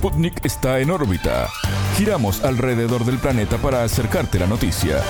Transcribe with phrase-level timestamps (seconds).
[0.00, 1.50] Sputnik está en órbita.
[1.98, 5.02] Giramos alrededor del planeta para acercarte la noticia.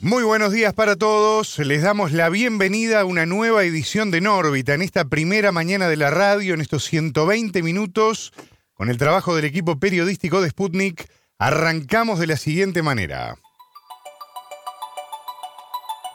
[0.00, 1.58] Muy buenos días para todos.
[1.60, 5.96] Les damos la bienvenida a una nueva edición de Nórbita en esta primera mañana de
[5.96, 8.34] la radio, en estos 120 minutos.
[8.74, 11.08] Con el trabajo del equipo periodístico de Sputnik,
[11.38, 13.38] arrancamos de la siguiente manera.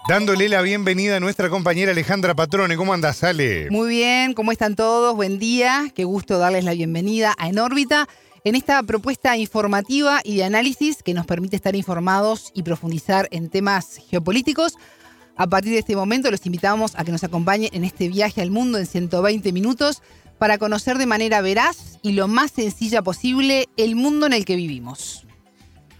[0.07, 2.75] Dándole la bienvenida a nuestra compañera Alejandra Patrone.
[2.75, 3.69] ¿Cómo andas, Ale?
[3.69, 5.15] Muy bien, ¿cómo están todos?
[5.15, 5.91] Buen día.
[5.93, 8.09] Qué gusto darles la bienvenida a En órbita
[8.43, 13.49] en esta propuesta informativa y de análisis que nos permite estar informados y profundizar en
[13.49, 14.73] temas geopolíticos.
[15.37, 18.49] A partir de este momento los invitamos a que nos acompañen en este viaje al
[18.49, 20.01] mundo en 120 minutos
[20.39, 24.55] para conocer de manera veraz y lo más sencilla posible el mundo en el que
[24.55, 25.27] vivimos.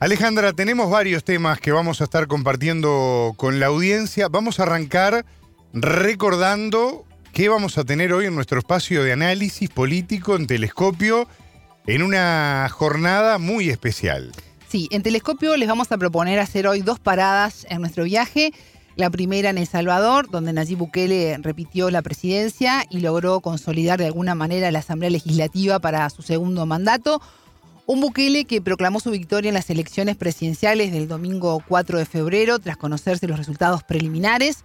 [0.02, 4.30] Alejandra, tenemos varios temas que vamos a estar compartiendo con la audiencia.
[4.30, 5.28] Vamos a arrancar
[5.73, 11.28] recordando qué vamos a tener hoy en nuestro espacio de análisis político en telescopio
[11.86, 14.32] en una jornada muy especial.
[14.70, 18.53] Sí, en telescopio les vamos a proponer hacer hoy dos paradas en nuestro viaje.
[18.95, 24.08] La primera en El Salvador, donde Nayib Bukele repitió la presidencia y logró consolidar de
[24.08, 27.22] alguna manera la Asamblea Legislativa para su segundo mandato.
[27.86, 32.60] Un Bukele que proclamó su victoria en las elecciones presidenciales del domingo 4 de febrero
[32.60, 34.64] tras conocerse los resultados preliminares.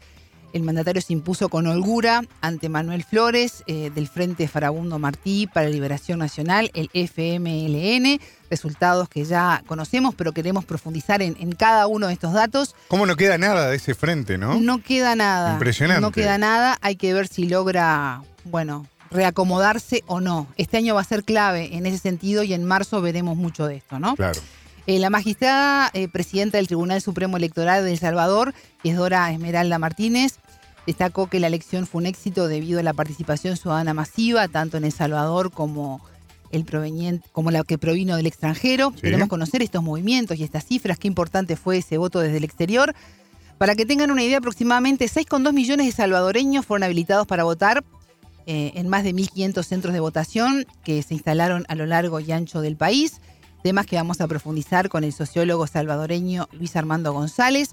[0.52, 5.66] El mandatario se impuso con holgura ante Manuel Flores eh, del Frente Farabundo Martí para
[5.66, 8.20] la Liberación Nacional, el FMLN.
[8.48, 12.74] Resultados que ya conocemos, pero queremos profundizar en, en, cada uno de estos datos.
[12.88, 14.58] ¿Cómo no queda nada de ese frente, no?
[14.60, 15.54] No queda nada.
[15.54, 16.00] Impresionante.
[16.00, 16.78] No queda nada.
[16.80, 20.46] Hay que ver si logra, bueno, reacomodarse o no.
[20.56, 23.76] Este año va a ser clave en ese sentido y en marzo veremos mucho de
[23.76, 24.16] esto, ¿no?
[24.16, 24.40] Claro.
[24.86, 29.32] Eh, la magistrada eh, presidenta del Tribunal Supremo Electoral de El Salvador, que es Dora
[29.32, 30.38] Esmeralda Martínez,
[30.86, 34.84] destacó que la elección fue un éxito debido a la participación ciudadana masiva, tanto en
[34.84, 36.00] El Salvador como
[36.52, 38.92] el proveniente, como la que provino del extranjero.
[38.94, 39.02] Sí.
[39.02, 42.94] Queremos conocer estos movimientos y estas cifras, qué importante fue ese voto desde el exterior.
[43.58, 47.82] Para que tengan una idea, aproximadamente 6,2 millones de salvadoreños fueron habilitados para votar
[48.46, 52.32] eh, en más de 1.500 centros de votación que se instalaron a lo largo y
[52.32, 53.20] ancho del país.
[53.62, 57.70] Temas que vamos a profundizar con el sociólogo salvadoreño Luis Armando González.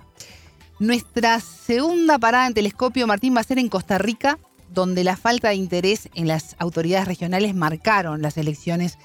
[0.79, 4.39] Nuestra segunda parada en telescopio, Martín, va a ser en Costa Rica,
[4.69, 8.97] donde la falta de interés en las autoridades regionales marcaron las elecciones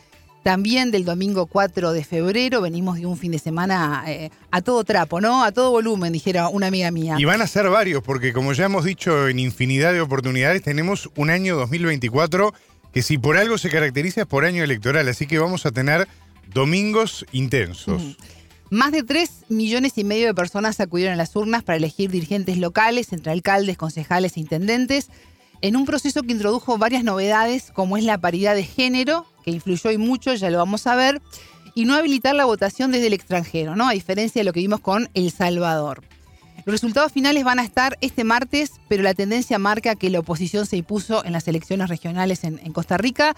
[0.48, 2.62] también del domingo 4 de febrero.
[2.62, 5.44] Venimos de un fin de semana eh, a todo trapo, ¿no?
[5.44, 7.16] A todo volumen, dijera una amiga mía.
[7.18, 11.10] Y van a ser varios, porque como ya hemos dicho en infinidad de oportunidades, tenemos
[11.16, 12.54] un año 2024
[12.94, 16.08] que si por algo se caracteriza es por año electoral, así que vamos a tener
[16.50, 18.16] domingos intensos.
[18.70, 22.56] Más de 3 millones y medio de personas acudieron a las urnas para elegir dirigentes
[22.56, 25.10] locales, entre alcaldes, concejales e intendentes,
[25.60, 29.90] en un proceso que introdujo varias novedades, como es la paridad de género, que influyó
[29.90, 31.20] y mucho, ya lo vamos a ver,
[31.74, 33.88] y no habilitar la votación desde el extranjero, ¿no?
[33.88, 36.02] A diferencia de lo que vimos con El Salvador.
[36.64, 40.66] Los resultados finales van a estar este martes, pero la tendencia marca que la oposición
[40.66, 43.34] se impuso en las elecciones regionales en, en Costa Rica.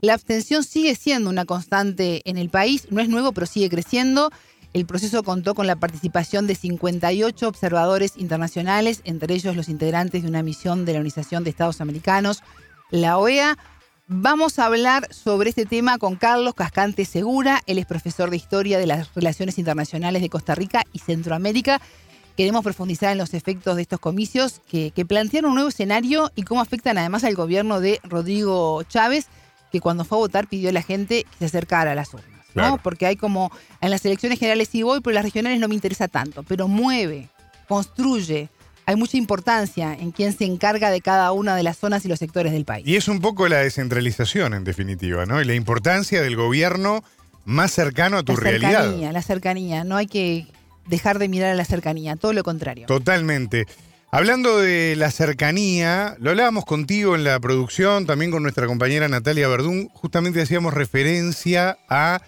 [0.00, 4.30] La abstención sigue siendo una constante en el país, no es nuevo, pero sigue creciendo.
[4.72, 10.28] El proceso contó con la participación de 58 observadores internacionales, entre ellos los integrantes de
[10.28, 12.42] una misión de la Organización de Estados Americanos,
[12.90, 13.58] la OEA.
[14.06, 18.78] Vamos a hablar sobre este tema con Carlos Cascante Segura, él es profesor de Historia
[18.78, 21.80] de las Relaciones Internacionales de Costa Rica y Centroamérica.
[22.36, 26.60] Queremos profundizar en los efectos de estos comicios que, plantean un nuevo escenario y cómo
[26.60, 29.26] afectan además al gobierno de Rodrigo Chávez,
[29.72, 32.39] que cuando fue a votar pidió a la gente que se acercara a las urnas.
[32.82, 33.50] Porque hay como,
[33.80, 36.68] en las elecciones generales sí voy, pero en las regionales no me interesa tanto, pero
[36.68, 37.28] mueve,
[37.68, 38.48] construye,
[38.86, 42.18] hay mucha importancia en quién se encarga de cada una de las zonas y los
[42.18, 42.86] sectores del país.
[42.86, 45.40] Y es un poco la descentralización, en definitiva, ¿no?
[45.40, 47.04] Y la importancia del gobierno
[47.44, 48.82] más cercano a tu la realidad.
[48.82, 50.46] cercanía, la cercanía, no hay que
[50.86, 52.86] dejar de mirar a la cercanía, todo lo contrario.
[52.86, 53.66] Totalmente.
[54.12, 59.46] Hablando de la cercanía, lo hablábamos contigo en la producción, también con nuestra compañera Natalia
[59.46, 62.20] Verdún, justamente hacíamos referencia a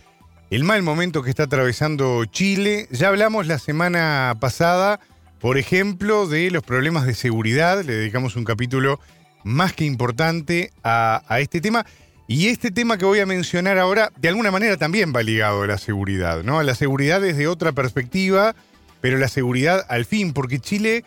[0.52, 2.86] el mal momento que está atravesando Chile.
[2.90, 5.00] Ya hablamos la semana pasada,
[5.40, 9.00] por ejemplo, de los problemas de seguridad, le dedicamos un capítulo
[9.44, 11.86] más que importante a, este tema.
[12.28, 15.66] Y este tema que voy a mencionar ahora, de alguna manera también va ligado a
[15.66, 16.58] la seguridad, ¿no?
[16.58, 18.54] A la seguridad desde otra perspectiva,
[19.00, 21.02] pero la seguridad al fin, porque Chile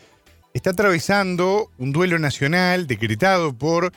[0.55, 3.93] está atravesando un duelo nacional decretado por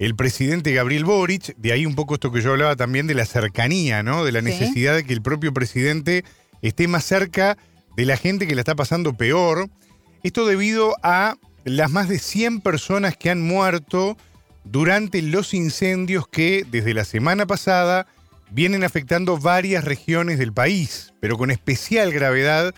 [0.00, 3.26] el presidente Gabriel Boric, de ahí un poco esto que yo hablaba también de la
[3.26, 4.24] cercanía, ¿no?
[4.24, 4.46] De la Sí.
[4.46, 6.24] necesidad de que el propio presidente
[6.62, 7.58] esté más cerca
[7.96, 9.68] de la gente que la está pasando peor.
[10.22, 14.16] Esto debido a las más de 100 personas que han muerto
[14.64, 18.06] durante los incendios que desde la semana pasada
[18.50, 22.74] vienen afectando varias regiones del país, pero con especial gravedad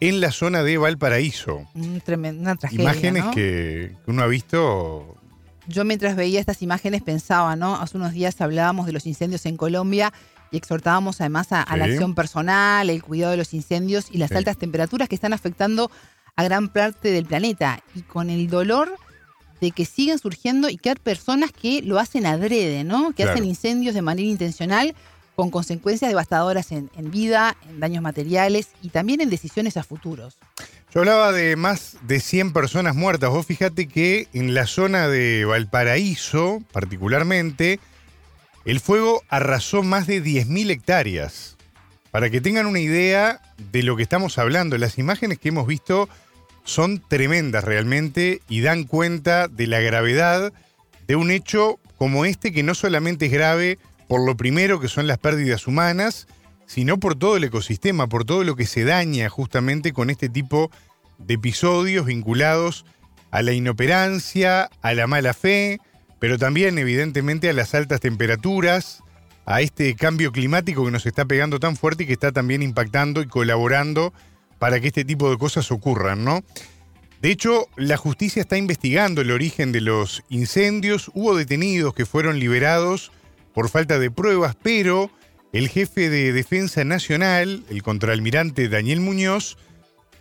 [0.00, 1.68] en la zona de Valparaíso.
[1.74, 2.82] Una tragedia.
[2.82, 3.30] Imágenes ¿no?
[3.30, 5.16] que que uno ha visto
[5.66, 7.76] Yo mientras veía estas imágenes pensaba, ¿no?
[7.76, 10.12] Hace unos días hablábamos de los incendios en Colombia
[10.50, 14.30] y exhortábamos además a, a la acción personal, el cuidado de los incendios y las
[14.30, 14.36] Sí.
[14.36, 15.90] altas temperaturas que están afectando
[16.36, 17.80] a gran parte del planeta.
[17.94, 18.94] Y con el dolor
[19.60, 23.08] de que siguen surgiendo y que hay personas que lo hacen adrede, ¿no?
[23.10, 23.30] Que Claro.
[23.32, 24.94] hacen incendios de manera intencional
[25.36, 30.36] con consecuencias devastadoras en, en vida, en daños materiales y también en decisiones a futuros.
[30.94, 33.30] Yo hablaba de más de 100 personas muertas.
[33.30, 37.80] Vos fíjate que en la zona de Valparaíso, particularmente,
[38.64, 41.56] el fuego arrasó más de 10.000 hectáreas.
[42.12, 43.42] Para que tengan una idea
[43.72, 46.08] de lo que estamos hablando, las imágenes que hemos visto
[46.62, 50.52] son tremendas realmente y dan cuenta de la gravedad
[51.08, 55.08] de un hecho como este que no solamente es grave por lo primero que son
[55.08, 56.28] las pérdidas humanas,
[56.66, 60.70] sino por todo el ecosistema, por todo lo que se daña justamente con este tipo
[61.18, 62.84] de episodios vinculados
[63.30, 65.80] a la inoperancia, a la mala fe,
[66.18, 69.02] pero también evidentemente a las altas temperaturas,
[69.46, 73.20] a este cambio climático que nos está pegando tan fuerte y que está también impactando
[73.20, 74.12] y colaborando
[74.58, 76.42] para que este tipo de cosas ocurran, ¿no?
[77.20, 81.10] De hecho, la justicia está investigando el origen de los incendios.
[81.14, 83.12] Hubo detenidos que fueron liberados
[83.54, 85.10] por falta de pruebas, pero
[85.54, 89.56] el jefe de Defensa Nacional, el contraalmirante Daniel Muñoz,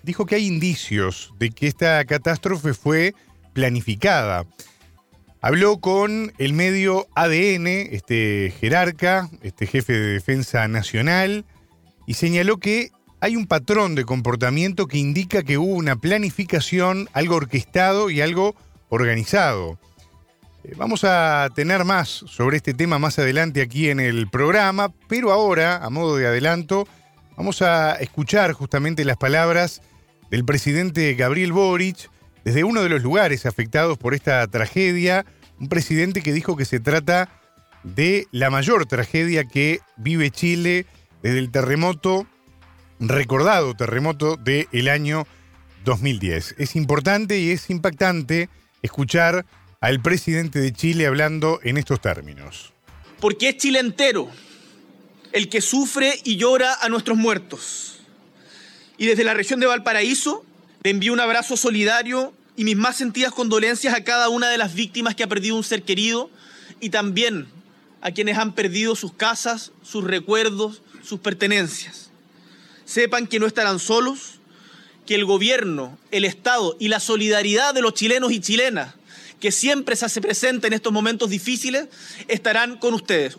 [0.03, 3.15] dijo que hay indicios de que esta catástrofe fue
[3.53, 4.45] planificada.
[5.41, 11.45] Habló con el medio ADN, este jerarca, este jefe de Defensa Nacional,
[12.05, 17.37] y señaló que hay un patrón de comportamiento que indica que hubo una planificación, algo
[17.37, 18.55] orquestado y algo
[18.89, 19.79] organizado.
[20.63, 25.31] Eh, Vamos a tener más sobre este tema más adelante aquí en el programa, pero
[25.31, 26.87] ahora, a modo de adelanto,
[27.37, 29.81] vamos a escuchar justamente las palabras
[30.31, 32.09] del presidente Gabriel Boric
[32.43, 35.25] desde uno de los lugares afectados por esta tragedia,
[35.59, 37.29] un presidente que dijo que se trata
[37.83, 40.85] de la mayor tragedia que vive Chile
[41.21, 42.25] desde el terremoto,
[42.99, 45.27] recordado terremoto del año
[45.85, 46.55] 2010.
[46.57, 48.49] Es importante y es impactante
[48.81, 49.45] escuchar
[49.83, 52.71] al presidente de Chile hablando en estos términos.
[53.19, 54.29] porque es Chile entero
[55.33, 57.97] el que sufre y llora a nuestros muertos.
[58.97, 60.45] Y desde la región de Valparaíso
[60.83, 64.73] le envío un abrazo solidario y mis más sentidas condolencias a cada una de las
[64.73, 66.29] víctimas que ha perdido un ser querido
[66.79, 67.47] y también
[67.99, 72.09] a quienes han perdido sus casas, sus recuerdos, sus pertenencias.
[72.85, 74.39] Sepan que no estarán solos,
[75.05, 78.95] que el gobierno, el Estado y la solidaridad de los chilenos y chilenas,
[79.43, 81.89] que siempre se hace presente en estos momentos difíciles,
[82.29, 83.35] estarán con ustedes.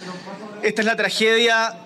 [0.63, 1.79] Esta es la tragedia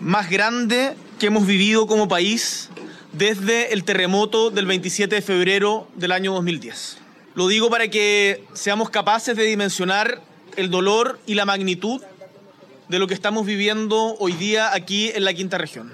[0.00, 2.70] más grande que hemos vivido como país
[3.12, 6.96] desde el terremoto del 27 de febrero del año 2010.
[7.34, 10.22] Lo digo para que seamos capaces de dimensionar
[10.56, 12.00] el dolor y la magnitud
[12.88, 15.92] de lo que estamos viviendo hoy día aquí en la quinta región.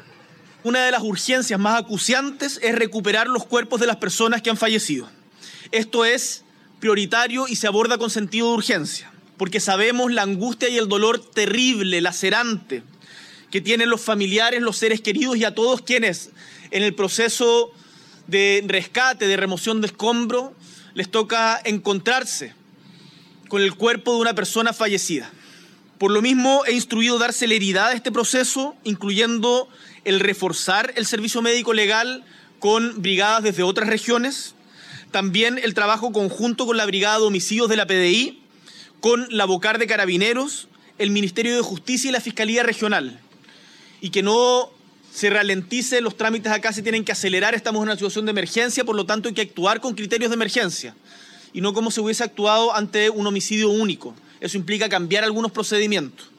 [0.62, 4.56] Una de las urgencias más acuciantes es recuperar los cuerpos de las personas que han
[4.56, 5.10] fallecido.
[5.72, 6.44] Esto es
[6.82, 11.24] prioritario y se aborda con sentido de urgencia, porque sabemos la angustia y el dolor
[11.24, 12.82] terrible, lacerante,
[13.52, 16.30] que tienen los familiares, los seres queridos y a todos quienes
[16.72, 17.70] en el proceso
[18.26, 20.54] de rescate, de remoción de escombro,
[20.94, 22.52] les toca encontrarse
[23.46, 25.30] con el cuerpo de una persona fallecida.
[25.98, 29.68] Por lo mismo, he instruido dar celeridad a este proceso, incluyendo
[30.04, 32.24] el reforzar el servicio médico legal
[32.58, 34.56] con brigadas desde otras regiones,
[35.12, 38.42] también el trabajo conjunto con la Brigada de Homicidios de la PDI,
[39.00, 43.20] con la Bocar de Carabineros, el Ministerio de Justicia y la Fiscalía Regional.
[44.00, 44.70] Y que no
[45.12, 48.84] se ralentice los trámites acá, se tienen que acelerar, estamos en una situación de emergencia,
[48.84, 50.96] por lo tanto hay que actuar con criterios de emergencia
[51.52, 54.14] y no como se hubiese actuado ante un homicidio único.
[54.40, 56.30] Eso implica cambiar algunos procedimientos.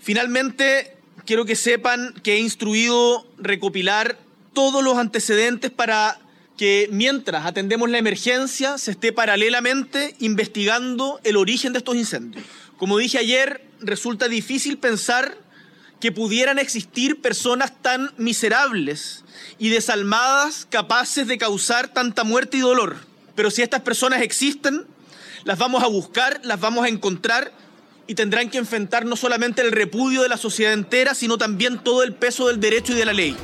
[0.00, 4.18] Finalmente, quiero que sepan que he instruido recopilar
[4.52, 6.18] todos los antecedentes para
[6.56, 12.44] que mientras atendemos la emergencia se esté paralelamente investigando el origen de estos incendios.
[12.76, 15.36] Como dije ayer, resulta difícil pensar
[16.00, 19.24] que pudieran existir personas tan miserables
[19.58, 22.96] y desalmadas capaces de causar tanta muerte y dolor.
[23.34, 24.86] Pero si estas personas existen,
[25.44, 27.52] las vamos a buscar, las vamos a encontrar
[28.06, 32.02] y tendrán que enfrentar no solamente el repudio de la sociedad entera, sino también todo
[32.02, 33.36] el peso del derecho y de la ley.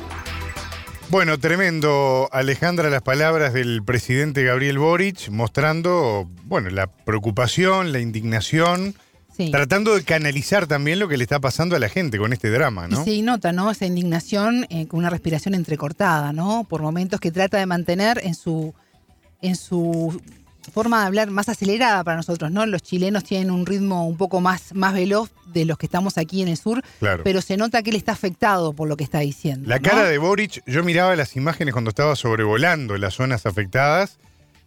[1.11, 8.95] Bueno, tremendo, Alejandra, las palabras del presidente Gabriel Boric mostrando, bueno, la preocupación, la indignación
[9.35, 9.49] Sí.
[9.51, 12.87] tratando de canalizar también lo que le está pasando a la gente con este drama,
[12.87, 13.03] ¿no?
[13.03, 13.71] Se nota, ¿no?
[13.71, 16.65] Esa indignación eh, con una respiración entrecortada, ¿no?
[16.69, 18.73] Por momentos que trata de mantener en su,
[19.41, 20.21] en su
[20.71, 22.65] forma de hablar más acelerada para nosotros, ¿no?
[22.65, 26.41] Los chilenos tienen un ritmo un poco más, más veloz de los que estamos aquí
[26.41, 27.23] en el sur, Claro.
[27.23, 29.67] pero se nota que él está afectado por lo que está diciendo.
[29.67, 29.81] La ¿no?
[29.89, 34.17] cara de Boric, yo miraba las imágenes cuando estaba sobrevolando las zonas afectadas.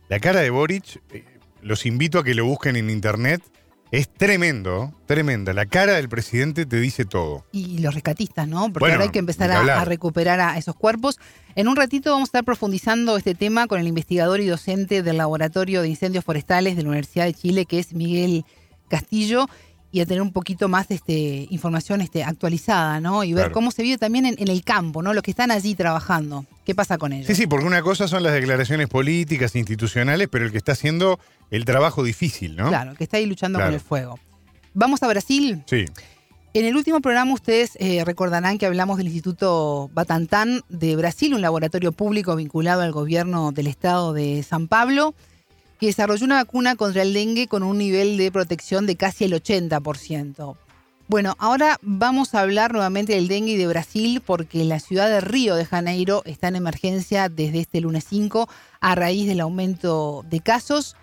[0.08, 1.24] La cara de Boric, eh,
[1.62, 3.42] los invito a que lo busquen en internet.
[3.90, 5.52] Es tremendo, tremenda.
[5.52, 7.44] La cara del presidente te dice todo.
[7.52, 8.64] y los rescatistas, ¿no?
[8.64, 11.20] Porque Bueno, ahora hay que empezar a recuperar a esos cuerpos.
[11.56, 15.18] En un ratito vamos a estar profundizando este tema con el investigador y docente del
[15.18, 18.44] Laboratorio de Incendios Forestales de la Universidad de Chile, que es Miguel
[18.88, 19.48] Castillo,
[19.92, 23.22] y a tener un poquito más este, información este, actualizada, ¿no?
[23.22, 23.54] Y ver Claro.
[23.54, 25.14] cómo se vive también en, en el campo, ¿no?
[25.14, 26.44] Los que están allí trabajando.
[26.66, 27.28] ¿Qué pasa con ellos?
[27.28, 31.20] Sí, sí, porque una cosa son las declaraciones políticas, institucionales, pero el que está haciendo
[31.52, 32.66] el trabajo difícil, ¿no?
[32.68, 33.68] Claro, que está ahí luchando Claro.
[33.70, 34.18] con el fuego.
[34.72, 35.62] Vamos a Brasil.
[35.66, 35.84] Sí,
[36.56, 41.40] En el último programa ustedes eh, recordarán que hablamos del Instituto Batantán de Brasil, un
[41.40, 45.16] laboratorio público vinculado al gobierno del estado de San Pablo,
[45.80, 49.32] que desarrolló una vacuna contra el dengue con un nivel de protección de casi el
[49.32, 50.56] 80%.
[51.08, 55.20] Bueno, ahora vamos a hablar nuevamente del dengue y de Brasil porque la ciudad de
[55.20, 58.48] Río de Janeiro está en emergencia desde este lunes 5
[58.80, 60.94] a raíz del aumento de casos.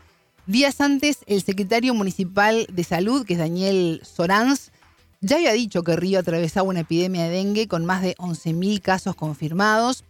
[0.48, 4.72] Días antes, el secretario municipal de salud, que es Daniel Sorans,
[5.22, 9.16] ya había dicho que Río atravesaba una epidemia de dengue con más de 11.000 casos
[9.16, 10.04] confirmados.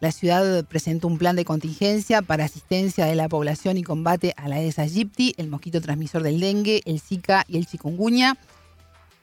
[0.00, 4.48] La ciudad presentó un plan de contingencia para asistencia de la población y combate a
[4.48, 8.38] la Aedes aegypti, el mosquito transmisor del dengue, el Zika y el chikungunya.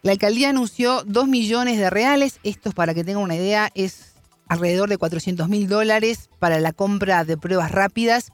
[0.03, 2.39] La alcaldía anunció 2 millones de reales.
[2.43, 4.13] Esto, para que tengan una idea, es
[4.47, 8.31] alrededor de 400 mil dólares para la compra de pruebas rápidas.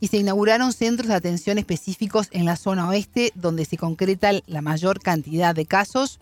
[0.00, 4.62] Y se inauguraron centros de atención específicos en la zona oeste, donde se concreta la
[4.62, 6.20] mayor cantidad de casos.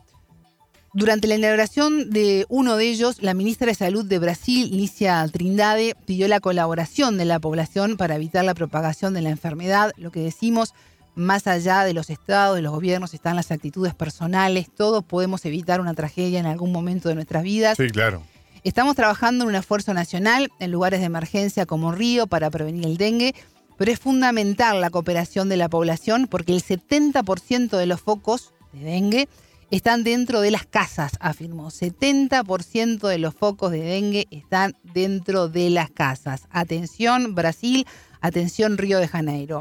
[0.97, 5.95] Durante la inauguración de uno de ellos, la ministra de Salud de Brasil, Lícia Trindade,
[6.07, 9.93] pidió la colaboración de la población para evitar la propagación de la enfermedad.
[9.99, 10.73] Lo que decimos,
[11.15, 14.71] más allá de los estados, de los gobiernos, están las actitudes personales.
[14.75, 17.77] Todos podemos evitar una tragedia en algún momento de nuestras vidas.
[17.77, 18.23] sí, claro.
[18.65, 22.97] Estamos trabajando en un esfuerzo nacional en lugares de emergencia como Río para prevenir el
[22.97, 23.35] dengue,
[23.77, 28.81] pero es fundamental la cooperación de la población porque el 70% de los focos de
[28.81, 29.29] dengue
[29.71, 31.71] están dentro de las casas, afirmó.
[31.71, 36.43] 70% de los focos de dengue están dentro de las casas.
[36.51, 37.87] Atención Brasil,
[38.21, 39.61] atención Río de Janeiro.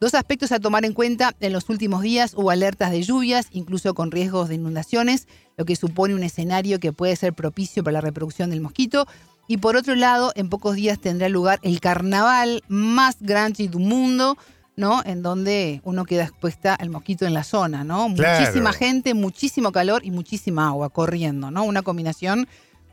[0.00, 1.36] Dos aspectos a tomar en cuenta.
[1.40, 5.28] En los últimos días hubo alertas de lluvias, incluso con riesgos de inundaciones,
[5.58, 9.06] lo que supone un escenario que puede ser propicio para la reproducción del mosquito.
[9.46, 14.38] Y por otro lado, en pocos días tendrá lugar el carnaval más grande del mundo,
[14.80, 15.02] ¿no?
[15.04, 18.12] En donde uno queda expuesta al mosquito en la zona, ¿no?
[18.14, 18.40] Claro.
[18.40, 21.62] Muchísima gente, muchísimo calor y muchísima agua corriendo, ¿no?
[21.62, 22.48] Una combinación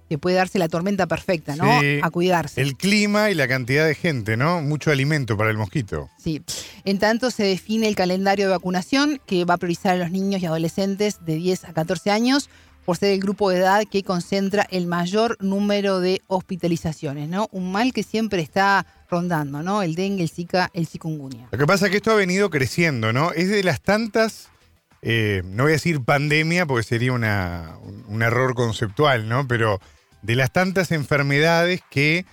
[0.09, 1.81] que puede darse la tormenta perfecta, ¿no?
[1.81, 1.99] Sí.
[2.01, 2.61] A cuidarse.
[2.61, 4.61] El clima y la cantidad de gente, ¿no?
[4.61, 6.09] Mucho alimento para el mosquito.
[6.17, 6.41] Sí.
[6.85, 10.41] En tanto, se define el calendario de vacunación que va a priorizar a los niños
[10.41, 12.49] y adolescentes de 10 a 14 años
[12.85, 17.49] por ser el grupo de edad que concentra el mayor número de hospitalizaciones, ¿no?
[17.51, 19.81] Un mal que siempre está rondando, ¿no?
[19.83, 21.47] El dengue, el zika, el chikungunya.
[21.51, 23.31] Lo que pasa es que esto ha venido creciendo, ¿no?
[23.31, 24.49] Es de las tantas,
[25.01, 29.47] eh, no voy a decir pandemia porque sería una- un, error conceptual, ¿no?
[29.47, 29.79] Pero
[30.21, 32.25] de las tantas enfermedades que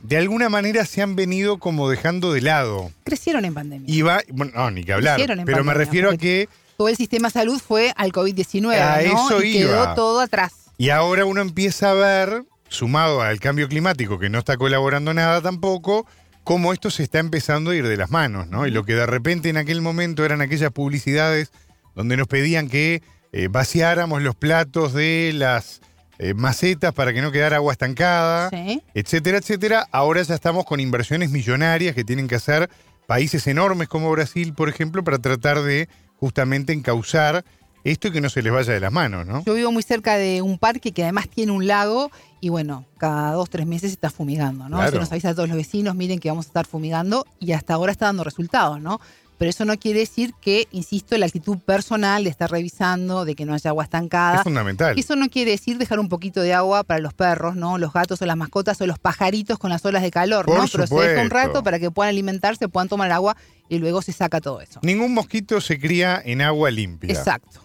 [0.00, 2.90] de alguna manera se han venido como dejando de lado.
[3.04, 3.92] Crecieron en pandemia.
[3.92, 6.88] Y va, bueno, no, ni que hablar, Hicieron en pero me refiero a que, Todo
[6.88, 9.28] el sistema de salud fue al COVID-19, A ¿no?
[9.28, 9.94] eso y quedó iba.
[9.94, 10.52] todo atrás.
[10.78, 15.42] y ahora uno empieza a ver, sumado al cambio climático que no está colaborando nada
[15.42, 16.06] tampoco,
[16.44, 18.66] cómo esto se está empezando a ir de las manos, ¿no?
[18.66, 21.52] Y lo que de repente en aquel momento eran aquellas publicidades
[21.94, 25.80] donde nos pedían que eh, vaciáramos los platos de las
[26.18, 28.82] eh, macetas para que no quedara agua estancada, Sí.
[28.94, 29.86] etcétera, etcétera.
[29.92, 32.68] Ahora ya estamos con inversiones millonarias que tienen que hacer
[33.06, 37.44] países enormes como Brasil, por ejemplo, para tratar de justamente encauzar
[37.84, 39.44] esto y que no se les vaya de las manos, ¿no?
[39.44, 42.10] Yo vivo muy cerca de un parque que además tiene un lago
[42.40, 44.76] y bueno, cada dos, tres meses se está fumigando, ¿no?
[44.76, 44.92] Claro.
[44.92, 47.74] Se nos avisa a todos los vecinos, miren que vamos a estar fumigando y hasta
[47.74, 49.00] ahora está dando resultados, ¿no?
[49.38, 53.46] Pero eso no quiere decir que, insisto, la actitud personal de estar revisando, de que
[53.46, 54.42] no haya agua Es estancada.
[54.42, 54.98] fundamental.
[54.98, 57.78] Eso no quiere decir dejar un poquito de agua para los perros, ¿no?
[57.78, 60.66] Los gatos o las mascotas o los pajaritos con las olas de calor, Por ¿no?
[60.70, 63.34] Pero se deja un rato para que puedan alimentarse, puedan tomar agua
[63.70, 64.78] y luego se saca todo eso.
[64.82, 67.10] Ningún mosquito se cría en agua limpia.
[67.10, 67.62] Exacto.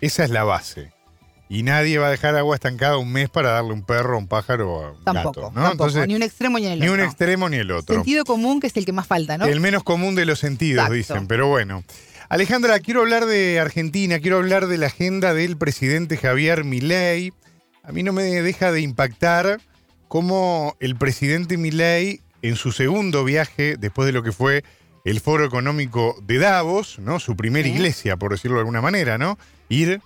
[0.00, 0.92] Esa es la base.
[1.48, 4.72] Y nadie va a dejar agua estancada un mes para darle un perro, un pájaro
[4.72, 5.62] o a un Tampoco, gato, ¿no?
[5.62, 5.72] tampoco.
[5.72, 7.04] Entonces, ni un extremo ni el ni un otro.
[7.04, 7.94] extremo ni el otro.
[7.94, 9.46] Sentido común que es el que más falta, ¿no?
[9.46, 10.94] El menos común de los sentidos, Exacto.
[10.94, 11.84] dicen, pero bueno.
[12.28, 17.32] Alejandra, quiero hablar de Argentina, quiero hablar de la agenda del presidente Javier Milei.
[17.84, 19.60] A mí no me deja de impactar
[20.08, 24.64] cómo el presidente Milei, en su segundo viaje, después de lo que fue
[25.04, 27.20] el Foro Económico de Davos, ¿no?
[27.20, 29.38] Su primera iglesia, por decirlo de alguna manera, ¿no?
[29.68, 30.00] Ir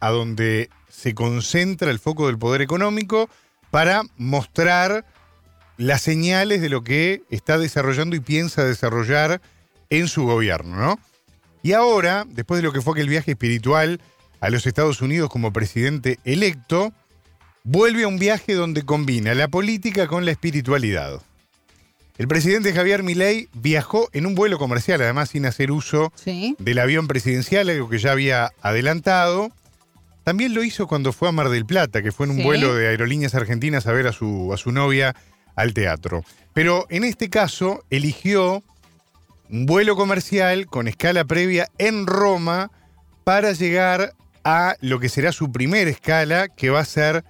[0.00, 3.28] a donde se concentra el foco del poder económico
[3.70, 5.04] para mostrar
[5.76, 9.40] las señales de lo que está desarrollando y piensa desarrollar
[9.90, 10.98] en su gobierno, ¿no?
[11.62, 14.00] Y ahora, después de lo que fue aquel viaje espiritual
[14.40, 16.92] a los Estados Unidos como presidente electo,
[17.64, 21.20] vuelve a un viaje donde combina la política con la espiritualidad.
[22.18, 26.56] El presidente Javier Milei viajó en un vuelo comercial, además sin hacer uso Sí.
[26.58, 29.50] del avión presidencial, algo que ya había adelantado.
[30.24, 32.42] También lo hizo cuando fue a Mar del Plata, que fue en un Sí.
[32.42, 35.14] vuelo de aerolíneas argentinas a ver a su, a su novia
[35.54, 36.24] al teatro.
[36.54, 38.62] Pero en este caso eligió
[39.50, 42.70] un vuelo comercial con escala previa en Roma
[43.24, 47.24] para llegar a lo que será su primera escala, que va a ser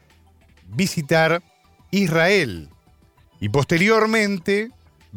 [0.69, 1.43] visitar
[1.91, 2.69] Israel.
[3.41, 4.71] Y posteriormente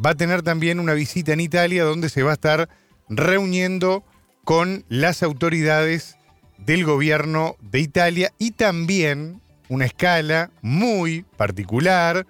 [0.04, 2.68] va a tener también una visita en Italia donde se va a estar
[3.08, 4.04] reuniendo
[4.44, 6.16] con las autoridades
[6.58, 12.26] del gobierno de Italia y también una escala muy particular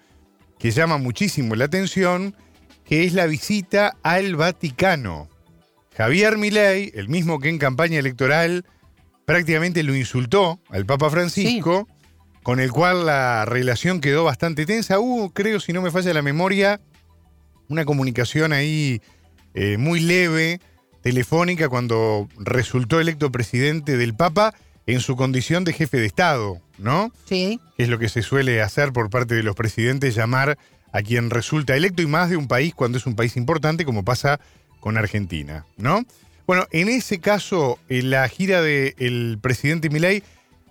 [0.58, 2.36] que llama muchísimo la atención,
[2.84, 5.28] que es la visita al Vaticano.
[5.96, 8.64] Javier Milei, el mismo que en campaña electoral
[9.24, 11.88] prácticamente lo insultó al Papa Francisco,
[12.42, 14.98] con el cual la relación quedó bastante tensa.
[14.98, 16.80] Hubo, creo, si no me falla la memoria,
[17.70, 19.00] una comunicación ahí
[19.54, 20.60] eh, muy leve,
[21.02, 24.54] telefónica, cuando resultó electo presidente del Papa
[24.86, 27.12] en su condición de jefe de Estado, ¿no?
[27.26, 27.60] Sí.
[27.76, 30.58] que es lo que se suele hacer por parte de los presidentes, llamar
[30.92, 34.04] a quien resulta electo y más de un país cuando es un país importante, como
[34.04, 34.40] pasa
[34.80, 36.04] con Argentina, ¿no?
[36.46, 40.24] Bueno, en ese caso, en la gira del presidente Milei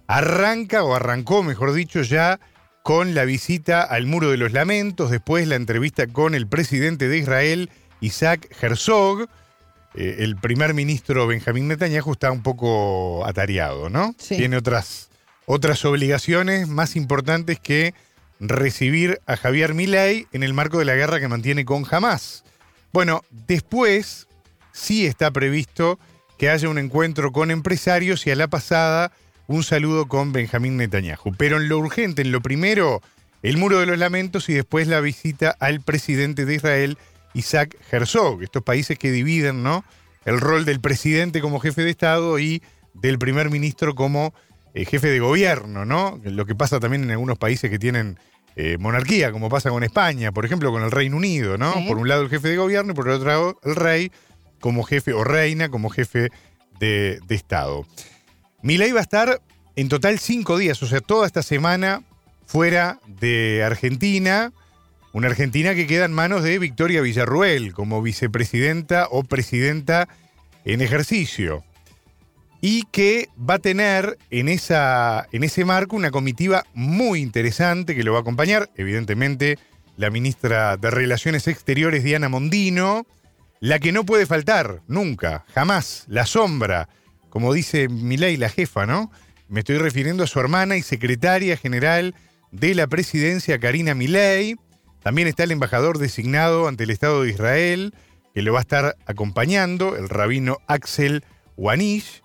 [0.08, 2.40] arranca, o arrancó, mejor dicho, ya
[2.84, 7.18] con la visita al Muro de los Lamentos, después la entrevista con el presidente de
[7.18, 7.70] Israel,
[8.02, 9.28] Isaac Herzog.
[9.96, 14.16] Eh, el primer ministro Benjamín Netanyahu está un poco atareado, ¿no?
[14.18, 14.38] Sí.
[14.38, 15.10] Tiene otras,
[15.46, 17.94] otras obligaciones más importantes que
[18.40, 22.44] recibir a Javier Milei en el marco de la guerra que mantiene con Hamas.
[22.92, 24.28] Bueno, después
[24.72, 26.00] sí está previsto
[26.38, 29.12] que haya un encuentro con empresarios y a la pasada
[29.50, 31.34] un saludo con Benjamín Netanyahu.
[31.36, 33.02] Pero en lo urgente, en lo primero,
[33.42, 37.00] el Muro de los Lamentos y después la visita al presidente de Israel,
[37.34, 38.44] Isaac Herzog.
[38.44, 39.84] Estos países que dividen ¿no?
[40.26, 42.62] el rol del presidente como jefe de Estado y
[42.94, 44.36] del primer ministro como
[44.76, 46.22] eh, jefe de gobierno, ¿no?
[46.24, 48.20] Lo que pasa también en algunos países que tienen
[48.56, 51.74] eh, monarquía, como pasa con España, por ejemplo, con el Reino Unido, ¿no?
[51.74, 51.86] Sí.
[51.88, 54.12] Por un lado el jefe de gobierno y por el otro lado el rey
[54.60, 56.30] como jefe o reina como jefe
[56.80, 57.88] de, de Estado.
[58.62, 59.42] Milei va a estar
[59.76, 62.04] en total cinco días, o sea, toda esta semana
[62.46, 64.52] fuera de Argentina.
[65.14, 70.08] Una Argentina que queda en manos de Victoria Villarruel como vicepresidenta o presidenta
[70.66, 71.64] en ejercicio.
[72.62, 78.04] Y que va a tener en, esa, en ese marco una comitiva muy interesante que
[78.04, 79.58] lo va a acompañar, evidentemente,
[79.96, 83.08] la ministra de Relaciones Exteriores, Diana Mondino,
[83.62, 86.90] la que no puede faltar, nunca, jamás, la sombra,
[87.30, 89.12] como dice Milei, la jefa, ¿no?
[89.48, 92.16] Me estoy refiriendo a su hermana y secretaria general
[92.52, 94.56] de la presidencia, Karina Milei.
[95.02, 97.94] También está el embajador designado ante el Estado de Israel,
[98.34, 101.24] que lo va a estar acompañando, el rabino Axel
[101.58, 102.22] Wanish.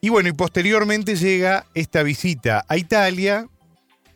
[0.00, 3.48] Y bueno, y posteriormente llega esta visita a Italia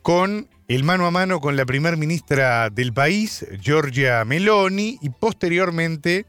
[0.01, 6.25] con el mano a mano con la primer ministra del país, Giorgia Meloni, y posteriormente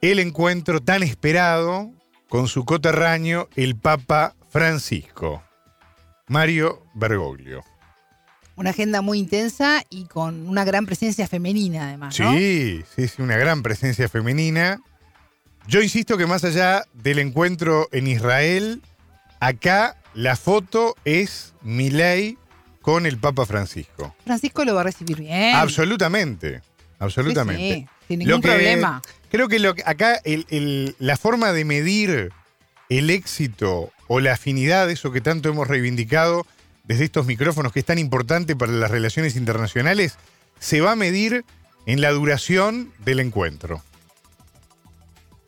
[0.00, 1.92] el encuentro tan esperado
[2.32, 5.42] con su coterráneo, el Papa Francisco,
[6.28, 7.62] Mario Bergoglio.
[8.56, 12.18] Una agenda muy intensa y con una gran presencia femenina, además.
[12.18, 12.32] ¿no?
[12.32, 14.80] Sí, sí, sí, una gran presencia femenina.
[15.66, 18.80] Yo insisto que más allá del encuentro en Israel,
[19.38, 22.38] acá la foto es Milei
[22.80, 24.16] con el Papa Francisco.
[24.24, 25.54] Francisco lo va a recibir bien.
[25.54, 26.62] Absolutamente,
[26.98, 27.74] absolutamente.
[27.74, 29.02] Sí, sí, sin Lo ningún que- problema.
[29.32, 30.20] Creo que acá
[30.98, 32.32] la forma de medir
[32.90, 36.46] el éxito o la afinidad, eso que tanto hemos reivindicado
[36.84, 40.18] desde estos micrófonos, que es tan importante para las relaciones internacionales,
[40.60, 41.46] se va a medir
[41.86, 43.82] en la duración del encuentro.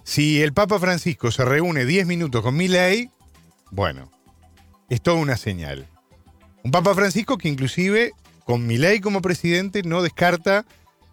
[0.03, 3.11] Si el Papa Francisco se reúne 10 minutos con Milei,
[3.71, 4.11] bueno,
[4.89, 5.87] es toda una señal.
[6.63, 8.13] Un Papa Francisco que inclusive
[8.47, 10.65] con Milei como presidente no descarta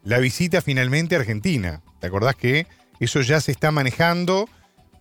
[0.05, 1.81] la visita finalmente a Argentina.
[2.01, 2.67] ¿Te acordás que
[2.99, 4.49] eso ya se está manejando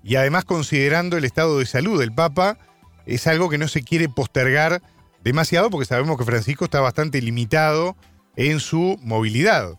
[0.05, 2.59] y además considerando el estado de salud del Papa,
[3.07, 4.83] es algo que no se quiere postergar
[5.25, 7.97] demasiado porque sabemos que Francisco está bastante limitado
[8.37, 9.79] en su movilidad.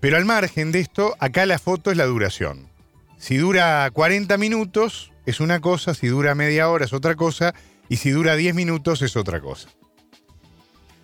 [0.00, 2.68] Pero al margen de esto, acá la foto es la duración.
[3.18, 7.54] Si dura 40 minutos es una cosa, si dura media hora es otra cosa,
[7.90, 9.68] y si dura 10 minutos es otra cosa.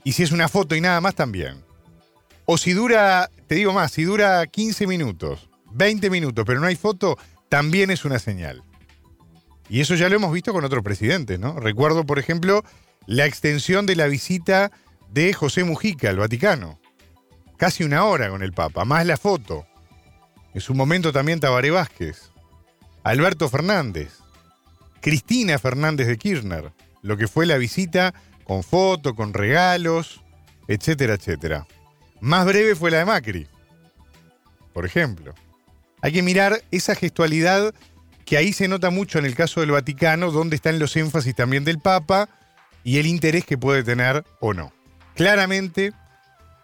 [0.03, 1.66] Y si es una foto y nada más también.
[2.47, 6.77] O si dura, te digo más, si dura 15 minutos, 20 minutos, pero no hay
[6.77, 8.63] foto, también es una señal.
[9.69, 11.59] Y eso ya lo hemos visto con otros presidentes, ¿no?
[11.59, 12.63] Recuerdo, por ejemplo,
[13.07, 14.71] la extensión de la visita
[15.11, 16.79] de José Mujica al Vaticano.
[17.57, 19.67] Casi una hora con el Papa, más la foto.
[20.55, 22.31] En su momento también Tabaré Vázquez,
[23.03, 24.21] Alberto Fernández,
[25.01, 30.23] Cristina Fernández de Kirchner, lo que fue la visita con foto, con regalos,
[30.69, 31.67] etcétera, etcétera.
[32.21, 33.47] Más breve fue la de Macri,
[34.73, 35.35] por ejemplo.
[36.03, 37.75] Hay que mirar esa gestualidad
[38.25, 41.65] que ahí se nota mucho en el caso del Vaticano, donde están los énfasis también
[41.65, 42.29] del Papa
[42.85, 44.73] y el interés que puede tener o no.
[45.15, 45.93] Claramente,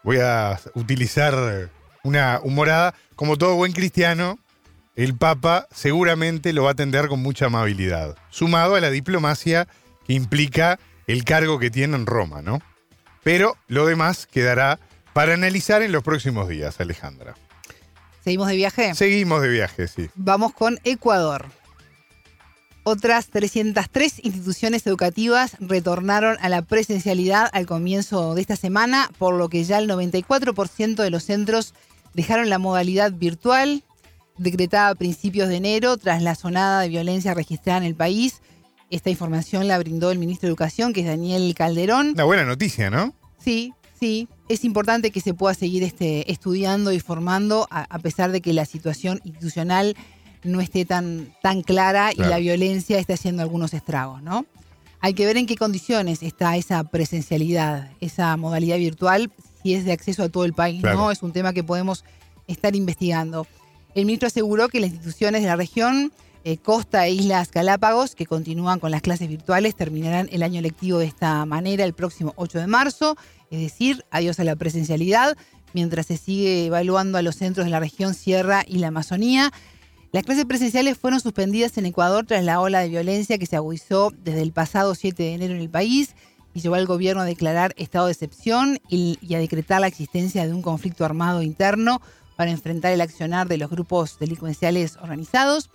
[0.02, 1.70] voy a utilizar
[2.02, 4.38] una humorada, como todo buen cristiano,
[4.94, 9.66] el Papa seguramente lo va a atender con mucha amabilidad, sumado a la diplomacia
[10.06, 12.60] que implica el cargo que tiene en Roma, ¿no?
[13.22, 14.78] Pero lo demás quedará
[15.12, 17.34] para analizar en los próximos días, Alejandra.
[18.24, 18.94] ¿Seguimos de viaje?
[18.94, 20.08] Seguimos de viaje, sí.
[20.14, 21.46] Vamos con Ecuador.
[22.84, 29.48] Otras 303 instituciones educativas retornaron a la presencialidad al comienzo de esta semana, por lo
[29.48, 31.74] que ya el 94% de los centros
[32.14, 33.84] dejaron la modalidad virtual,
[34.36, 38.40] decretada a principios de enero tras la sonada de violencia registrada en el país.
[38.90, 42.10] Esta información la brindó el ministro de Educación, que es Daniel Calderón.
[42.10, 43.14] Una buena noticia, ¿no?
[43.38, 43.72] Sí,
[44.02, 44.28] sí.
[44.48, 48.64] Es importante que se pueda seguir este, estudiando y formando, a, pesar de que la
[48.64, 49.96] situación institucional
[50.42, 54.44] no esté tan, tan clara y la violencia esté haciendo algunos estragos, ¿no?
[55.00, 59.30] Hay que ver en qué condiciones está esa presencialidad, esa modalidad virtual,
[59.62, 61.12] si es de acceso a todo el país, ¿no?
[61.12, 62.04] Es un tema que podemos
[62.48, 63.46] estar investigando.
[63.94, 66.12] El ministro aseguró que las instituciones de la región,
[66.42, 70.98] eh, Costa e Islas Galápagos, que continúan con las clases virtuales, terminarán el año lectivo
[70.98, 73.16] de esta manera el próximo 8 de marzo,
[73.52, 75.36] es decir, adiós a la presencialidad,
[75.74, 79.52] mientras se sigue evaluando a los centros de la región Sierra y la Amazonía.
[80.10, 84.10] Las clases presenciales fueron suspendidas en Ecuador tras la ola de violencia que se agudizó
[84.24, 86.14] desde el pasado 7 de enero en el país
[86.54, 90.54] y llevó al gobierno a declarar estado de excepción y, a decretar la existencia de
[90.54, 92.00] un conflicto armado interno
[92.36, 95.70] para enfrentar el accionar de los grupos delincuenciales organizados.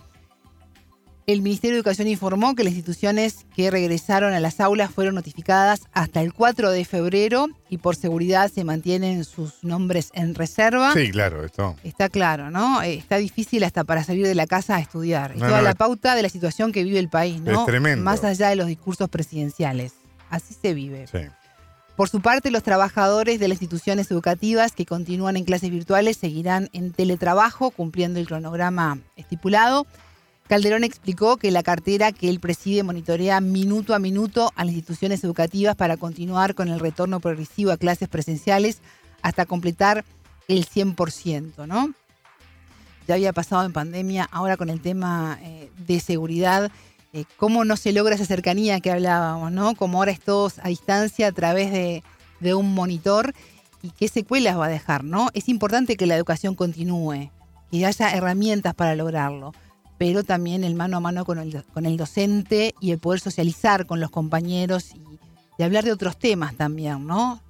[1.28, 5.82] El Ministerio de Educación informó que las instituciones que regresaron a las aulas fueron notificadas
[5.92, 10.94] hasta el 4 de febrero y por seguridad se mantienen sus nombres en reserva.
[10.94, 11.76] Sí, claro, esto.
[11.84, 12.80] Está claro, ¿no?
[12.80, 15.32] Eh, está difícil hasta para salir de la casa a estudiar.
[15.32, 17.60] Es toda la pauta de la situación que vive el país, ¿no?
[17.60, 18.02] Es tremendo.
[18.02, 19.92] Más allá de los discursos presidenciales.
[20.30, 21.08] Así se vive.
[21.08, 21.18] Sí.
[21.94, 26.70] Por su parte, los trabajadores de las instituciones educativas que continúan en clases virtuales seguirán
[26.72, 29.86] en teletrabajo, cumpliendo el cronograma estipulado.
[30.48, 35.22] Calderón explicó que la cartera que él preside monitorea minuto a minuto a las instituciones
[35.22, 38.78] educativas para continuar con el retorno progresivo a clases presenciales
[39.22, 40.04] hasta completar
[40.48, 41.92] el 100%, ¿no?
[43.06, 46.70] Ya había pasado en pandemia, ahora con el tema eh, de seguridad
[47.14, 49.74] eh, cómo no se logra esa cercanía que hablábamos, ¿no?
[49.74, 52.02] Como ahora es todos a distancia a través de,
[52.54, 53.34] un monitor
[53.82, 55.28] y qué secuelas va a dejar, ¿no?
[55.32, 57.30] Es importante que la educación continúe,
[57.70, 59.54] que haya herramientas para lograrlo,
[59.98, 63.86] pero también el mano a mano con el, con el docente y el poder socializar
[63.86, 65.02] con los compañeros y,
[65.58, 67.42] y hablar de otros temas también, ¿no?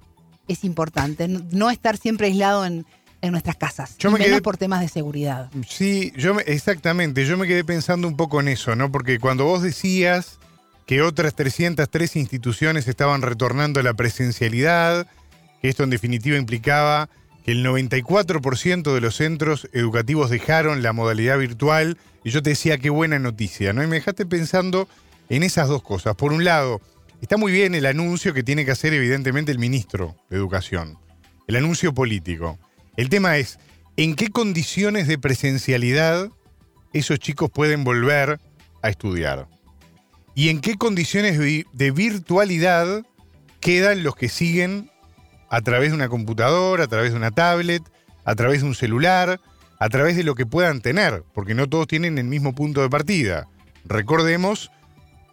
[0.47, 2.85] Es importante, no estar siempre aislado en,
[3.21, 3.97] en nuestras casas.
[3.97, 5.49] Yo me menos por temas de seguridad.
[5.67, 7.25] Sí, yo exactamente.
[7.25, 8.91] Yo me quedé pensando un poco en eso, ¿no?
[8.91, 10.39] Porque cuando vos decías
[10.85, 15.07] que otras 303 instituciones estaban retornando a la presencialidad,
[15.61, 17.09] que esto en definitiva implicaba
[17.51, 22.89] el 94% de los centros educativos dejaron la modalidad virtual, y yo te decía qué
[22.89, 23.83] buena noticia, ¿no?
[23.83, 24.87] Y me dejaste pensando
[25.29, 26.15] en esas dos cosas.
[26.15, 26.81] Por un lado,
[27.21, 30.97] está muy bien el anuncio que tiene que hacer evidentemente el ministro de Educación,
[31.47, 32.59] el anuncio político.
[32.97, 33.57] El tema es,
[33.95, 36.29] ¿en qué condiciones de presencialidad
[36.93, 38.39] esos chicos pueden volver
[38.81, 39.47] a estudiar?
[40.35, 43.05] ¿Y en qué condiciones de virtualidad
[43.61, 44.88] quedan los que siguen
[45.49, 47.83] a través de una computadora, a través de una tablet,
[48.25, 49.39] a través de un celular,
[49.79, 51.23] a través de lo que puedan tener?
[51.33, 53.47] Porque no todos tienen el mismo punto de partida.
[53.85, 54.71] Recordemos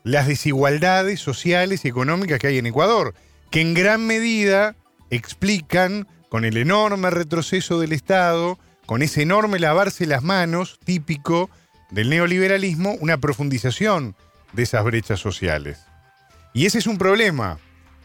[0.05, 3.15] las desigualdades sociales y económicas que hay en Ecuador,
[3.51, 4.77] que en gran medida
[5.11, 11.51] explican con el enorme retroceso del Estado, con ese enorme lavarse las manos típico
[11.91, 14.15] del neoliberalismo una profundización
[14.53, 15.81] de esas brechas sociales.
[16.53, 17.59] Y ese es un problema,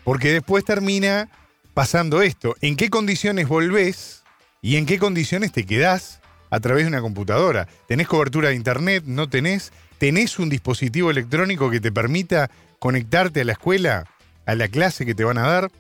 [0.03, 1.29] porque después termina
[1.73, 2.55] pasando esto.
[2.61, 4.23] ¿En qué condiciones volvés
[4.61, 7.67] y en qué condiciones te quedás a través de una computadora?
[7.87, 9.03] ¿Tenés cobertura de internet?
[9.05, 9.71] ¿No tenés?
[9.97, 14.05] ¿Tenés un dispositivo electrónico que te permita conectarte a la escuela,
[14.45, 15.71] a la clase que te van a dar?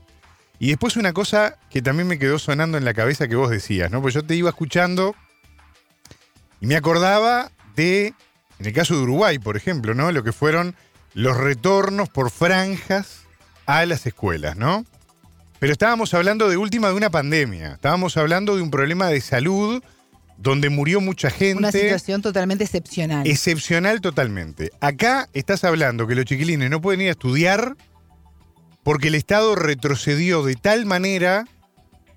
[0.59, 3.89] Y después una cosa que también me quedó sonando en la cabeza que vos decías,
[3.89, 4.01] ¿no?
[4.01, 5.15] Pues yo te iba escuchando
[6.59, 8.13] y me acordaba de,
[8.59, 10.11] en el caso de Uruguay, por ejemplo, ¿no?
[10.11, 10.75] Lo que fueron
[11.15, 13.23] los retornos por franjas
[13.65, 14.85] a las escuelas, ¿no?
[15.61, 19.83] Pero estábamos hablando de última de una pandemia, estábamos hablando de un problema de salud
[20.35, 21.59] donde murió mucha gente.
[21.59, 23.27] Una situación totalmente excepcional.
[23.27, 24.71] Excepcional totalmente.
[24.79, 27.77] Acá estás hablando que los chiquilines no pueden ir a estudiar
[28.81, 31.45] porque el Estado retrocedió de tal manera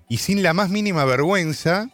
[0.09, 1.91] y sin la más mínima vergüenza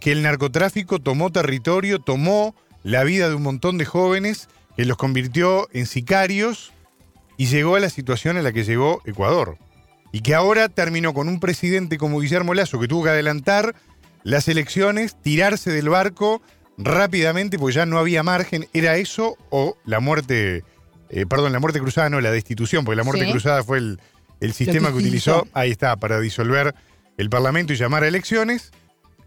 [0.00, 4.96] que el narcotráfico tomó territorio, tomó la vida de un montón de jóvenes, que los
[4.96, 6.72] convirtió en sicarios
[7.36, 9.58] y llegó a la situación a la que llegó Ecuador.
[10.14, 13.74] Y que ahora terminó con un presidente como Guillermo Lazo que tuvo que adelantar
[14.22, 16.40] las elecciones, tirarse del barco
[16.78, 18.68] rápidamente porque ya no había margen.
[18.72, 20.62] ¿Era eso o la muerte,
[21.10, 23.32] eh, perdón, la muerte cruzada, no, la destitución, porque la muerte Sí.
[23.32, 23.98] cruzada fue el,
[24.38, 25.58] el sistema que utilizó, utilizó.
[25.58, 26.76] ahí está, para disolver
[27.18, 28.70] el Parlamento y llamar a elecciones.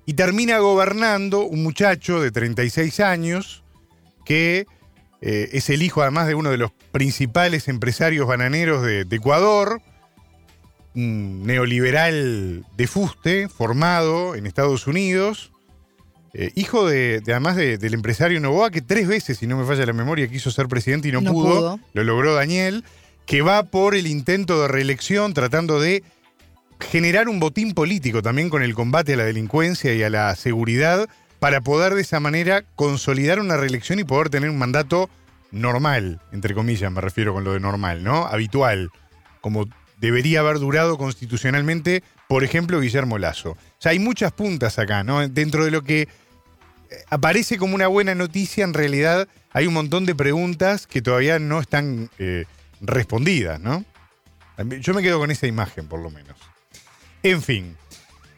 [0.06, 3.62] Y termina gobernando un muchacho de 36 años
[4.26, 4.66] que
[5.20, 9.82] eh, es el hijo además de uno de los principales empresarios bananeros de, de Ecuador,
[10.98, 15.52] un neoliberal de fuste, formado en Estados Unidos,
[16.34, 19.66] eh, hijo de, de, además de- del empresario Novoa, que tres veces, si no me
[19.66, 21.80] falla la memoria, quiso ser presidente y no, No pudo, pudo.
[21.94, 22.84] lo logró Daniel,
[23.28, 26.04] que va por el intento de reelección tratando de
[26.80, 31.08] generar un botín político también con el combate a la delincuencia y a la seguridad
[31.40, 35.10] para poder de esa manera consolidar una reelección y poder tener un mandato
[35.52, 38.26] normal, entre comillas me refiero con lo de normal, ¿no?
[38.26, 38.90] Habitual,
[39.42, 39.66] como
[39.98, 43.52] debería haber durado constitucionalmente, por ejemplo, Guillermo Lazo.
[43.52, 45.28] O sea, hay muchas puntas acá, ¿no?
[45.28, 46.08] Dentro de lo que eh,
[47.10, 51.60] aparece como una buena noticia, en realidad hay un montón de preguntas que todavía no
[51.60, 52.46] están eh,
[52.82, 53.84] respondidas, ¿no?
[54.80, 56.36] Yo me quedo con esa imagen, por lo menos.
[57.22, 57.76] En fin,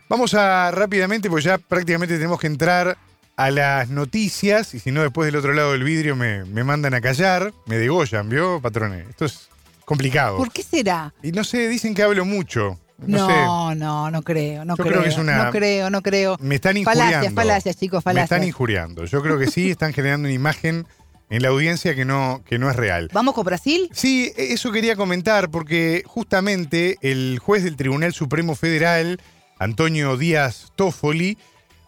[0.09, 2.97] vamos a rápidamente, porque ya prácticamente tenemos que entrar
[3.37, 6.93] a las noticias, y si no, después del otro lado del vidrio me, me mandan
[6.93, 9.07] a callar, me degollan, ¿vio, patrones?
[9.07, 9.48] Esto es
[9.89, 10.37] complicado.
[10.37, 11.13] ¿Por qué será?
[11.23, 12.79] Y no sé, dicen que hablo mucho.
[12.99, 14.93] No, No, no, no, creo, no Yo creo.
[14.93, 16.35] creo que es una- No creo, no creo.
[16.37, 16.43] sé.
[16.43, 17.05] Me están injuriando.
[17.11, 18.31] Falacias, falacias, chicos, Me falacias.
[18.31, 19.05] están injuriando.
[19.05, 20.85] Yo creo que sí, están generando una imagen
[21.29, 23.09] en la audiencia que no, que no es real.
[23.13, 23.89] ¿Vamos con Brasil?
[23.93, 29.19] Sí, eso quería comentar porque justamente el juez del Tribunal Supremo Federal,
[29.59, 31.37] Antonio Díaz Toffoli,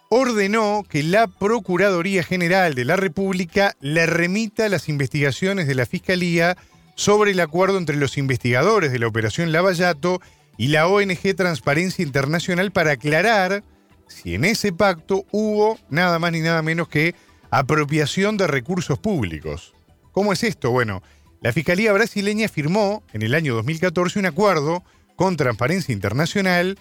[0.09, 6.57] ordenó que la Procuraduría General de la República le remita las investigaciones de la Fiscalía
[6.95, 10.21] sobre el acuerdo entre los investigadores de la Operación Lavallato
[10.57, 13.63] y la ONG Transparencia Internacional para aclarar
[14.07, 17.15] si en ese pacto hubo nada más ni nada menos que
[17.49, 19.73] apropiación de recursos públicos.
[20.11, 20.71] ¿Cómo es esto?
[20.71, 21.01] Bueno,
[21.41, 24.83] la Fiscalía brasileña firmó en el año 2014 un acuerdo
[25.15, 26.77] con Transparencia Internacional,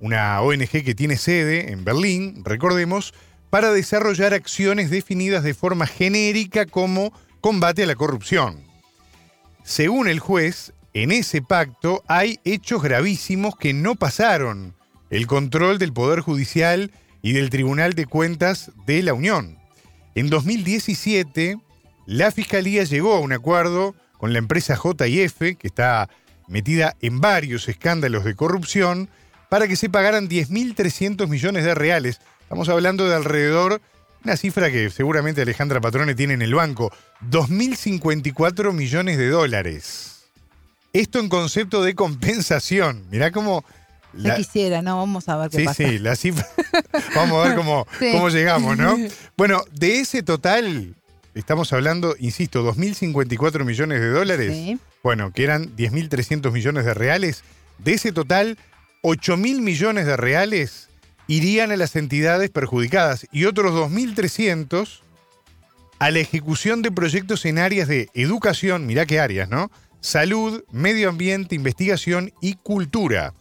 [0.00, 3.14] una ONG que tiene sede en Berlín, recordemos,
[3.50, 8.67] para desarrollar acciones definidas de forma genérica como combate a la corrupción.
[9.68, 14.74] Según el juez, en ese pacto hay hechos gravísimos que no pasaron
[15.10, 19.58] el control del Poder Judicial y del Tribunal de Cuentas de la Unión.
[20.14, 21.58] En 2017,
[22.06, 26.08] la Fiscalía llegó a un acuerdo con la empresa JF, que está
[26.46, 29.10] metida en varios escándalos de corrupción,
[29.50, 32.22] para que se pagaran 10.300 millones de reales.
[32.40, 33.82] Estamos hablando de alrededor,
[34.28, 36.92] una cifra que seguramente Alejandra Patrone tiene en el banco,
[37.30, 40.26] 2.054 millones de dólares.
[40.92, 43.06] Esto en concepto de compensación.
[43.10, 43.64] Mirá cómo...
[44.12, 44.98] Ya quisiera, ¿no?
[44.98, 45.82] Vamos a ver qué Sí, pasa.
[45.88, 46.46] sí, la cifra.
[47.14, 48.10] Vamos a ver cómo, Sí.
[48.12, 48.98] cómo llegamos, ¿no?
[49.38, 50.94] Bueno, de ese total,
[51.34, 54.52] estamos hablando, insisto, 2.054 millones de dólares.
[54.52, 54.78] Sí.
[55.02, 57.44] Bueno, que eran 10.300 millones de reales.
[57.78, 58.58] De ese total,
[59.02, 60.87] 8.000 millones de reales
[61.28, 65.00] irían a las entidades perjudicadas y otros 2.300
[66.00, 69.70] a la ejecución de proyectos en áreas de educación, mirá qué áreas, ¿no?
[70.00, 73.34] Salud, medio ambiente, investigación y cultura.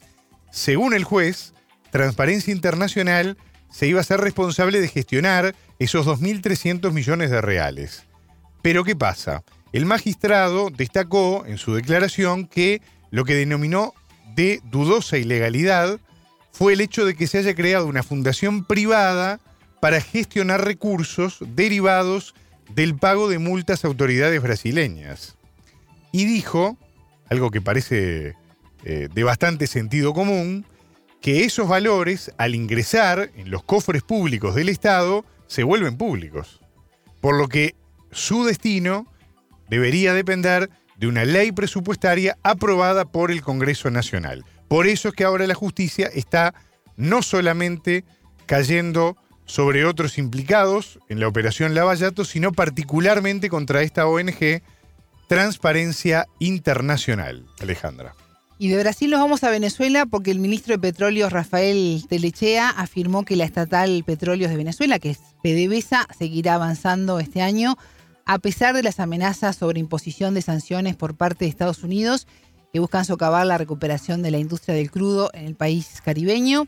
[0.52, 1.54] Según el juez,
[1.92, 3.38] Transparencia Internacional
[3.70, 8.04] se iba a ser responsable de gestionar esos 2.300 millones de reales.
[8.62, 9.44] Pero ¿qué pasa?
[9.72, 13.94] El magistrado destacó en su declaración que lo que denominó
[14.36, 16.00] de dudosa ilegalidad
[16.58, 19.40] fue el hecho de que se haya creado una fundación privada
[19.80, 22.34] para gestionar recursos derivados
[22.74, 25.38] del pago de multas a autoridades brasileñas.
[26.12, 26.76] Y dijo,
[27.30, 28.34] algo que parece
[28.86, 30.66] eh, de bastante sentido común,
[31.22, 36.60] que esos valores, al ingresar en los cofres públicos del Estado, se vuelven públicos.
[37.22, 37.76] Por lo que
[38.12, 39.06] su destino
[39.70, 44.44] debería depender de una ley presupuestaria aprobada por el Congreso Nacional.
[44.68, 46.54] Por eso es que ahora la justicia está
[46.96, 48.04] no solamente
[48.46, 54.62] cayendo sobre otros implicados en la operación Lavallato, sino particularmente contra esta ONG
[55.28, 57.46] Transparencia Internacional.
[57.60, 58.16] Alejandra.
[58.60, 63.24] Y de Brasil nos vamos a Venezuela porque el ministro de Petróleo Rafael Telechea afirmó
[63.24, 67.78] que la estatal Petróleos de Venezuela, que es PDVSA, seguirá avanzando este año
[68.26, 72.28] a pesar de las amenazas sobre imposición de sanciones por parte de Estados Unidos
[72.78, 76.68] que buscan socavar la recuperación de la industria del crudo en el país caribeño.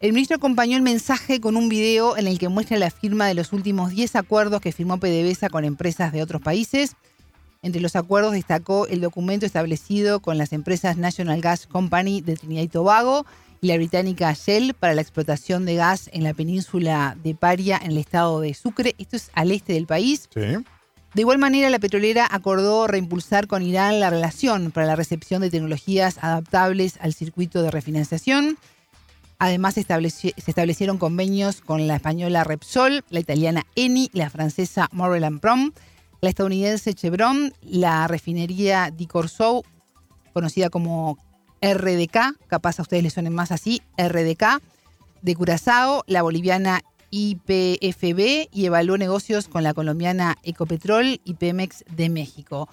[0.00, 3.34] El ministro acompañó el mensaje con un video en el que muestra la firma de
[3.34, 6.96] los últimos 10 acuerdos que firmó PDVSA con empresas de otros países.
[7.60, 12.62] Entre los acuerdos destacó el documento establecido con las empresas National Gas Company de Trinidad
[12.62, 13.26] y Tobago
[13.60, 17.90] y la británica Shell para la explotación de gas en la península de Paria en
[17.90, 18.94] el estado de Sucre.
[18.96, 20.26] Esto es al este del país.
[21.14, 25.50] De igual manera, la petrolera acordó reimpulsar con Irán la relación para la recepción de
[25.50, 28.58] tecnologías adaptables al circuito de refinanciación.
[29.38, 29.86] Además, se,
[30.36, 35.70] establecieron convenios con la española Repsol, la italiana Eni, la francesa Morel Prom,
[36.20, 39.62] la estadounidense Chevron, la refinería Di Corso,
[40.32, 41.16] conocida como
[41.62, 44.60] RDK, capaz a ustedes les suenen más así, RDK,
[45.22, 46.82] de Curazao, la boliviana
[47.16, 52.68] IPFB y evaluó negocios con la colombiana Ecopetrol y Pemex de México.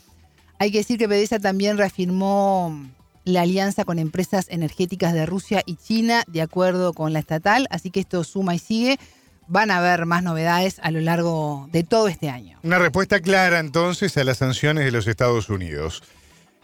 [0.57, 2.87] Hay que decir que PDVSA también reafirmó
[3.23, 7.91] la alianza con empresas energéticas de Rusia y China, de acuerdo con la estatal, así
[7.91, 8.97] que esto suma y sigue.
[9.47, 12.57] Van a haber más novedades a lo largo de todo este año.
[12.63, 16.01] Una respuesta clara entonces a las sanciones de los Estados Unidos.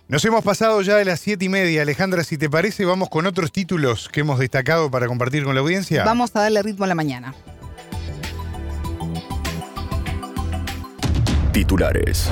[0.08, 1.84] Nos hemos pasado ya de las siete y media.
[1.84, 5.62] Alejandra, si te parece, vamos con otros títulos que hemos destacado para compartir con la
[5.62, 6.06] audiencia.
[6.06, 7.36] Vamos a darle ritmo a la mañana.
[11.58, 12.30] Titulares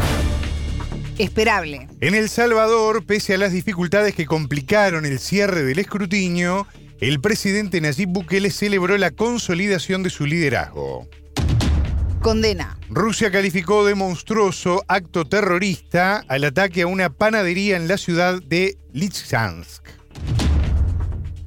[1.17, 1.88] esperable.
[1.99, 6.67] En El Salvador, pese a las dificultades que complicaron el cierre del escrutinio,
[6.99, 11.09] el presidente Nayib Bukele celebró la consolidación de su liderazgo.
[12.21, 12.77] Condena.
[12.88, 18.77] Rusia calificó de monstruoso acto terrorista al ataque a una panadería en la ciudad de
[18.93, 19.88] Lizansk.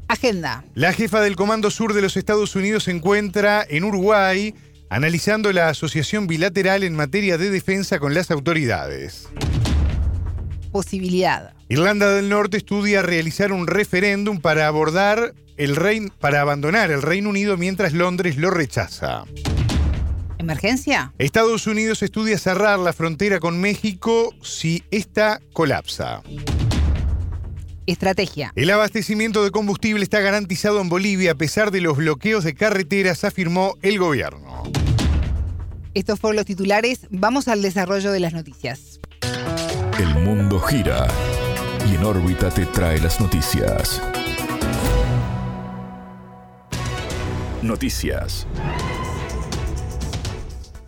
[0.08, 0.64] Agenda.
[0.74, 4.52] La jefa del Comando Sur de los Estados Unidos se encuentra en Uruguay
[4.90, 9.28] analizando la asociación bilateral en materia de defensa con las autoridades
[10.68, 11.54] posibilidad.
[11.68, 17.30] Irlanda del Norte estudia realizar un referéndum para abordar el rein, para abandonar el Reino
[17.30, 19.24] Unido mientras Londres lo rechaza.
[20.38, 21.12] ¿Emergencia?
[21.18, 26.22] Estados Unidos estudia cerrar la frontera con México si esta colapsa.
[27.88, 28.52] Estrategia.
[28.54, 33.24] El abastecimiento de combustible está garantizado en Bolivia a pesar de los bloqueos de carreteras,
[33.24, 34.64] afirmó el gobierno.
[35.94, 37.06] Estos fueron los titulares.
[37.08, 39.00] Vamos al desarrollo de las noticias.
[39.98, 41.08] El mundo gira
[41.90, 44.02] y en órbita te trae las noticias.
[47.62, 48.46] Noticias.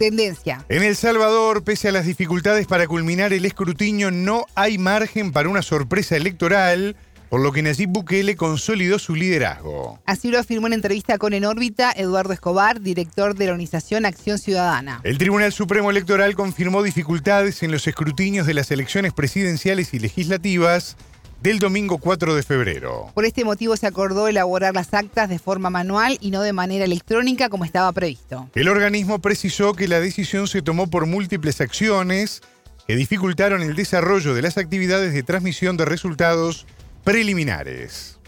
[0.01, 0.65] Tendencia.
[0.71, 5.51] En El Salvador, pese a las dificultades para culminar el escrutinio, no hay margen para
[5.51, 6.97] una sorpresa electoral
[7.29, 10.01] por lo que Nayib Bukele consolidó su liderazgo.
[10.05, 14.39] Así lo afirmó en entrevista con En órbita Eduardo Escobar, director de la organización Acción
[14.39, 15.01] Ciudadana.
[15.05, 20.97] El Tribunal Supremo Electoral confirmó dificultades en los escrutinios de las elecciones presidenciales y legislativas
[21.43, 23.11] del domingo 4 de febrero.
[23.15, 26.85] Por este motivo se acordó elaborar las actas de forma manual y no de manera
[26.85, 28.49] electrónica como estaba previsto.
[28.55, 32.43] El organismo precisó que la decisión se tomó por múltiples acciones
[32.87, 36.67] que dificultaron el desarrollo de las actividades de transmisión de resultados
[37.05, 38.20] preliminares.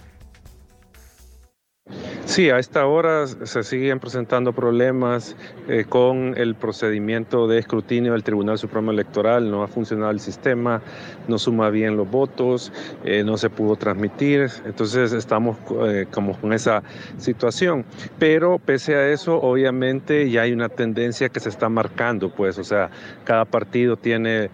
[2.24, 5.36] Sí, a esta hora se siguen presentando problemas
[5.68, 9.50] eh, con el procedimiento de escrutinio del Tribunal Supremo Electoral.
[9.50, 10.80] No ha funcionado el sistema,
[11.26, 12.72] no suma bien los votos,
[13.04, 14.48] eh, no se pudo transmitir.
[14.64, 16.82] Entonces estamos eh, como con esa
[17.18, 17.84] situación.
[18.20, 22.64] Pero pese a eso, obviamente ya hay una tendencia que se está marcando, pues, o
[22.64, 22.90] sea,
[23.24, 24.48] cada partido tiene,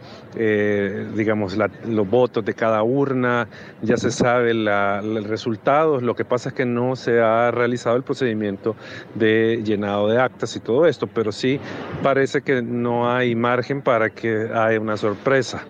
[1.14, 1.56] digamos,
[1.86, 3.48] los votos de cada urna,
[3.82, 6.00] ya se sabe el resultado.
[6.00, 8.74] Lo que pasa es que no se ha realizado el procedimiento
[9.14, 11.60] de llenado de actas y todo esto, pero sí
[12.02, 15.66] parece que no hay margen para que haya una sorpresa,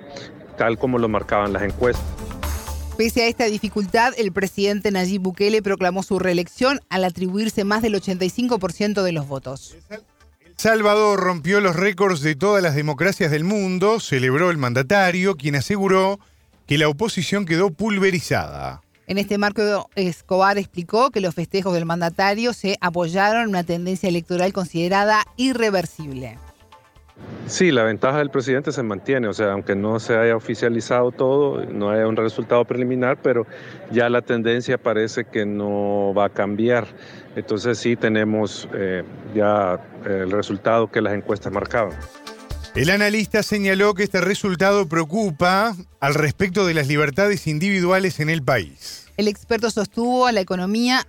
[0.56, 2.04] tal como lo marcaban las encuestas.
[2.96, 7.94] Pese a esta dificultad, el presidente Nayib Bukele proclamó su reelección al atribuirse más del
[7.94, 9.76] 85% de los votos.
[10.56, 16.18] Salvador rompió los récords de todas las democracias del mundo, celebró el mandatario, quien aseguró
[16.66, 18.82] que la oposición quedó pulverizada.
[19.08, 24.06] En este marco, Escobar explicó que los festejos del mandatario se apoyaron en una tendencia
[24.06, 26.36] electoral considerada irreversible.
[27.46, 31.64] Sí, la ventaja del presidente se mantiene, o sea, aunque no se haya oficializado todo,
[31.64, 33.46] no haya un resultado preliminar, pero
[33.90, 36.86] ya la tendencia parece que no va a cambiar.
[37.34, 39.04] Entonces sí tenemos eh,
[39.34, 41.96] ya el resultado que las encuestas marcaban.
[42.78, 48.40] El analista señaló que este resultado preocupa al respecto de las libertades individuales en el
[48.40, 49.10] país.
[49.16, 51.04] El experto sostuvo a la economía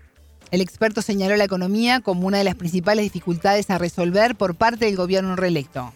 [0.49, 4.85] el experto señaló la economía como una de las principales dificultades a resolver por parte
[4.85, 5.93] del gobierno reelecto.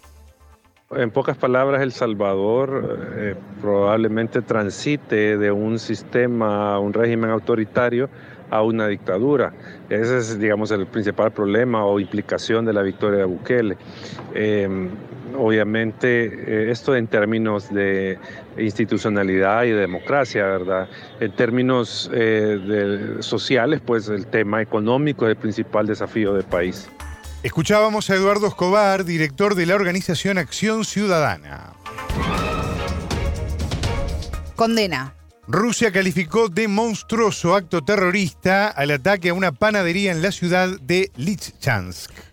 [0.91, 8.11] En pocas palabras, El Salvador eh, probablemente transite de un sistema, un régimen autoritario
[8.51, 9.53] a una dictadura.
[9.89, 13.77] Ese es, digamos, el principal problema o implicación de la victoria de Bukele.
[14.35, 14.91] Em,
[15.35, 18.17] obviamente, eh, esto en términos de
[18.57, 20.89] institucionalidad y democracia, ¿verdad?
[21.19, 26.89] En términos eh, sociales, pues el tema económico es el principal desafío del país.
[27.43, 31.73] Escuchábamos a Eduardo Escobar, director de la organización Acción Ciudadana.
[34.55, 35.13] Condena.
[35.45, 41.11] Rusia calificó de monstruoso acto terrorista al ataque a una panadería en la ciudad de
[41.17, 42.32] Lysychansk.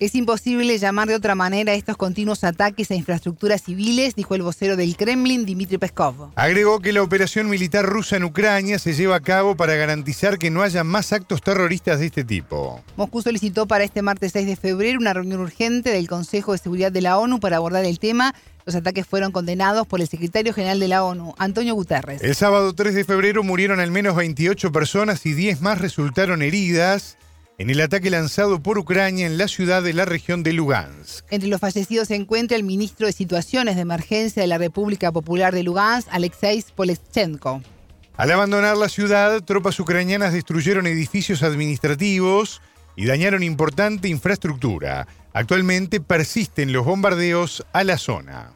[0.00, 4.40] Es imposible llamar de otra manera a estos continuos ataques a infraestructuras civiles, dijo el
[4.40, 6.30] vocero del Kremlin, Dmitry Peskov.
[6.36, 10.50] Agregó que la operación militar rusa en Ucrania se lleva a cabo para garantizar que
[10.50, 12.82] no haya más actos terroristas de este tipo.
[12.96, 16.90] Moscú solicitó para este martes 6 de febrero una reunión urgente del Consejo de Seguridad
[16.90, 18.34] de la ONU para abordar el tema.
[18.64, 22.22] Los ataques fueron condenados por el secretario general de la ONU, Antonio Guterres.
[22.22, 27.18] El sábado 3 de febrero murieron al menos 28 personas y 10 más resultaron heridas
[27.60, 31.26] en el ataque lanzado por Ucrania en la ciudad de la región de Lugansk.
[31.30, 35.54] Entre los fallecidos se encuentra el ministro de Situaciones de Emergencia de la República Popular
[35.54, 37.60] de Lugansk, Alexei Poleschenko.
[38.16, 42.62] Al abandonar la ciudad, tropas ucranianas destruyeron edificios administrativos
[42.96, 45.06] y dañaron importante infraestructura.
[45.34, 48.52] Actualmente persisten los bombardeos a la zona.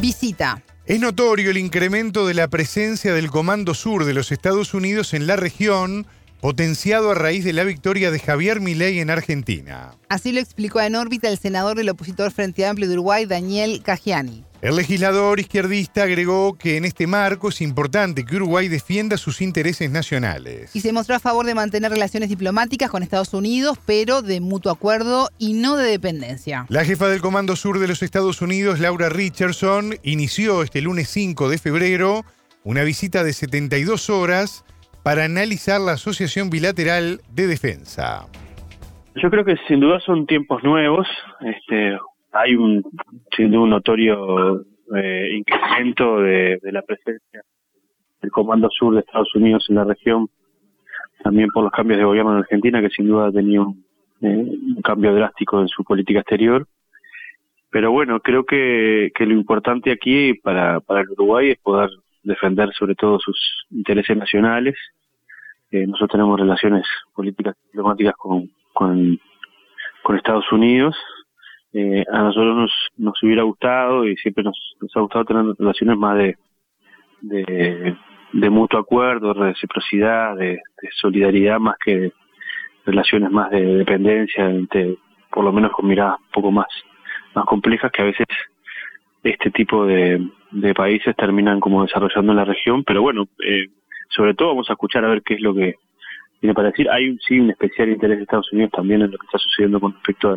[0.00, 0.62] Visita.
[0.84, 5.26] Es notorio el incremento de la presencia del Comando Sur de los Estados Unidos en
[5.26, 6.06] la región
[6.46, 9.96] potenciado a raíz de la victoria de Javier Milei en Argentina.
[10.08, 14.44] Así lo explicó en órbita el senador del opositor Frente Amplio de Uruguay, Daniel Cagiani.
[14.62, 19.90] El legislador izquierdista agregó que en este marco es importante que Uruguay defienda sus intereses
[19.90, 20.70] nacionales.
[20.72, 24.70] Y se mostró a favor de mantener relaciones diplomáticas con Estados Unidos, pero de mutuo
[24.70, 26.64] acuerdo y no de dependencia.
[26.68, 31.48] La jefa del Comando Sur de los Estados Unidos, Laura Richardson, inició este lunes 5
[31.48, 32.24] de febrero
[32.66, 34.64] una visita de 72 horas
[35.06, 38.26] para analizar la Asociación Bilateral de Defensa.
[39.14, 41.06] Yo creo que sin duda son tiempos nuevos.
[41.42, 41.96] Este,
[42.32, 42.82] hay un,
[43.36, 44.62] sin duda un notorio
[44.96, 47.40] eh, incremento de, la presencia
[48.20, 50.26] del Comando Sur de Estados Unidos en la región,
[51.22, 53.74] también por los cambios de gobierno en Argentina, que sin duda ha tenido
[54.22, 56.66] eh, un cambio drástico en su política exterior.
[57.70, 61.90] Pero bueno, creo que, que lo importante aquí para, para el Uruguay es poder
[62.24, 63.38] defender sobre todo sus
[63.70, 64.74] intereses nacionales.
[65.70, 69.18] Eh, nosotros tenemos relaciones políticas diplomáticas con, con,
[70.16, 70.96] Estados Unidos.
[71.72, 74.56] Eh, a nosotros nos, nos hubiera gustado y siempre nos,
[74.94, 76.36] ha gustado tener relaciones más de,
[77.20, 80.60] de, mutuo acuerdo, de reciprocidad, de,
[81.00, 82.12] solidaridad, más que
[82.84, 84.48] relaciones más de dependencia,
[85.30, 86.68] por lo menos con miradas un poco más,
[87.34, 88.26] más complejas que a veces
[89.24, 93.66] este tipo de, de países terminan como desarrollando en la región, pero bueno, eh,
[94.08, 95.74] sobre todo vamos a escuchar a ver qué es lo que
[96.40, 96.88] tiene para decir.
[96.90, 99.92] Hay sí un especial interés de Estados Unidos también en lo que está sucediendo con
[99.94, 100.36] respecto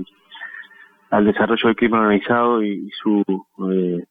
[1.11, 3.24] al, desarrollo del crimen organizado y, su
[3.72, 4.03] eh,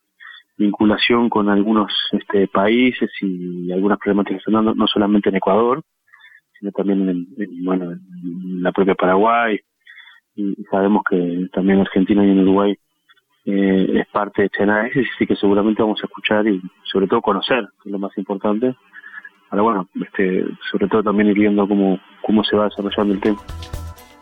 [0.57, 5.83] vinculación con algunos este, países y algunas problemáticas sonando, no solamente en Ecuador,
[6.59, 9.61] sino también en, bueno, en la propia Paraguay.
[10.35, 12.77] Y sabemos que también Argentina y en Uruguay
[13.45, 17.23] eh, es parte de este análisis, así que seguramente vamos a escuchar y sobre todo
[17.23, 18.75] conocer, que es lo más importante,
[19.51, 23.39] Ahora bueno, este, sobre todo también ir viendo cómo, cómo se va desarrollando el tema.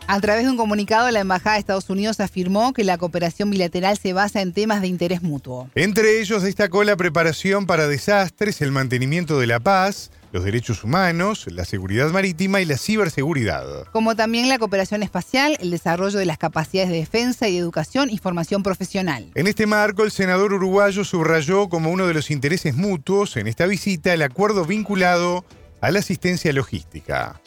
[0.09, 3.97] A través de un comunicado, la Embajada de Estados Unidos afirmó que la cooperación bilateral
[3.97, 5.69] se basa en temas de interés mutuo.
[5.75, 11.45] Entre ellos destacó la preparación para desastres, el mantenimiento de la paz, los derechos humanos,
[11.51, 13.65] la seguridad marítima y la ciberseguridad.
[13.91, 18.09] Como también la cooperación espacial, el desarrollo de las capacidades de defensa y de educación
[18.09, 19.29] y formación profesional.
[19.35, 23.65] En este marco, el senador uruguayo subrayó como uno de los intereses mutuos en esta
[23.65, 25.43] visita el acuerdo vinculado
[25.81, 27.41] a la asistencia logística.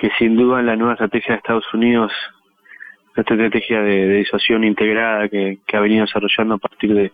[0.00, 2.10] Que sin duda la nueva estrategia de Estados Unidos
[3.16, 7.12] esta estrategia de, de disuasión integrada que, ha venido desarrollando a partir de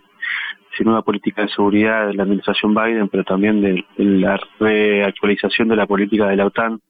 [0.77, 5.77] su nueva política de seguridad de la administración Biden, pero también de la reactualización de
[5.77, 6.81] la política de la OTAN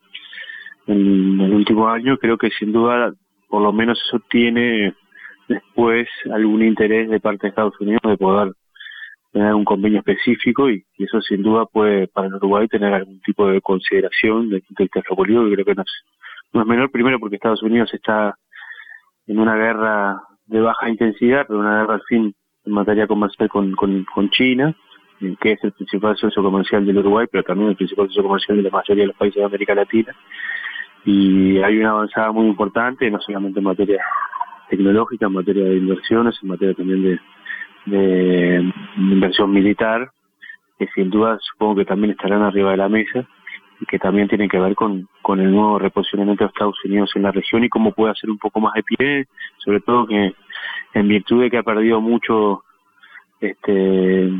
[0.88, 3.12] en el último año, creo que sin duda,
[3.48, 4.94] por lo menos eso tiene
[5.48, 8.52] después algún interés de parte de Estados Unidos de poder
[9.36, 13.46] tener un convenio específico y, eso sin duda puede para el Uruguay tener algún tipo
[13.46, 15.92] de consideración del punto de vista geopolítico, que creo que no es,
[16.54, 18.34] no menor, primero porque Estados Unidos está
[19.26, 22.34] en una guerra de baja intensidad, pero una guerra al fin
[22.64, 24.74] en materia comercial con, con, con China,
[25.20, 28.56] eh, que es el principal socio comercial del Uruguay, pero también el principal socio comercial
[28.56, 30.16] de la mayoría de los países de América Latina.
[31.04, 34.02] Y hay una avanzada muy importante, no solamente en materia
[34.70, 37.20] tecnológica, en materia de inversiones, en materia también de,
[37.86, 40.10] de inversión militar,
[40.78, 43.26] que sin duda supongo que también estarán arriba de la mesa
[43.80, 47.22] y que también tienen que ver con, con el nuevo reposicionamiento de Estados Unidos en
[47.22, 49.26] la región y cómo puede hacer un poco más de pie,
[49.58, 50.34] sobre todo que
[50.94, 52.62] en virtud de que ha perdido mucho
[53.40, 54.30] este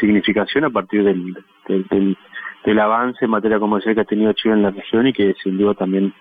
[0.00, 1.34] significación a partir del,
[1.68, 2.16] del, del,
[2.64, 5.58] del avance en materia comercial que ha tenido Chile en la región y que sin
[5.58, 6.14] duda también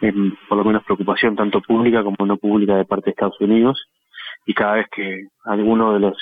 [0.00, 0.14] es
[0.48, 3.86] por lo menos preocupación tanto pública como no pública de parte de Estados Unidos
[4.46, 6.16] y cada vez que alguno de los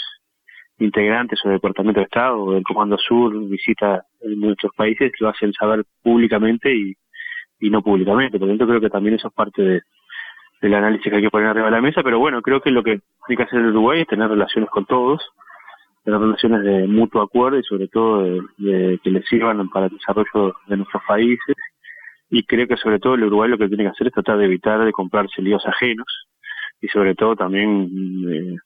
[0.78, 5.52] integrantes o del Departamento de Estado o del Comando Sur visita nuestros países lo hacen
[5.52, 6.94] saber públicamente y,
[7.60, 8.38] y no públicamente.
[8.38, 9.82] Por lo tanto, creo que también eso es parte de,
[10.60, 12.82] del análisis que hay que poner arriba de la mesa, pero bueno, creo que lo
[12.82, 15.20] que tiene que hacer el Uruguay es tener relaciones con todos,
[16.04, 19.92] tener relaciones de mutuo acuerdo y sobre todo de, de que les sirvan para el
[19.92, 21.56] desarrollo de nuestros países.
[22.30, 24.44] Y creo que sobre todo el Uruguay lo que tiene que hacer es tratar de
[24.44, 26.28] evitar de comprarse líos ajenos
[26.81, 27.91] y sobre todo también
[28.31, 28.57] eh,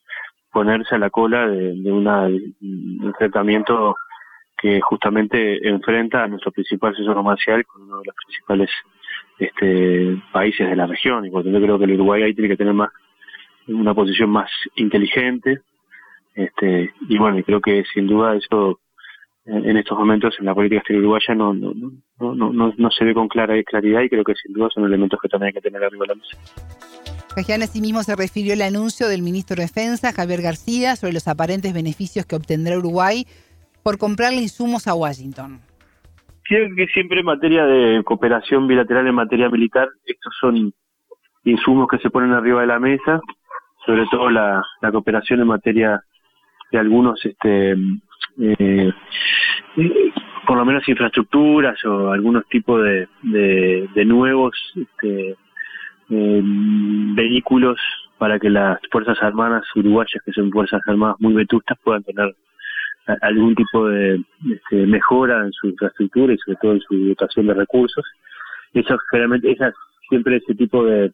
[0.52, 3.96] ponerse a la cola de, una, un tratamiento
[4.58, 8.70] que justamente enfrenta a nuestro principal socio comercial con uno de los principales
[9.38, 12.56] este, países de la región y por tanto creo que el Uruguay ahí tiene que
[12.56, 12.90] tener más
[13.66, 15.60] una posición más inteligente
[16.34, 18.78] este y bueno creo que sin duda eso
[19.44, 23.04] en estos momentos en la política exterior uruguaya no no, no, no, no, no se
[23.04, 25.60] ve con clara claridad y creo que sin duda son elementos que también hay que
[25.60, 27.11] tener arriba de la mesa.
[27.34, 31.72] Cajian asimismo se refirió al anuncio del ministro de Defensa, Javier García, sobre los aparentes
[31.72, 33.24] beneficios que obtendrá Uruguay
[33.82, 35.60] por comprarle insumos a Washington.
[36.44, 40.74] Creo que siempre en materia de cooperación bilateral en materia militar, estos son
[41.44, 43.20] insumos que se ponen arriba de la mesa,
[43.86, 46.04] sobre todo la, la cooperación en materia
[46.70, 47.74] de algunos, este,
[48.40, 48.92] eh,
[50.46, 55.36] por lo menos infraestructuras o algunos tipos de, de, de nuevos este,
[56.10, 57.78] eh, vehículos
[58.18, 62.34] para que las Fuerzas Armadas uruguayas, que son Fuerzas Armadas muy vetustas, puedan tener
[63.20, 67.54] algún tipo de este, mejora en su infraestructura y sobre todo en su dotación de
[67.54, 68.04] recursos.
[68.74, 69.74] Eso generalmente, esas,
[70.08, 71.12] siempre ese tipo de,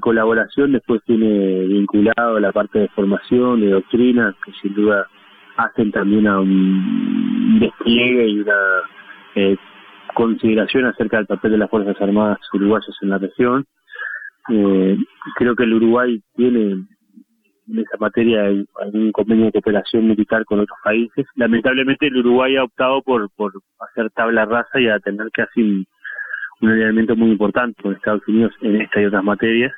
[0.00, 5.08] colaboración después tiene vinculado la parte de formación, de doctrina, que sin duda
[5.56, 8.54] hacen también a un despliegue y una
[9.34, 9.56] eh,
[10.14, 13.66] consideración acerca del papel de las Fuerzas Armadas uruguayas en la región.
[14.48, 14.96] Eh,
[15.36, 16.86] creo que el Uruguay tiene
[17.68, 21.26] en esa materia algún convenio de cooperación militar con otros países.
[21.36, 25.86] Lamentablemente el Uruguay ha optado por, por hacer tabla rasa y a tener casi un,
[26.60, 29.72] un alineamiento muy importante con Estados Unidos en esta y otras materias.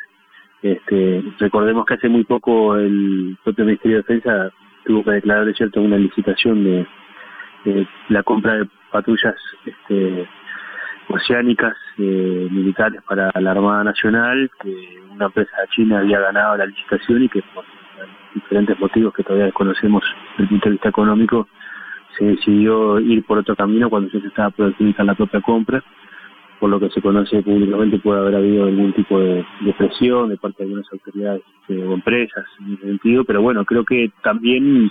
[0.63, 4.51] Este, recordemos que hace muy poco el propio Ministerio de Defensa
[4.85, 6.87] tuvo que declarar de cierto una licitación de,
[7.65, 9.35] de la compra de patrullas
[9.65, 10.29] este,
[11.09, 17.25] oceánicas eh, militares para la Armada Nacional, que una empresa china había ganado la licitación
[17.25, 17.65] y que por
[18.35, 21.49] diferentes motivos que todavía desconocemos desde el punto de vista económico,
[22.19, 25.83] se decidió ir por otro camino cuando ya se estaba por la propia compra,
[26.61, 29.45] por lo que se conoce públicamente puede haber habido algún tipo de,
[29.77, 33.85] presión de parte de algunas autoridades eh, o empresas en ese sentido, pero bueno, creo
[33.85, 34.91] que también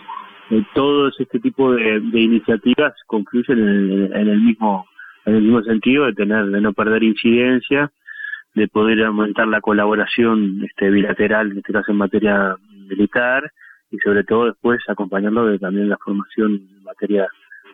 [0.49, 4.85] eh, todos este tipo de, de iniciativas concluyen en el, en el mismo
[5.25, 7.91] en el mismo sentido de tener de no perder incidencia
[8.53, 12.55] de poder aumentar la colaboración este, bilateral en este caso en materia
[12.89, 13.51] militar
[13.91, 17.27] y sobre todo después acompañando de también la formación en materia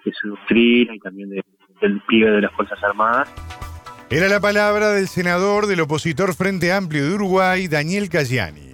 [0.05, 1.43] de su doctrina y también de,
[1.81, 3.33] del pliegue de las Fuerzas Armadas.
[4.09, 8.66] Era la palabra del senador del opositor Frente Amplio de Uruguay, Daniel Cayani.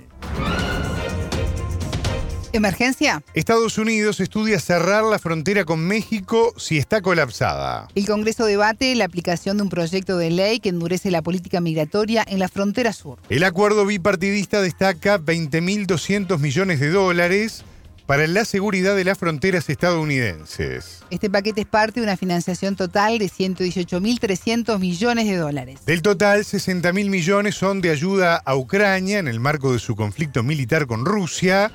[2.54, 3.24] ¿Emergencia?
[3.34, 7.88] Estados Unidos estudia cerrar la frontera con México si está colapsada.
[7.96, 12.24] El Congreso debate la aplicación de un proyecto de ley que endurece la política migratoria
[12.28, 13.18] en la frontera sur.
[13.30, 17.66] El acuerdo bipartidista destaca 20.200 millones de dólares
[18.06, 21.00] para la seguridad de las fronteras estadounidenses.
[21.10, 25.80] Este paquete es parte de una financiación total de 118.300 millones de dólares.
[25.88, 30.44] Del total, 60.000 millones son de ayuda a Ucrania en el marco de su conflicto
[30.44, 31.72] militar con Rusia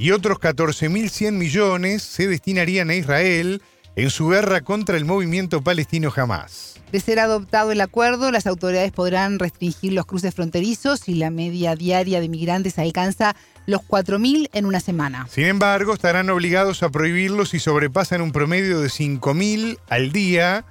[0.00, 3.60] y otros 14.100 millones se destinarían a Israel
[3.96, 6.80] en su guerra contra el movimiento palestino Hamas.
[6.90, 11.76] De ser adoptado el acuerdo, las autoridades podrán restringir los cruces fronterizos y la media
[11.76, 13.36] diaria de migrantes alcanza
[13.66, 15.28] los 4.000 en una semana.
[15.30, 20.64] Sin embargo, estarán obligados a prohibirlos si sobrepasan un promedio de 5.000 al día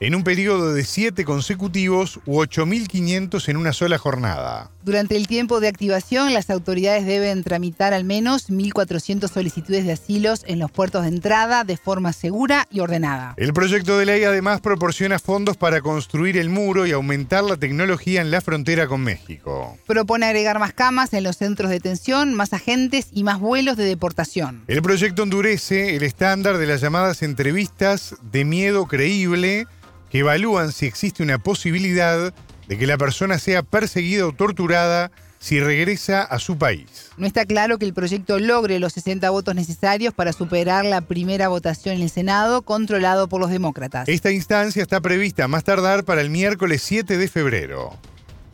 [0.00, 4.70] en un periodo de 7 consecutivos u 8.500 en una sola jornada.
[4.84, 10.44] Durante el tiempo de activación, las autoridades deben tramitar al menos 1.400 solicitudes de asilos
[10.46, 13.34] en los puertos de entrada de forma segura y ordenada.
[13.36, 18.20] El proyecto de ley además proporciona fondos para construir el muro y aumentar la tecnología
[18.20, 19.76] en la frontera con México.
[19.86, 23.84] Propone agregar más camas en los centros de detención, más agentes y más vuelos de
[23.84, 24.62] deportación.
[24.68, 29.66] El proyecto endurece el estándar de las llamadas entrevistas de miedo creíble
[30.10, 32.32] que evalúan si existe una posibilidad
[32.68, 37.10] de que la persona sea perseguida o torturada si regresa a su país.
[37.16, 41.48] No está claro que el proyecto logre los 60 votos necesarios para superar la primera
[41.48, 44.08] votación en el Senado, controlado por los demócratas.
[44.08, 47.96] Esta instancia está prevista más tardar para el miércoles 7 de febrero.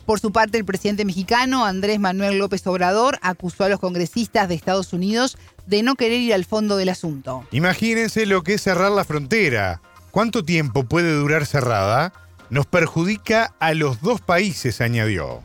[0.05, 4.55] Por su parte, el presidente mexicano Andrés Manuel López Obrador acusó a los congresistas de
[4.55, 7.45] Estados Unidos de no querer ir al fondo del asunto.
[7.51, 9.81] Imagínense lo que es cerrar la frontera.
[10.13, 12.13] ¿Cuánto tiempo puede durar cerrada?
[12.51, 15.41] Nos perjudica a los dos países, añadió.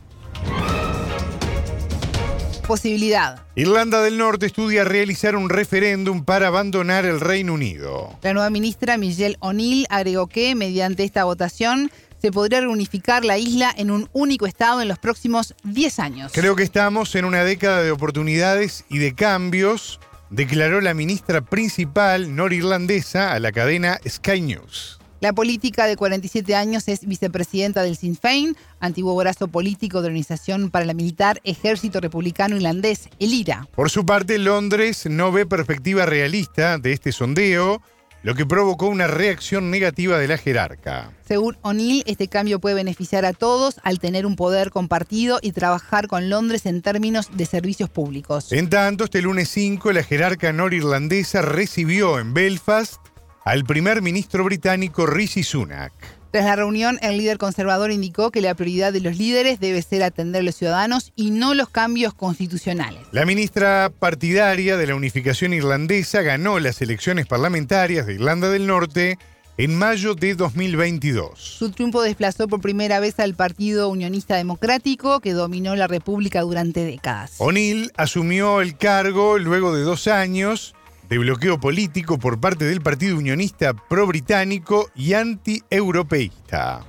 [2.67, 3.41] Posibilidad.
[3.55, 8.15] Irlanda del Norte estudia realizar un referéndum para abandonar el Reino Unido.
[8.21, 11.89] La nueva ministra Michelle O'Neill agregó que, mediante esta votación,
[12.21, 16.31] se podría reunificar la isla en un único estado en los próximos 10 años.
[16.31, 19.99] Creo que estamos en una década de oportunidades y de cambios
[20.29, 24.99] declaró la ministra principal norirlandesa a la cadena Sky News.
[25.21, 30.11] La política de 47 años es vicepresidenta del Sinn Féin, antiguo brazo político de la
[30.11, 33.67] Organización para la Militar Ejército Republicano Irlandés, el IRA.
[33.75, 37.81] Por su parte, Londres no ve perspectiva realista de este sondeo
[38.23, 41.11] lo que provocó una reacción negativa de la jerarca.
[41.25, 46.07] Según O'Neill, este cambio puede beneficiar a todos al tener un poder compartido y trabajar
[46.07, 48.51] con Londres en términos de servicios públicos.
[48.51, 52.97] En tanto, este lunes 5, la jerarca norirlandesa recibió en Belfast
[53.45, 56.18] al primer ministro británico Rishi Sunak.
[56.31, 60.03] Tras la reunión, el líder conservador indicó que la prioridad de los líderes debe ser
[60.03, 63.01] atender a los ciudadanos y no los cambios constitucionales.
[63.11, 69.17] La ministra partidaria de la unificación irlandesa ganó las elecciones parlamentarias de Irlanda del Norte
[69.57, 71.37] en mayo de 2022.
[71.37, 76.85] Su triunfo desplazó por primera vez al Partido Unionista Democrático, que dominó la República durante
[76.85, 77.33] décadas.
[77.39, 80.75] O'Neill asumió el cargo luego de dos años
[81.09, 86.85] de bloqueo político por parte del Partido Unionista pro-británico y anti-europeísta.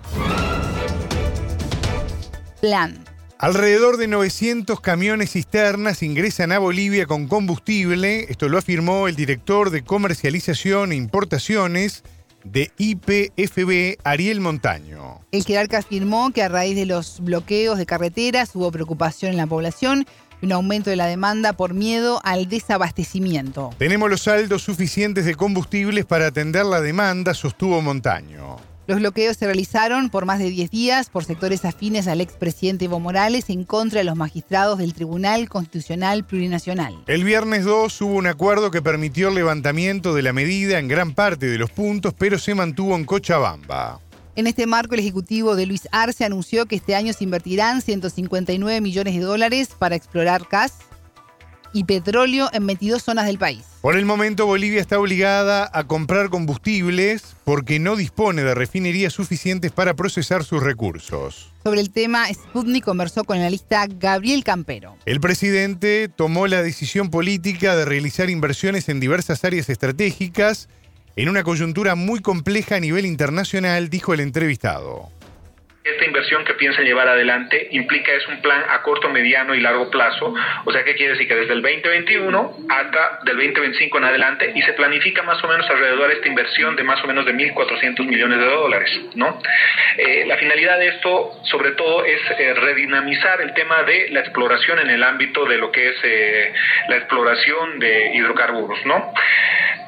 [2.60, 3.02] Plan.
[3.38, 9.70] Alrededor de 900 camiones cisternas ingresan a Bolivia con combustible, esto lo afirmó el director
[9.70, 12.02] de comercialización e importaciones
[12.44, 15.20] de IPFB, Ariel Montaño.
[15.32, 19.46] El jerarca afirmó que a raíz de los bloqueos de carreteras hubo preocupación en la
[19.46, 20.06] población
[20.42, 23.70] un aumento de la demanda por miedo al desabastecimiento.
[23.78, 28.56] Tenemos los saldos suficientes de combustibles para atender la demanda, sostuvo Montaño.
[28.90, 32.98] Los bloqueos se realizaron por más de 10 días por sectores afines al expresidente Evo
[32.98, 36.96] Morales en contra de los magistrados del Tribunal Constitucional Plurinacional.
[37.06, 41.14] El viernes 2 hubo un acuerdo que permitió el levantamiento de la medida en gran
[41.14, 44.00] parte de los puntos, pero se mantuvo en Cochabamba.
[44.40, 48.80] En este marco, el Ejecutivo de Luis Arce anunció que este año se invertirán 159
[48.80, 50.78] millones de dólares para explorar gas
[51.74, 53.66] y petróleo en 22 zonas del país.
[53.82, 59.72] Por el momento, Bolivia está obligada a comprar combustibles porque no dispone de refinerías suficientes
[59.72, 61.52] para procesar sus recursos.
[61.62, 64.96] Sobre el tema, Sputnik conversó con la lista Gabriel Campero.
[65.04, 70.70] El presidente tomó la decisión política de realizar inversiones en diversas áreas estratégicas
[71.16, 75.10] en una coyuntura muy compleja a nivel internacional, dijo el entrevistado.
[75.82, 79.90] Esta inversión que piensan llevar adelante implica es un plan a corto, mediano y largo
[79.90, 80.34] plazo.
[80.66, 81.26] O sea, ¿qué quiere decir?
[81.26, 85.68] Que desde el 2021 hasta del 2025 en adelante y se planifica más o menos
[85.70, 89.40] alrededor de esta inversión de más o menos de 1.400 millones de dólares, ¿no?
[89.96, 94.80] Eh, la finalidad de esto, sobre todo, es eh, redinamizar el tema de la exploración
[94.80, 96.52] en el ámbito de lo que es eh,
[96.88, 99.14] la exploración de hidrocarburos, ¿no?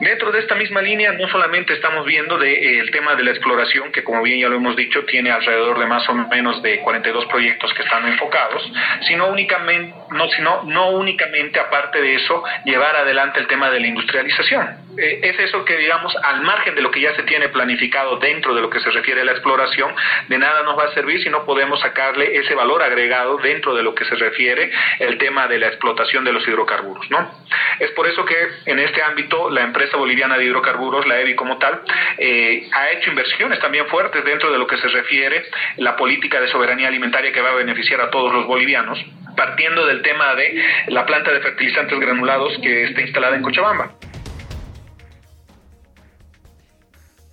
[0.01, 3.93] Dentro de esta misma línea, no solamente estamos viendo de, el tema de la exploración,
[3.93, 7.27] que como bien ya lo hemos dicho, tiene alrededor de más o menos de 42
[7.27, 8.63] proyectos que están enfocados,
[9.07, 13.87] sino únicamente, no, sino, no únicamente aparte de eso, llevar adelante el tema de la
[13.87, 14.92] industrialización.
[14.99, 18.55] Eh, es eso que, digamos, al margen de lo que ya se tiene planificado dentro
[18.55, 19.95] de lo que se refiere a la exploración,
[20.29, 23.83] de nada nos va a servir si no podemos sacarle ese valor agregado dentro de
[23.83, 27.31] lo que se refiere el tema de la explotación de los hidrocarburos, ¿no?
[27.79, 28.37] Es por eso que
[28.67, 31.81] en este ámbito la empresa boliviana de hidrocarburos, la EBI como tal,
[32.19, 35.47] eh, ha hecho inversiones también fuertes dentro de lo que se refiere
[35.79, 38.99] la política de soberanía alimentaria que va a beneficiar a todos los bolivianos,
[39.37, 43.95] partiendo del tema de la planta de fertilizantes granulados que está instalada en Cochabamba.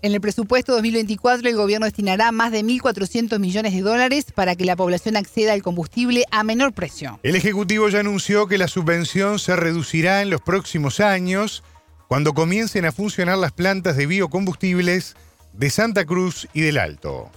[0.02, 4.64] En el presupuesto 2024 el gobierno destinará más de 1.400 millones de dólares para que
[4.64, 7.20] la población acceda al combustible a menor precio.
[7.22, 11.64] El Ejecutivo ya anunció que la subvención se reducirá en los próximos años
[12.08, 15.18] cuando comiencen a funcionar las plantas de biocombustibles
[15.52, 17.30] de Santa Cruz y del Alto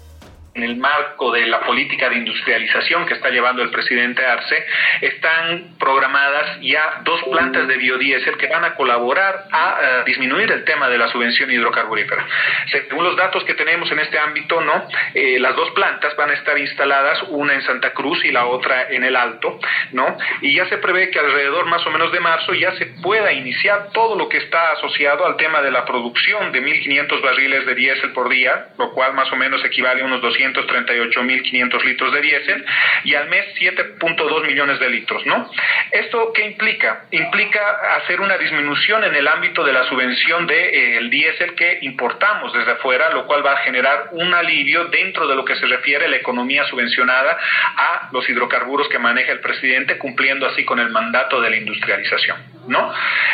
[0.55, 4.67] en el marco de la política de industrialización que está llevando el presidente Arce,
[5.01, 10.89] están programadas ya dos plantas de biodiesel que van a colaborar a disminuir el tema
[10.91, 12.27] de la subvención hidrocarburífera.
[12.71, 16.35] Según los datos que tenemos en este ámbito, no, eh, las dos plantas van a
[16.35, 19.59] estar instaladas, una en Santa Cruz y la otra en el Alto,
[19.93, 23.33] no, y ya se prevé que alrededor más o menos de marzo ya se pueda
[23.33, 27.75] iniciar todo lo que está asociado al tema de la producción de 1.500 barriles de
[27.75, 32.21] diésel por día, lo cual más o menos equivale a unos 200 238.500 litros de
[32.21, 32.65] diésel
[33.05, 35.51] y al mes 7.2 millones de litros, ¿no?
[35.91, 37.05] ¿Esto qué implica?
[37.11, 37.61] Implica
[37.97, 42.53] hacer una disminución en el ámbito de la subvención del de, eh, diésel que importamos
[42.53, 46.07] desde afuera, lo cual va a generar un alivio dentro de lo que se refiere
[46.07, 47.39] a la economía subvencionada
[47.77, 52.39] a los hidrocarburos que maneja el presidente, cumpliendo así con el mandato de la industrialización,
[52.67, 52.93] ¿no?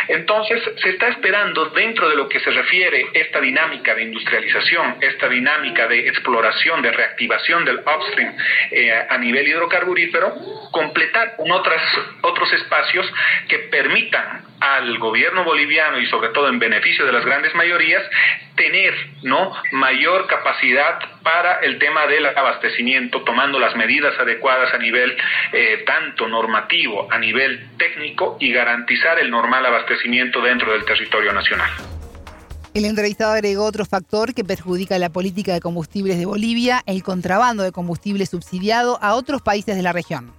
[0.09, 5.29] Entonces, se está esperando dentro de lo que se refiere esta dinámica de industrialización, esta
[5.29, 8.35] dinámica de exploración, de reactivación del upstream
[8.71, 10.35] eh, a nivel hidrocarburífero,
[10.71, 11.83] completar con otras,
[12.23, 13.13] otros espacios
[13.49, 18.03] que permitan al gobierno boliviano y sobre todo en beneficio de las grandes mayorías
[18.57, 25.17] tener no mayor capacidad para el tema del abastecimiento tomando las medidas adecuadas a nivel
[25.53, 31.71] eh, tanto normativo a nivel técnico y garantizar el normal abastecimiento dentro del territorio nacional.
[32.75, 37.63] El entrevistado agregó otro factor que perjudica la política de combustibles de Bolivia, el contrabando
[37.63, 40.38] de combustible subsidiado a otros países de la región.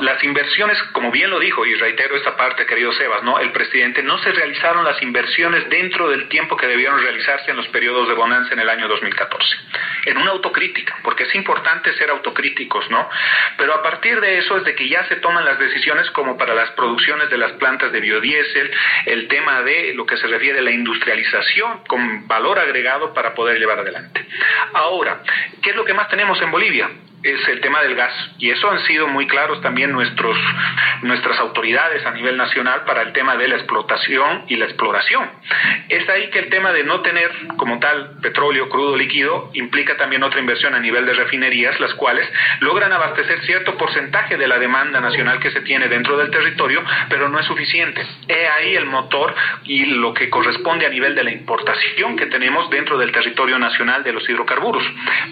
[0.00, 3.38] Las inversiones, como bien lo dijo, y reitero esta parte, querido Sebas, ¿no?
[3.38, 7.68] El presidente, no se realizaron las inversiones dentro del tiempo que debieron realizarse en los
[7.68, 9.56] periodos de bonanza en el año 2014.
[10.06, 13.06] En una autocrítica, porque es importante ser autocríticos, ¿no?
[13.58, 16.54] Pero a partir de eso es de que ya se toman las decisiones como para
[16.54, 18.70] las producciones de las plantas de biodiesel,
[19.04, 23.58] el tema de lo que se refiere a la industrialización con valor agregado para poder
[23.58, 24.26] llevar adelante.
[24.72, 25.22] Ahora,
[25.62, 26.90] ¿qué es lo que más tenemos en Bolivia?
[27.22, 28.12] Es el tema del gas.
[28.38, 30.36] Y eso han sido muy claros también nuestros,
[31.02, 35.30] nuestras autoridades a nivel nacional para el tema de la explotación y la exploración.
[35.88, 40.22] Es ahí que el tema de no tener como tal petróleo crudo líquido implica también
[40.22, 42.28] otra inversión a nivel de refinerías, las cuales
[42.60, 47.28] logran abastecer cierto porcentaje de la demanda nacional que se tiene dentro del territorio, pero
[47.28, 48.04] no es suficiente.
[48.28, 52.68] He ahí el motor y lo que corresponde a nivel de la importación que tenemos
[52.70, 54.84] dentro del territorio nacional de los hidrocarburos.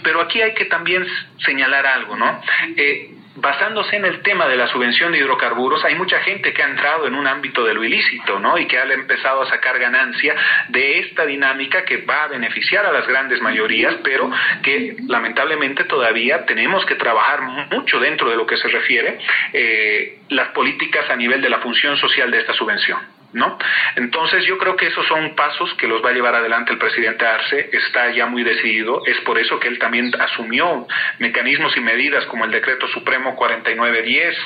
[0.03, 1.07] Pero aquí hay que también
[1.45, 2.41] señalar algo, ¿no?
[2.77, 6.67] Eh, basándose en el tema de la subvención de hidrocarburos, hay mucha gente que ha
[6.69, 8.59] entrado en un ámbito de lo ilícito, ¿no?
[8.59, 10.35] Y que ha empezado a sacar ganancia
[10.69, 14.31] de esta dinámica que va a beneficiar a las grandes mayorías, pero
[14.63, 19.19] que lamentablemente todavía tenemos que trabajar mucho dentro de lo que se refiere
[19.53, 23.20] eh, las políticas a nivel de la función social de esta subvención.
[23.33, 23.59] ¿No?
[23.97, 27.27] Entonces yo creo que esos son pasos que los va a llevar adelante el presidente
[27.27, 30.87] Arce, está ya muy decidido, es por eso que él también asumió
[31.19, 34.37] mecanismos y medidas como el decreto supremo 4910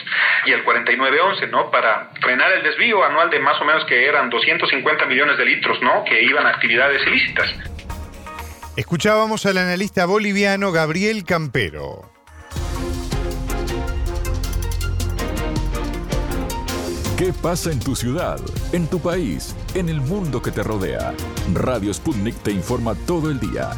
[0.47, 1.71] y el 4911, ¿no?
[1.71, 5.81] Para frenar el desvío anual de más o menos que eran 250 millones de litros,
[5.83, 6.05] ¿no?
[6.05, 7.55] Que iban a actividades ilícitas.
[8.77, 12.11] Escuchábamos al analista boliviano Gabriel Campero.
[17.17, 18.41] ¿Qué pasa en tu ciudad,
[18.75, 21.15] en tu país, en el mundo que te rodea?
[21.53, 23.71] Radio Sputnik te informa todo el día.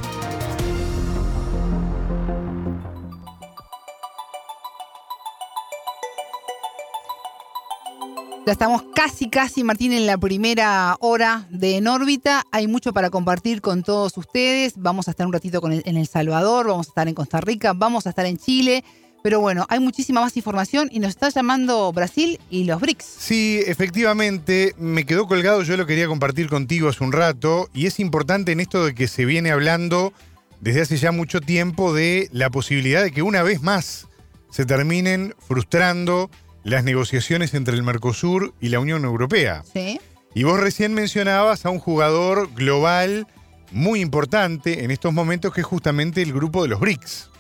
[8.47, 12.45] Ya estamos casi, casi, Martín, en la primera hora de En órbita.
[12.51, 14.75] Hay mucho para compartir con todos ustedes.
[14.77, 18.07] Vamos a estar un ratito en El Salvador, vamos a estar en Costa Rica, vamos
[18.07, 18.83] a estar en Chile
[19.23, 23.05] Pero bueno, hay muchísima más información y nos está llamando Brasil y los BRICS.
[23.05, 27.99] Sí, efectivamente, me quedó colgado, yo lo quería compartir contigo hace un rato, y es
[27.99, 30.13] importante en esto de que se viene hablando
[30.61, 34.07] desde hace ya mucho tiempo de la posibilidad de que una vez más
[34.51, 36.31] se terminen frustrando
[36.65, 39.63] las negociaciones entre el Mercosur y la Unión Europea.
[39.73, 40.01] Sí.
[40.35, 43.27] Y vos recién mencionabas a un jugador global
[43.71, 47.31] muy importante en estos momentos que es justamente el grupo de los BRICS.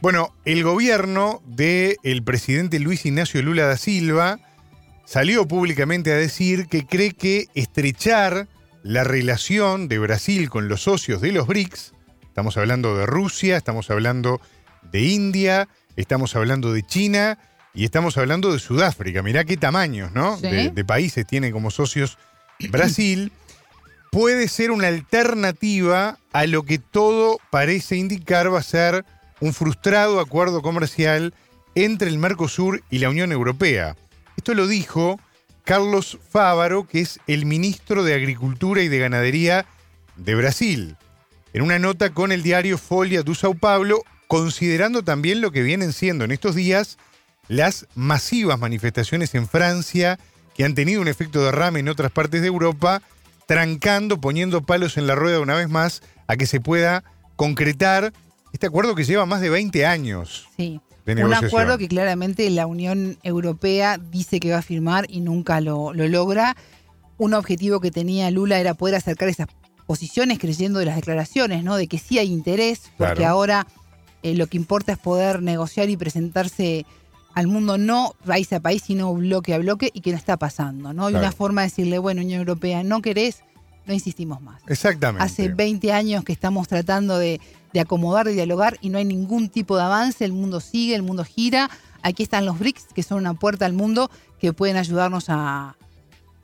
[0.00, 4.38] Bueno, el gobierno del presidente Luis Ignacio Lula da Silva
[5.04, 8.46] salió públicamente a decir que cree que estrechar
[8.84, 13.90] la relación de Brasil con los socios de los BRICS, estamos hablando de Rusia, estamos
[13.90, 14.40] hablando
[14.92, 17.38] de India, estamos hablando de China
[17.74, 19.22] y estamos hablando de Sudáfrica.
[19.22, 20.36] Mirá qué tamaños, ¿no?
[20.36, 20.46] Sí.
[20.46, 22.18] De, de países tiene como socios
[22.70, 23.32] Brasil.
[24.12, 29.04] Puede ser una alternativa a lo que todo parece indicar va a ser
[29.40, 31.34] un frustrado acuerdo comercial
[31.74, 33.96] entre el Mercosur y la Unión Europea.
[34.36, 35.20] Esto lo dijo
[35.64, 39.66] Carlos Fávaro, que es el ministro de Agricultura y de Ganadería
[40.16, 40.96] de Brasil,
[41.52, 45.92] en una nota con el diario Folia do Sao Paulo, considerando también lo que vienen
[45.92, 46.98] siendo en estos días
[47.48, 50.18] las masivas manifestaciones en Francia
[50.54, 53.00] que han tenido un efecto derrame en otras partes de Europa,
[53.46, 57.04] trancando, poniendo palos en la rueda una vez más a que se pueda
[57.36, 58.12] concretar
[58.52, 60.80] este acuerdo que lleva más de 20 años Sí.
[61.06, 65.60] de Un acuerdo que claramente la Unión Europea dice que va a firmar y nunca
[65.60, 66.56] lo, lo logra.
[67.16, 69.48] Un objetivo que tenía Lula era poder acercar esas
[69.86, 71.76] posiciones creyendo de las declaraciones, ¿no?
[71.76, 73.28] De que sí hay interés, porque Claro.
[73.32, 73.66] ahora
[74.22, 76.84] eh, lo que importa es poder negociar y presentarse
[77.34, 80.92] al mundo no país a país, sino bloque a bloque y que no está pasando,
[80.92, 81.08] ¿no?
[81.08, 81.24] Y Claro.
[81.26, 83.42] una forma de decirle, bueno, Unión Europea, no querés,
[83.86, 84.60] no insistimos más.
[84.66, 85.24] Exactamente.
[85.24, 87.40] Hace 20 años que estamos tratando de,
[87.72, 90.24] de acomodar, de dialogar y no hay ningún tipo de avance.
[90.24, 91.70] El mundo sigue, el mundo gira.
[92.02, 94.10] Aquí están los BRICS, que son una puerta al mundo
[94.40, 95.76] que pueden ayudarnos a,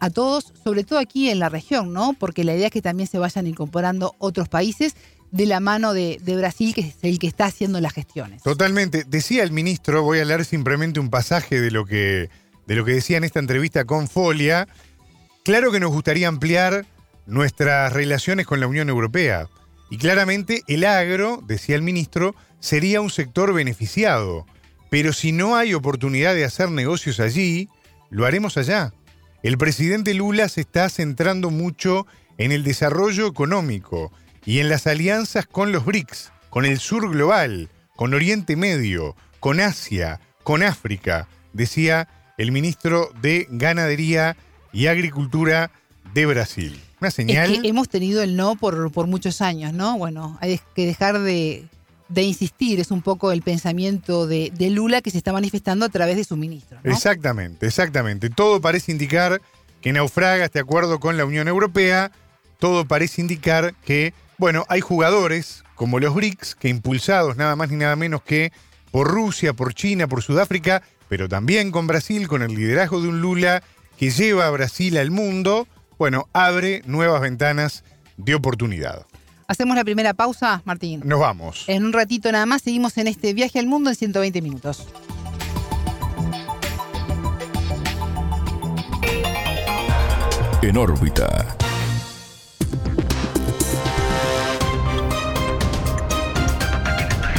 [0.01, 2.13] a todos, sobre todo aquí en la región, ¿no?
[2.13, 4.95] Porque la idea es que también se vayan incorporando otros países
[5.35, 8.43] de la mano de, Brasil, que es el que está haciendo las gestiones.
[8.45, 9.03] Totalmente.
[9.03, 12.31] Decía el ministro, voy a leer simplemente un pasaje de lo que,
[12.69, 14.69] de lo que decía en esta entrevista con Folia.
[15.43, 16.87] Claro que nos gustaría ampliar
[17.27, 19.49] nuestras relaciones con la Unión Europea.
[19.91, 24.47] Y claramente el agro, decía el ministro, sería un sector beneficiado.
[24.91, 27.69] Pero si no hay oportunidad de hacer negocios allí,
[28.11, 28.93] lo haremos allá.
[29.43, 32.07] El presidente Lula se está centrando mucho
[32.39, 34.13] en el desarrollo económico
[34.45, 39.61] y en las alianzas con los BRICS, con el sur global, con Oriente Medio, con
[39.61, 42.09] Asia, con África, decía
[42.39, 44.37] el ministro de Ganadería
[44.73, 45.71] y Agricultura
[46.13, 46.81] de Brasil.
[47.05, 47.53] Una señal.
[47.53, 49.99] Es que hemos tenido el no por, por muchos años, ¿no?
[49.99, 51.67] Bueno, hay que dejar de,
[52.09, 55.91] de insistir, es un poco el pensamiento de, de Lula que se está manifestando a
[55.91, 56.91] través de su ministro, ¿no?
[56.91, 58.31] Exactamente, exactamente.
[58.31, 59.43] Todo parece indicar
[59.83, 62.11] que naufraga este acuerdo con la Unión Europea.
[62.59, 67.77] Todo parece indicar que, bueno, hay jugadores como los BRICS que impulsados nada más ni
[67.77, 68.51] nada menos que
[68.91, 73.21] por Rusia, por China, por Sudáfrica, pero también con Brasil, con el liderazgo de un
[73.21, 73.63] Lula
[73.99, 75.69] que lleva a Brasil al mundo,
[75.99, 77.85] bueno, abre nuevas ventanas
[78.17, 79.07] de oportunidad.
[79.47, 81.03] Hacemos la primera pausa, Martín.
[81.05, 81.65] Nos vamos.
[81.69, 84.87] En un ratito nada más seguimos en este viaje al mundo en 120 minutos.
[90.63, 91.57] En órbita.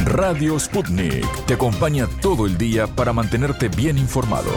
[0.04, 4.52] Radio Sputnik te acompaña todo el día para mantenerte bien informado.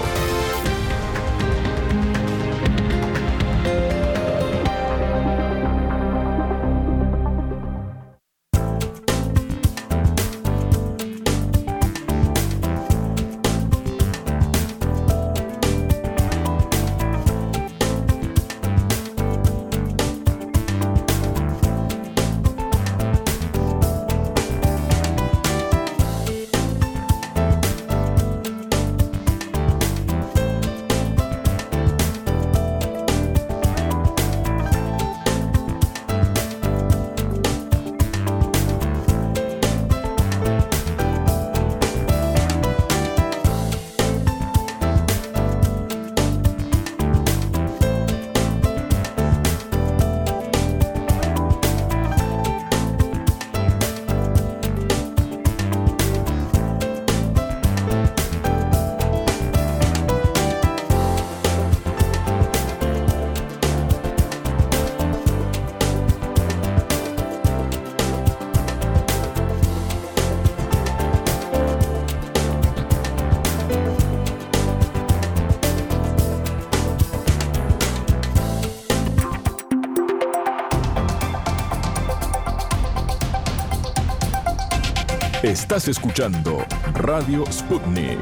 [85.70, 86.66] Estás escuchando
[86.96, 88.18] Radio Sputnik.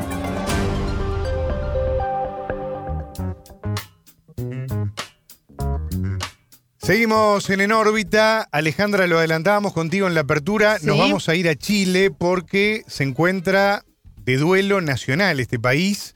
[6.77, 8.49] Seguimos en En órbita.
[8.51, 10.77] Alejandra, lo adelantábamos contigo en la apertura.
[10.81, 13.85] Nos vamos a ir a Chile porque se encuentra
[14.17, 16.15] de duelo nacional este país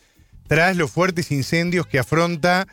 [0.50, 2.68] tras los fuertes incendios que afronta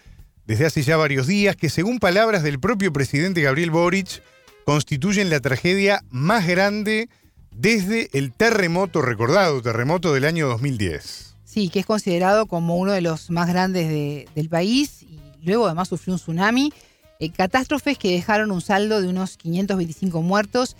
[0.47, 4.21] desde hace ya varios días, que según palabras del propio presidente Gabriel Boric,
[4.65, 7.09] constituyen la tragedia más grande
[7.59, 11.35] desde el terremoto recordado, terremoto del año 2010.
[11.45, 15.67] Sí, que es considerado como uno de los más grandes de- del país y luego
[15.67, 16.73] además sufrió un tsunami.
[17.21, 20.77] Eh, catástrofes que dejaron un saldo de unos 525 muertos,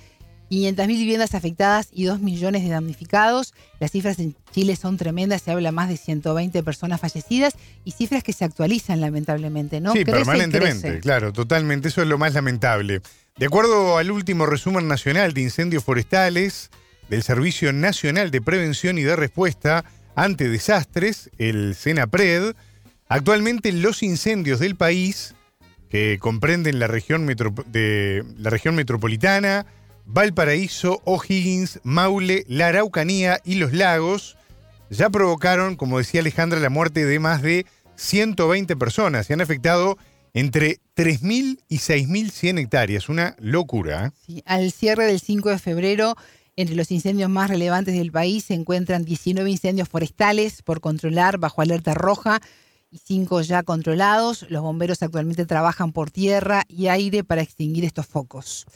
[0.51, 3.55] 500.000 viviendas afectadas y 2 millones de damnificados.
[3.81, 7.55] Las cifras en Chile son tremendas, se habla más de 120 personas fallecidas
[7.85, 9.93] y cifras que se actualizan lamentablemente, ¿no?
[9.93, 11.01] Sí, Crece permanentemente, crece.
[11.01, 11.89] claro, totalmente.
[11.89, 13.03] Eso es lo más lamentable.
[13.39, 16.71] De acuerdo al último resumen nacional de incendios forestales
[17.09, 19.85] del Servicio Nacional de Prevención y de Respuesta
[20.17, 22.57] ante Desastres, el SENAPRED,
[23.09, 25.37] actualmente los incendios del país,
[25.89, 29.67] que comprenden la región, de, la región metropolitana,
[30.05, 34.37] Valparaíso, O'Higgins, Maule, la Araucanía y los lagos,
[34.91, 39.97] ya provocaron, como decía Alejandra, la muerte de más de 120 personas y han afectado
[40.35, 43.09] entre 3.000 y 6.100 hectáreas.
[43.09, 44.13] Una locura.
[44.29, 44.43] ¿eh?
[44.45, 46.17] Al cierre del 5 de febrero,
[46.57, 51.63] entre los incendios más relevantes del país se encuentran 19 incendios forestales por controlar bajo
[51.63, 52.41] alerta roja
[52.91, 54.45] y 5 ya controlados.
[54.51, 58.67] Los bomberos actualmente trabajan por tierra y aire para extinguir estos focos.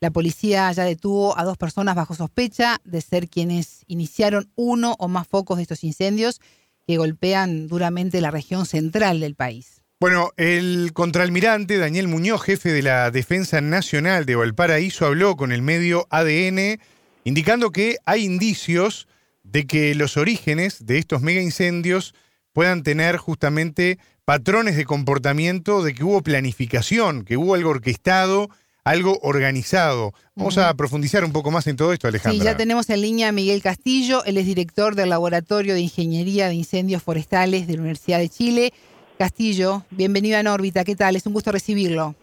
[0.00, 5.08] La policía ya detuvo a dos personas bajo sospecha de ser quienes iniciaron uno o
[5.08, 6.40] más focos de estos incendios
[6.86, 9.79] que golpean duramente la región central del país.
[10.00, 15.60] Bueno, el contraalmirante Daniel Muñoz, jefe de la Defensa Nacional de Valparaíso, habló con el
[15.60, 16.80] medio ADN
[17.24, 19.08] indicando que hay indicios
[19.42, 22.14] de que los orígenes de estos mega incendios
[22.54, 28.48] puedan tener justamente patrones de comportamiento, de que hubo planificación, que hubo algo orquestado,
[28.84, 30.14] algo organizado.
[30.34, 32.38] Vamos a profundizar un poco más en todo esto, Alejandra.
[32.38, 36.48] Sí, ya tenemos en línea a Miguel Castillo, él es director del Laboratorio de Ingeniería
[36.48, 38.72] de Incendios Forestales de la Universidad de Chile.
[39.20, 41.14] Castillo, bienvenido a En órbita, ¿qué tal?
[41.14, 42.14] Es un gusto recibirlo.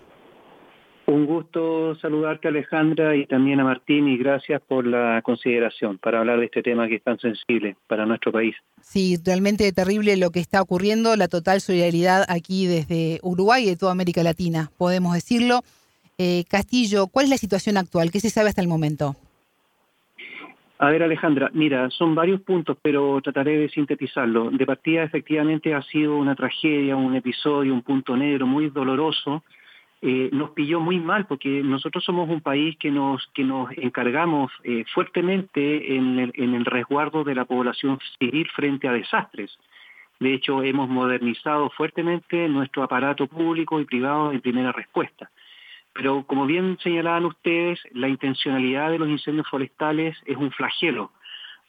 [1.06, 6.40] Un gusto saludarte Alejandra y también a Martín y gracias por la consideración para hablar
[6.40, 8.56] de este tema que es tan sensible para nuestro país.
[8.82, 13.76] Sí, realmente terrible lo que está ocurriendo, la total solidaridad aquí desde Uruguay y de
[13.76, 15.62] toda América Latina, podemos decirlo.
[16.18, 18.10] Eh, Castillo, ¿cuál es la situación actual?
[18.10, 19.16] ¿Qué se sabe hasta el momento?
[20.80, 24.52] A ver Alejandra, mira, son varios puntos, pero trataré de sintetizarlo.
[24.52, 29.44] De partida efectivamente ha sido una tragedia, un episodio, un punto negro muy doloroso.
[30.04, 34.52] Eh, nos pilló muy mal porque nosotros somos un país que nos que nos encargamos
[34.64, 39.58] eh, fuertemente en el, en el resguardo de la población civil frente a desastres.
[40.20, 45.32] De hecho, hemos modernizado fuertemente nuestro aparato público y privado de primera respuesta.
[45.98, 51.12] Pero como bien señalaban ustedes, la intencionalidad de los incendios forestales es un flagelo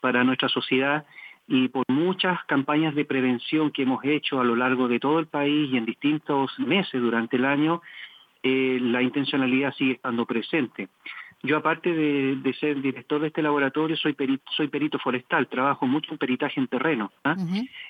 [0.01, 1.03] para nuestra sociedad
[1.47, 5.25] y por muchas campañas de prevención que hemos hecho a lo largo de todo el
[5.25, 7.81] país y en distintos meses durante el año,
[8.43, 10.89] eh, la intencionalidad sigue estando presente.
[11.41, 15.87] Yo aparte de, de ser director de este laboratorio, soy perito, soy perito forestal, trabajo
[15.87, 17.11] mucho en peritaje en terreno.
[17.23, 17.35] ¿ah?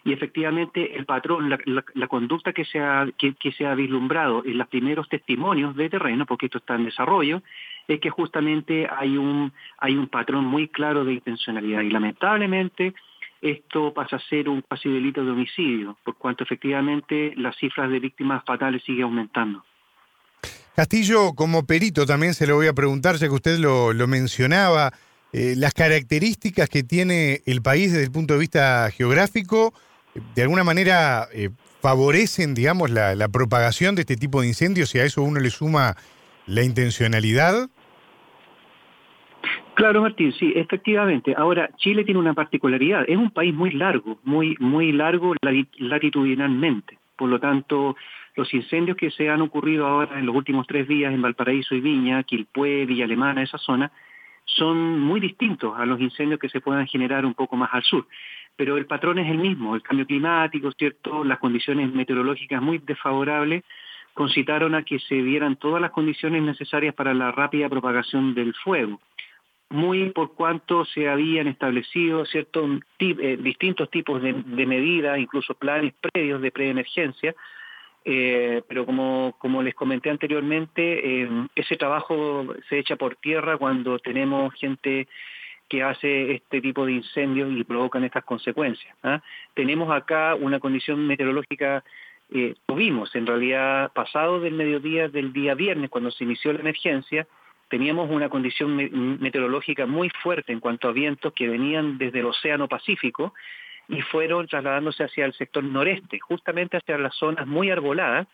[0.05, 3.73] Y efectivamente el patrón, la, la- la conducta que se, ha, que, que se ha
[3.73, 7.41] vislumbrado en los primeros testimonios de terreno, porque esto está en desarrollo,
[7.87, 12.93] es que justamente hay un, hay un patrón muy claro de intencionalidad y lamentablemente
[13.41, 17.99] esto pasa a ser un casi delito de homicidio, por cuanto efectivamente las cifras de
[17.99, 19.63] víctimas fatales siguen aumentando.
[20.79, 24.93] Castillo, como perito también se lo voy a preguntar, ya que usted lo, mencionaba,
[25.33, 29.73] eh, las características que tiene el país desde el punto de vista geográfico,
[30.35, 31.49] de alguna manera eh,
[31.81, 35.49] favorecen, digamos, la, la propagación de este tipo de incendios y a eso uno le
[35.49, 35.97] suma
[36.45, 37.67] la intencionalidad.
[39.73, 41.35] Claro, Martín, sí, efectivamente.
[41.35, 43.03] Ahora, Chile tiene una particularidad.
[43.05, 46.97] Es un país muy largo, muy, muy largo lati- latitudinalmente.
[47.17, 47.97] Por lo tanto,
[48.35, 51.81] los incendios que se han ocurrido ahora en los últimos tres días en Valparaíso y
[51.81, 53.91] Viña, Quilpué, Villa Alemana, esa zona,
[54.45, 58.07] son muy distintos a los incendios que se puedan generar un poco más al sur.
[58.55, 61.23] Pero el patrón es el mismo, el cambio climático, ¿cierto?
[61.23, 63.63] Las condiciones meteorológicas muy desfavorables
[64.13, 68.99] concitaron a que se dieran todas las condiciones necesarias para la rápida propagación del fuego
[69.69, 75.93] muy por cuanto se habían establecido ciertos eh, distintos tipos de, de medidas, incluso planes
[76.01, 77.35] previos de preemergencia,
[78.05, 83.99] eh, pero como, como les comenté anteriormente, eh, ese trabajo se echa por tierra cuando
[83.99, 85.07] tenemos gente
[85.67, 88.95] que hace este tipo de incendios y provocan estas consecuencias.
[89.03, 89.21] ¿ah?
[89.53, 91.83] Tenemos acá una condición meteorológica,
[92.33, 97.27] eh, tuvimos en realidad pasado del mediodía del día viernes cuando se inició la emergencia,
[97.69, 98.75] teníamos una condición
[99.19, 103.33] meteorológica muy fuerte en cuanto a vientos que venían desde el Océano Pacífico
[103.89, 108.27] y fueron trasladándose hacia el sector noreste, justamente hacia las zonas muy arboladas.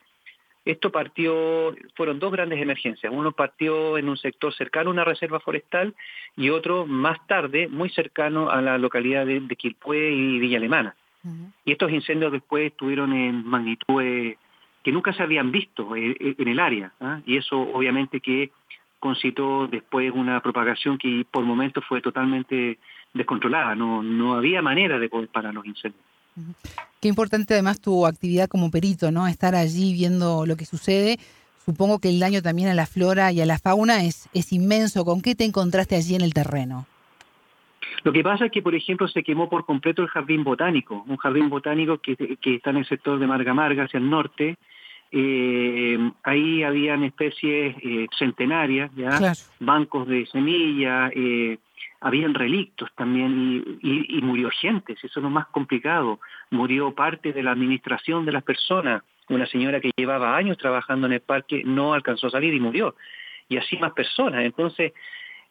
[0.65, 3.11] Esto partió, fueron dos grandes emergencias.
[3.15, 5.95] Uno partió en un sector cercano a una reserva forestal
[6.35, 10.95] y otro más tarde, muy cercano a la localidad de, de Quilpué y Villa Alemana.
[11.63, 14.37] Y estos incendios después estuvieron en magnitudes
[14.83, 16.91] que nunca se habían visto eh, eh, en, el área.
[17.01, 17.19] ¿ah?
[17.25, 18.51] Y eso obviamente que
[18.99, 22.77] concitó después una propagación que por momentos fue totalmente
[23.15, 26.03] descontrolada, no, no había manera de poder parar los incendios.
[27.01, 29.25] Qué importante además tu actividad como perito, ¿no?
[29.27, 31.17] Estar allí viendo lo que sucede.
[31.65, 35.05] Supongo que el daño también a la flora y a la fauna es, es inmenso.
[35.05, 36.85] ¿Con qué te encontraste allí en el terreno?
[38.03, 41.17] Lo que pasa es que, por ejemplo, se quemó por completo el jardín botánico, un
[41.17, 44.57] jardín botánico que, que está en el sector de Marga Marga, hacia el norte,
[45.11, 49.33] eh, ahí habían especies eh, centenarias, ¿ya?
[49.59, 51.57] bancos de semillas, eh,
[52.01, 56.19] habían relictos también y, murió gente, eso es lo más complicado.
[56.51, 59.03] Murió parte de la administración de las personas.
[59.29, 62.95] Una señora que llevaba años trabajando en el parque no alcanzó a salir y murió.
[63.49, 64.45] Y así más personas.
[64.45, 64.93] Entonces,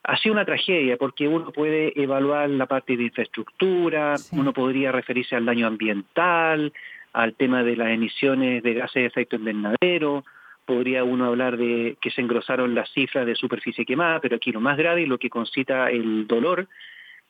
[0.04, 5.34] ha sido una tragedia porque uno puede evaluar la parte de infraestructura, uno podría referirse
[5.34, 6.72] al daño ambiental,
[7.14, 10.24] al tema de las emisiones de gases de efecto invernadero,
[10.66, 14.60] podría uno hablar de que se engrosaron las cifras de superficie quemada, pero aquí lo
[14.60, 16.68] más grave y lo que concita el dolor,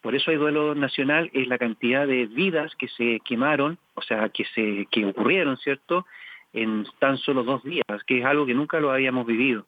[0.01, 4.28] por eso hay duelo nacional, es la cantidad de vidas que se quemaron, o sea,
[4.30, 6.07] que, se, que ocurrieron, ¿cierto?,
[6.53, 9.66] en tan solo dos días, que es algo que nunca lo habíamos vivido.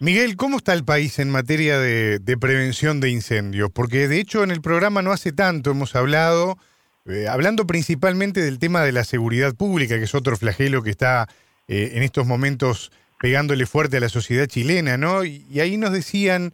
[0.00, 3.68] Miguel, ¿cómo está el país en materia de, de prevención de incendios?
[3.74, 6.56] Porque de hecho en el programa no hace tanto hemos hablado
[7.08, 11.28] eh, hablando principalmente del tema de la seguridad pública, que es otro flagelo que está
[11.66, 15.24] eh, en estos momentos pegándole fuerte a la sociedad chilena, ¿no?
[15.24, 16.52] Y, ahí nos decían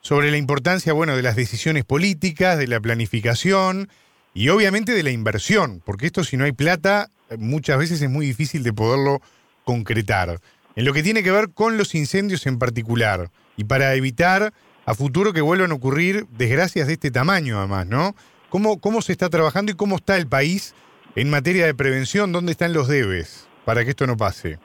[0.00, 3.88] sobre la importancia, bueno, de las decisiones políticas, de la planificación
[4.32, 8.26] y obviamente de la inversión, porque esto si no hay plata, muchas veces es muy
[8.26, 9.20] difícil de poderlo
[9.64, 10.40] concretar.
[10.76, 14.52] En lo que tiene que ver con los incendios en particular, y para evitar
[14.84, 18.14] a futuro que vuelvan a ocurrir desgracias de este tamaño, además, ¿no?
[18.56, 20.74] ¿Cómo, ¿Cómo se está trabajando y cómo está el país
[21.14, 22.32] en materia de prevención?
[22.32, 24.58] ¿Dónde están los debes para que esto no pase?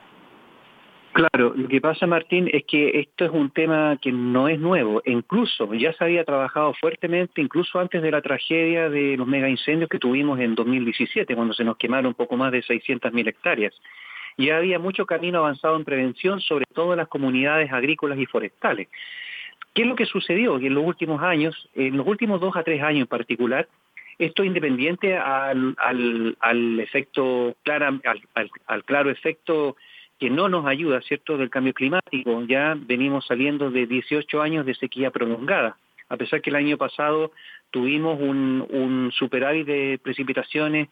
[1.12, 5.02] Claro, lo que pasa, Martín, es que esto es un tema que no es nuevo.
[5.04, 9.90] Incluso ya se había trabajado fuertemente, incluso antes de la tragedia de los mega incendios
[9.90, 13.74] que tuvimos en 2017, cuando se nos quemaron poco más de 600.000 hectáreas.
[14.38, 18.88] Ya había mucho camino avanzado en prevención, sobre todo en las comunidades agrícolas y forestales.
[19.74, 20.58] ¿Qué es lo que sucedió?
[20.58, 23.68] Que en los últimos años, en los últimos dos a tres años en particular,
[24.18, 27.98] esto independiente al, al, efecto clara,
[28.66, 29.76] al, claro efecto
[30.18, 32.42] que no nos ayuda, ¿cierto?, del cambio climático.
[32.44, 35.76] Ya venimos saliendo de 18 años de sequía prolongada.
[36.08, 37.32] A pesar que el año pasado
[37.70, 40.88] tuvimos un, un superávit de precipitaciones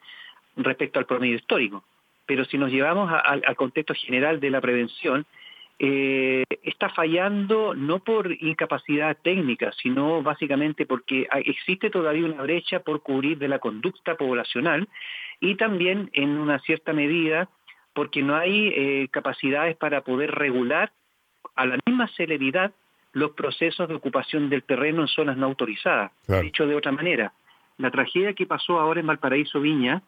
[0.57, 1.85] respecto al promedio histórico.
[2.27, 5.27] Pero si nos llevamos al contexto general de la prevención,
[5.83, 13.03] eh, está fallando no por incapacidad técnica, sino básicamente porque existe todavía una brecha por
[13.03, 14.91] cubrir de la conducta poblacional
[15.41, 17.49] y también en una cierta medida
[17.95, 20.93] porque no hay eh, capacidades para poder regular
[21.57, 22.73] a la misma celeridad
[23.15, 26.13] los procesos de ocupación del terreno en zonas no autorizadas.
[26.43, 27.33] Dicho de otra manera,
[27.79, 30.03] la tragedia que pasó ahora en Valparaíso Viña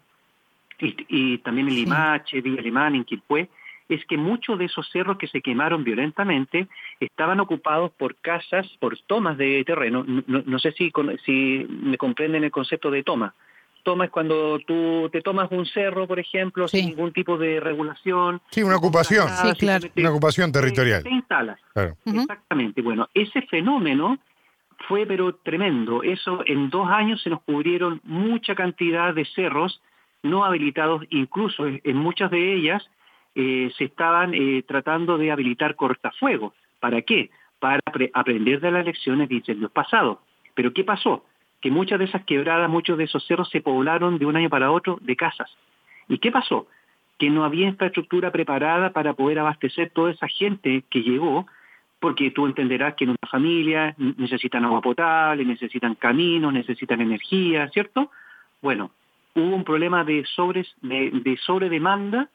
[0.78, 3.48] y, también en Limache, Villa Alemán, en Quilpué,
[3.94, 6.69] es que muchos de esos cerros que se quemaron violentamente
[7.01, 10.05] estaban ocupados por casas, por tomas de terreno.
[10.06, 10.93] No, sé si,
[11.24, 13.35] si me comprenden el concepto de toma.
[13.82, 18.40] Toma es cuando tú te tomas un cerro, por ejemplo, sin ningún tipo de regulación.
[18.51, 19.28] Sí, una ocupación.
[19.28, 19.89] sí, claro.
[19.97, 21.02] Una ocupación territorial.
[21.02, 21.59] Te, instalas.
[22.06, 22.81] Exactamente.
[22.81, 24.19] Bueno, ese fenómeno
[24.89, 26.02] fue pero tremendo.
[26.02, 29.82] Eso en dos años se nos cubrieron mucha cantidad de cerros
[30.23, 32.89] no habilitados, incluso en muchas de ellas
[33.34, 36.52] eh, se estaban eh, tratando de habilitar cortafuegos.
[36.80, 37.30] ¿Para qué?
[37.59, 37.80] Para
[38.12, 40.18] aprender de las lecciones de incendios pasados.
[40.54, 41.24] Pero ¿qué pasó?
[41.60, 44.70] Que muchas de esas quebradas, muchos de esos cerros se poblaron de un año para
[44.70, 45.50] otro de casas.
[46.09, 46.66] ¿Y qué pasó?
[47.18, 51.46] Que no había infraestructura preparada para poder abastecer toda esa gente que llegó,
[52.00, 58.10] porque tú entenderás que en una familia necesitan agua potable, necesitan caminos, necesitan energía, ¿cierto?
[58.60, 58.90] Bueno,
[59.34, 62.28] hubo un problema de, sobres, de, de sobredemanda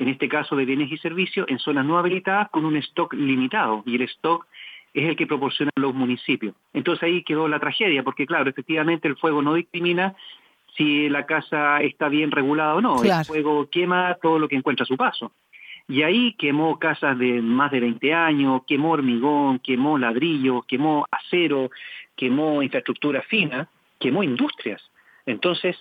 [0.00, 3.82] en este caso de bienes y servicios, en zonas no habilitadas con un stock limitado.
[3.84, 4.46] Y el stock
[4.94, 6.54] es el que proporcionan los municipios.
[6.72, 10.14] Entonces ahí quedó la tragedia, porque claro, efectivamente el fuego no discrimina
[10.74, 13.04] si la casa está bien regulada o no.
[13.04, 15.32] El fuego quema todo lo que encuentra a su paso.
[15.86, 21.70] Y ahí quemó casas de más de 20 años, quemó hormigón, quemó ladrillo, quemó acero,
[22.16, 23.68] quemó infraestructura fina,
[23.98, 24.82] quemó industrias.
[25.26, 25.76] Entonces,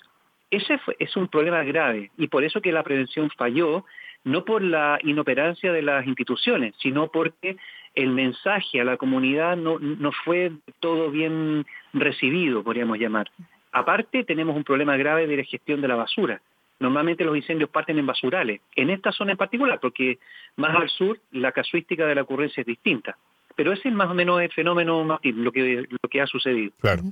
[0.52, 3.86] ese es un problema grave y por eso que la prevención falló,
[4.24, 7.58] no por la inoperancia de las instituciones, sino porque
[7.96, 13.30] el mensaje a la comunidad no, no fue todo bien recibido, podríamos llamar.
[13.72, 16.42] Aparte, tenemos un problema grave de la gestión de la basura.
[16.80, 20.18] Normalmente los incendios parten en basurales, en esta zona en particular, porque
[20.56, 23.18] más al sur la casuística de la ocurrencia es distinta.
[23.56, 26.72] Pero ese es más o menos el fenómeno, Martín, lo que, lo que ha sucedido.
[26.80, 27.04] Claro.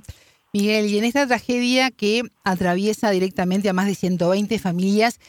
[0.54, 5.20] Miguel, y en esta tragedia que atraviesa directamente a más de 120 familias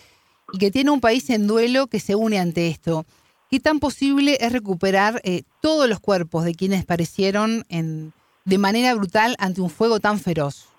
[0.53, 3.05] y que tiene un país en duelo que se une ante esto,
[3.49, 8.13] ¿qué tan posible es recuperar eh, todos los cuerpos de quienes parecieron en,
[8.45, 10.69] de manera brutal ante un fuego tan feroz?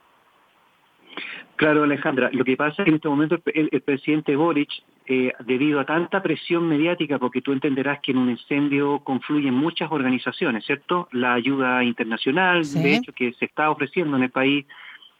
[1.56, 4.70] Claro, Alejandra, lo que pasa es que en este momento el, presidente Boric,
[5.06, 9.92] eh, debido a tanta presión mediática, porque tú entenderás que en un incendio confluyen muchas
[9.92, 11.09] organizaciones, ¿cierto?
[11.12, 14.64] La ayuda internacional, de hecho, que se está ofreciendo en el país,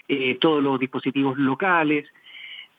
[0.09, 2.05] eh, todos los dispositivos locales.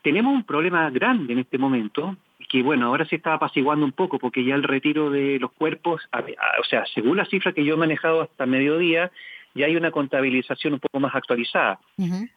[0.01, 2.15] Tenemos un problema grande en este momento,
[2.49, 6.01] que bueno, ahora se está apaciguando un poco, porque ya el retiro de los cuerpos,
[6.11, 9.11] o sea, según la cifra que yo he manejado hasta mediodía,
[9.53, 11.79] y hay una contabilización un poco más actualizada.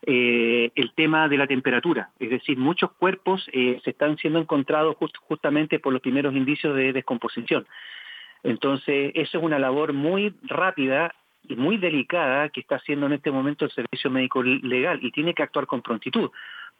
[0.02, 4.96] Eh, el tema de la temperatura, es decir, muchos cuerpos eh, se están siendo encontrados
[5.28, 7.66] justamente por los primeros indicios de descomposición.
[8.42, 11.14] Entonces, eso es una labor muy rápida
[11.48, 15.34] y muy delicada que está haciendo en este momento el Servicio Médico Legal y tiene
[15.34, 16.30] que actuar con prontitud,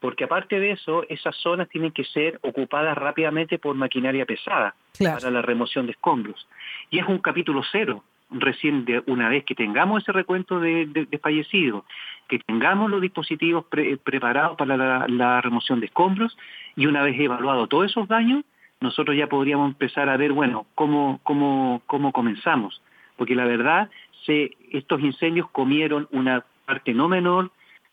[0.01, 5.31] porque aparte de eso, esas zonas tienen que ser ocupadas rápidamente por maquinaria pesada para
[5.31, 6.47] la remoción de escombros.
[6.91, 11.85] Y es un capítulo cero, recién de una vez que tengamos ese recuento de, fallecidos,
[12.29, 13.67] que tengamos los dispositivos
[14.03, 16.37] preparados para la, remoción de escombros
[16.77, 18.45] y una vez evaluado todos esos daños,
[18.81, 22.83] nosotros ya podríamos empezar a ver, bueno, cómo, cómo, cómo comenzamos.
[23.17, 23.89] Porque la verdad,
[24.25, 27.51] se, estos incendios comieron una parte no menor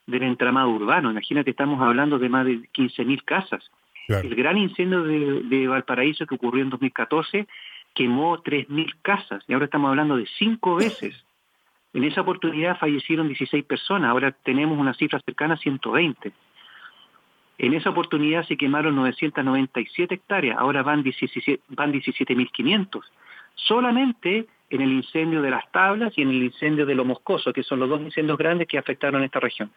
[0.07, 1.11] del entramado urbano.
[1.11, 3.71] Imagínate, estamos hablando de más de 15.000 casas.
[4.07, 7.47] El gran incendio de, de Valparaíso que ocurrió en 2014
[7.93, 11.15] quemó 3.000 casas y ahora estamos hablando de cinco veces.
[11.93, 16.31] En esa oportunidad fallecieron 16 personas, ahora tenemos una cifra cercana a 120.
[17.57, 23.01] En esa oportunidad se quemaron 997 hectáreas, ahora van 17.500.
[23.56, 27.64] Solamente en el incendio de las tablas y en el incendio de lo moscoso, que
[27.64, 29.72] son los dos incendios grandes que afectaron a esta región.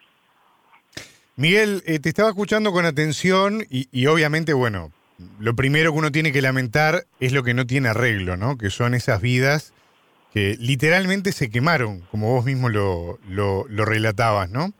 [1.35, 4.93] Miguel, eh, te estaba escuchando con atención y, obviamente, bueno,
[5.37, 8.57] lo primero que uno tiene que lamentar es lo que no tiene arreglo, ¿no?
[8.57, 9.73] Que son esas vidas
[10.33, 14.73] que literalmente se quemaron, como vos mismo lo, lo, relatabas, ¿no?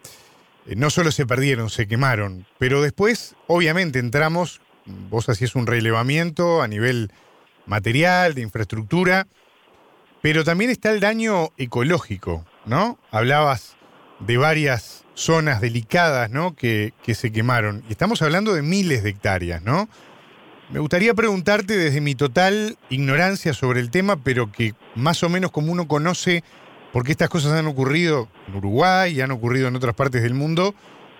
[0.65, 4.61] Eh, no solo se perdieron, se quemaron, pero después, obviamente, entramos,
[5.09, 7.11] vos hacías un relevamiento a nivel
[7.65, 9.27] material, de infraestructura,
[10.21, 12.97] pero también está el daño ecológico, ¿no?
[13.11, 13.75] Hablabas
[14.19, 16.55] de varias zonas delicadas, ¿no?
[16.55, 17.83] Que, que se quemaron.
[17.87, 19.87] Y estamos hablando de miles de hectáreas, ¿no?
[20.69, 25.51] Me gustaría preguntarte desde mi total ignorancia sobre el tema, pero que más o menos
[25.51, 26.43] como uno conoce
[26.91, 30.33] por qué estas cosas han ocurrido en Uruguay y han ocurrido en otras partes del
[30.33, 30.73] mundo,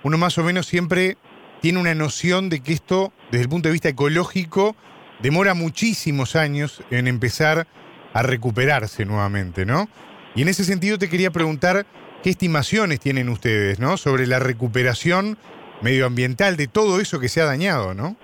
[0.04, 1.18] uno más o menos siempre
[1.62, 4.76] tiene una noción de que esto, desde el punto de vista ecológico,
[5.26, 7.66] demora muchísimos años en empezar
[8.14, 9.88] a recuperarse nuevamente, ¿no?
[10.36, 11.88] Y en ese sentido te quería preguntar
[12.22, 13.98] qué estimaciones tienen ustedes, ¿no?
[13.98, 15.40] Sobre la recuperación
[15.82, 18.16] medioambiental de todo eso que se ha dañado, ¿no?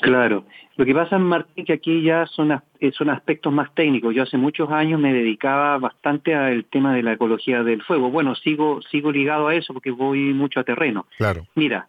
[0.00, 0.44] Claro.
[0.76, 4.12] Lo que pasa, Martín, que aquí ya son, eh, son aspectos más técnicos.
[4.12, 8.10] Yo hace muchos años me dedicaba bastante al tema de la ecología del fuego.
[8.10, 11.06] Bueno, sigo, sigo ligado a eso porque voy mucho a terreno.
[11.16, 11.46] Claro.
[11.54, 11.86] Mira,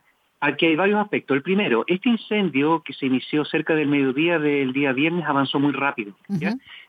[0.48, 1.36] aquí hay varios aspectos.
[1.36, 5.74] El primero, este incendio que se inició cerca del mediodía del día viernes avanzó muy
[5.74, 6.14] rápido.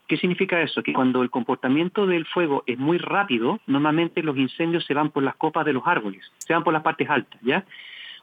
[0.07, 0.81] ¿Qué significa eso?
[0.81, 5.23] Que cuando el comportamiento del fuego es muy rápido, normalmente los incendios se van por
[5.23, 7.63] las copas de los árboles, se van por las partes altas, ¿ya?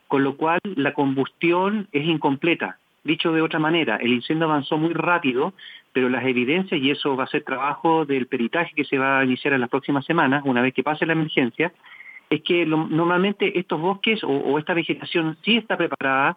[0.08, 4.92] Con lo cual la combustión es incompleta Dicho de otra manera, el incendio avanzó muy
[4.92, 5.54] rápido,
[5.92, 9.24] pero las evidencias, y eso va a ser trabajo del peritaje que se va a
[9.24, 11.72] iniciar en las próximas semanas, una vez que pase la emergencia,
[12.30, 16.36] es que normalmente estos bosques o, esta vegetación sí está preparada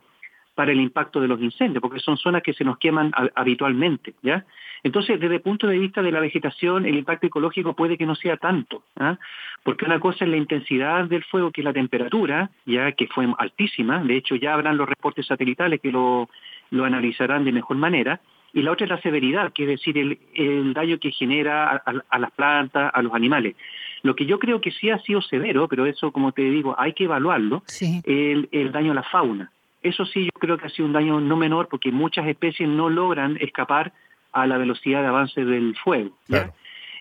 [0.55, 4.45] para el impacto de los incendios, porque son zonas que se nos queman habitualmente, ¿ya?
[4.83, 8.15] Entonces, desde el punto de vista de la vegetación, el impacto ecológico puede que no
[8.15, 9.17] sea tanto, ¿ah?
[9.63, 13.27] porque una cosa es la intensidad del fuego, que es la temperatura, ya que fue
[13.37, 16.29] altísima, de hecho ya habrán los reportes satelitales que lo,
[16.71, 18.21] lo analizarán de mejor manera,
[18.53, 22.31] y la otra es la severidad, que es decir, el, daño que genera a, las
[22.31, 23.55] plantas, a los animales.
[24.01, 26.93] Lo que yo creo que sí ha sido severo, pero eso, como te digo, hay
[26.93, 29.51] que evaluarlo, el, el daño a la fauna.
[29.81, 32.89] Eso sí, yo creo que ha sido un daño no menor porque muchas especies no
[32.89, 33.93] logran escapar
[34.31, 36.11] a la velocidad de avance del fuego.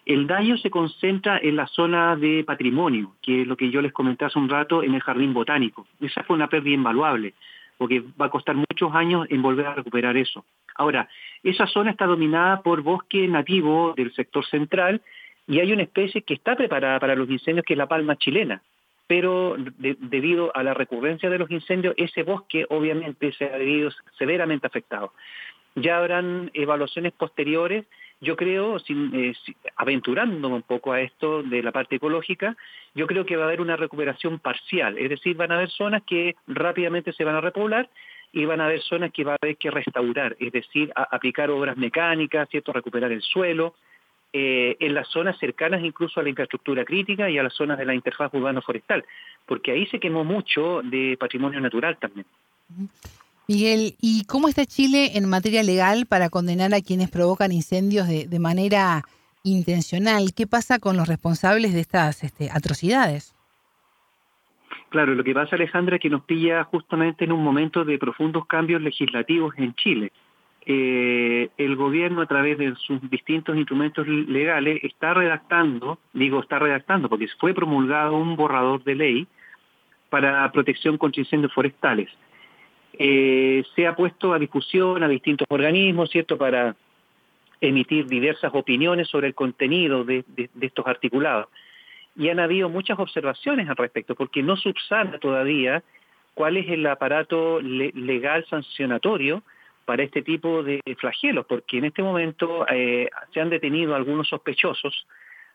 [0.07, 3.93] El daño se concentra en la zona de patrimonio, que es lo que yo les
[3.93, 5.87] comenté hace un rato en el jardín botánico.
[6.01, 7.35] Esa fue una pérdida invaluable,
[7.77, 10.45] porque va a costar muchos años en volver a recuperar eso.
[10.77, 11.09] Ahora,
[11.43, 15.03] esa zona está dominada por bosque nativo del sector central
[15.49, 18.63] y hay una especie que está preparada para los incendios, que es la palma chilena.
[19.09, 24.67] Pero debido a la recurrencia de los incendios, ese bosque obviamente se ha visto severamente
[24.67, 25.15] afectado.
[25.75, 27.87] Ya habrán evaluaciones posteriores
[28.21, 29.35] yo creo, sin, eh,
[29.77, 32.57] aventurándome un poco a esto de la parte ecológica,
[32.95, 36.03] yo creo que va a haber una recuperación parcial, es decir, van a haber zonas
[36.05, 37.89] que rápidamente se van a repoblar
[38.33, 41.77] y van a haber zonas que va a haber que restaurar, es decir, aplicar obras
[41.77, 43.75] mecánicas, cierto, recuperar el suelo,
[44.33, 47.87] eh, en las zonas cercanas incluso a la infraestructura crítica y a las zonas de
[47.87, 49.05] la interfaz urbano-forestal,
[49.47, 52.27] porque ahí se quemó mucho de patrimonio natural también.
[53.49, 58.39] Miguel, ¿y cómo está Chile en materia legal para condenar a quienes provocan incendios de,
[58.39, 59.03] manera
[59.43, 60.35] intencional?
[60.37, 63.35] ¿Qué pasa con los responsables de estas este, atrocidades?
[64.91, 68.47] Claro, lo que pasa, Alejandra, es que nos pilla justamente en un momento de profundos
[68.47, 70.13] cambios legislativos en Chile.
[70.71, 77.09] Eh, el gobierno, a través de sus distintos instrumentos legales, está redactando, digo está redactando,
[77.09, 79.27] porque fue promulgado un borrador de ley
[80.11, 82.11] para protección contra incendios forestales
[82.99, 86.75] eh, se ha puesto a discusión a distintos organismos, ¿cierto?, para
[87.61, 90.25] emitir diversas opiniones sobre el contenido de,
[90.61, 91.49] estos articulados.
[92.17, 95.83] Y han habido muchas observaciones al respecto, porque no subsana todavía
[96.35, 99.43] cuál es el aparato legal sancionatorio
[99.89, 105.07] para este tipo de flagelos, porque en este momento eh, se han detenido algunos sospechosos,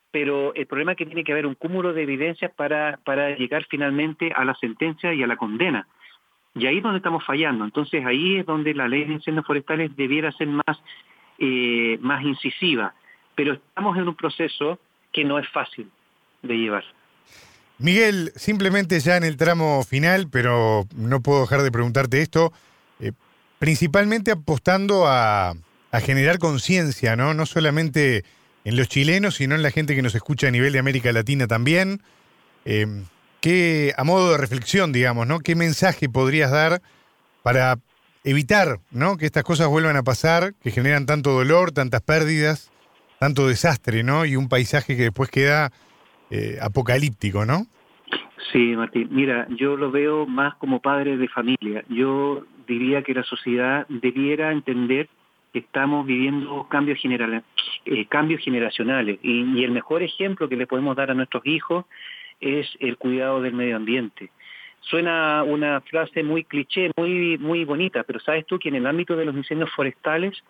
[0.09, 3.67] pero el problema es que tiene que haber un cúmulo de evidencias para, para llegar
[3.69, 5.87] finalmente a la sentencia y a la condena.
[6.55, 7.63] Y ahí es donde estamos fallando.
[7.63, 10.81] Entonces ahí es donde la ley de incendios forestales debiera ser más,
[11.37, 12.95] eh, más incisiva.
[13.35, 14.79] Pero estamos en un proceso
[15.11, 15.91] que no es fácil
[16.41, 16.85] de llevar.
[17.77, 22.51] Miguel, simplemente ya en el tramo final, pero no puedo dejar de preguntarte esto,
[23.63, 25.53] principalmente apostando a,
[26.01, 27.33] generar conciencia, ¿no?
[27.33, 28.25] No solamente
[28.65, 31.47] en los chilenos, sino en la gente que nos escucha a nivel de América Latina
[31.47, 32.01] también.
[32.65, 32.85] Eh,
[33.39, 35.39] ¿Qué, a modo de reflexión, digamos, ¿no?
[35.39, 36.81] ¿Qué mensaje podrías dar
[37.41, 37.77] para
[38.25, 39.15] evitar ¿no?
[39.15, 42.69] que estas cosas vuelvan a pasar, que generan tanto dolor, tantas pérdidas,
[43.17, 44.25] tanto desastre, ¿no?
[44.25, 45.71] Y un paisaje que después queda
[46.31, 47.67] eh, apocalíptico, ¿no?
[48.51, 49.07] Sí, Martín.
[49.11, 51.83] Mira, yo lo veo más como padre de familia.
[51.87, 55.09] Yo diría que la sociedad debiera entender
[55.51, 60.95] que estamos viviendo cambios, eh, cambios generacionales y, y, el mejor ejemplo que le podemos
[60.95, 61.85] dar a nuestros hijos
[62.39, 64.31] es el cuidado del medio ambiente.
[64.81, 69.15] Suena una frase muy cliché, muy, muy bonita, pero sabes tú que en el ámbito
[69.15, 70.43] de los incendios forestales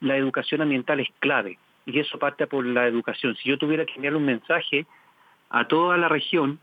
[0.00, 3.36] la educación ambiental es clave y eso parte por la educación.
[3.36, 4.86] Si yo tuviera que enviarle un mensaje
[5.50, 6.58] a toda la región,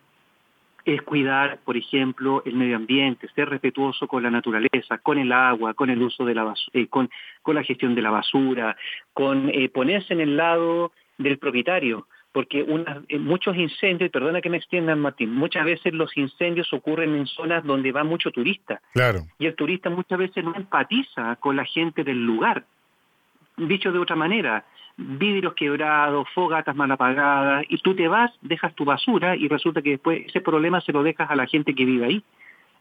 [0.86, 5.74] es cuidar, por ejemplo, el medio ambiente, ser respetuoso con la naturaleza, con el agua,
[5.74, 7.10] con el uso de la eh, con,
[7.42, 8.76] con, la gestión de la basura,
[9.14, 12.66] con eh, ponerse en el lado del propietario porque
[13.10, 17.28] eh, muchos incendios, y perdona que me extiendan Martín, muchas veces los incendios ocurren en
[17.28, 18.82] zonas donde va mucho turista.
[18.92, 19.20] Claro.
[19.38, 22.66] Y el turista muchas veces no empatiza con la gente del lugar.
[23.56, 24.66] Dicho de otra manera,
[24.98, 29.92] vidrios quebrados, fogatas mal apagadas, y tú te vas, dejas tu basura y resulta que
[29.92, 32.24] después ese problema se lo dejas a la gente que vive ahí.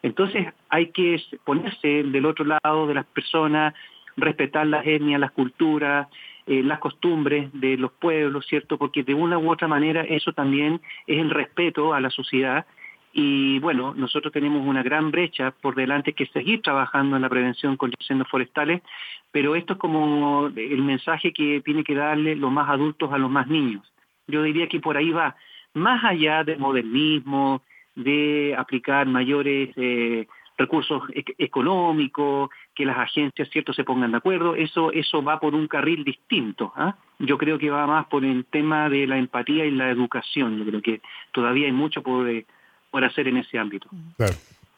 [0.03, 3.75] Entonces hay que ponerse del otro lado de las personas,
[4.17, 6.09] respetar las etnias, las culturas,
[6.47, 8.77] eh, las costumbres de los pueblos, ¿cierto?
[8.77, 12.67] Porque de una u otra manera eso también es el respeto a la sociedad
[13.13, 17.77] y bueno, nosotros tenemos una gran brecha por delante que seguir trabajando en la prevención
[17.77, 18.83] contra incendios forestales,
[19.31, 23.31] pero esto es como el mensaje que tiene que darle los más adultos a los
[23.31, 23.93] más niños.
[24.27, 25.37] Yo diría que por ahí va,
[25.75, 27.63] más allá del modernismo,
[27.95, 30.27] de aplicar mayores eh,
[30.57, 31.03] recursos
[31.39, 36.05] económicos, que las agencias cierto se pongan de acuerdo, eso eso va por un carril
[36.05, 36.73] distinto.
[36.77, 36.97] ¿ah?
[37.19, 40.59] Yo creo que va más por el tema de la empatía y la educación.
[40.59, 41.01] Yo creo que
[41.33, 42.47] todavía hay mucho por, eh,
[42.93, 43.89] por hacer en ese ámbito.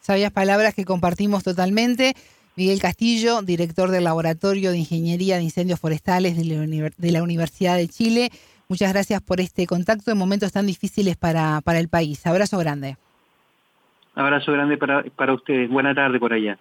[0.01, 2.15] Sabias palabras que compartimos totalmente.
[2.57, 8.31] Miguel Castillo, director del Laboratorio de Ingeniería de Incendios Forestales de la, Universidad de Chile.
[8.69, 12.25] Muchas gracias por este contacto en momentos tan difíciles para, para el país.
[12.27, 12.97] Abrazo grande.
[14.15, 15.69] Abrazo grande para, para ustedes.
[15.69, 16.57] Buena tarde por allá.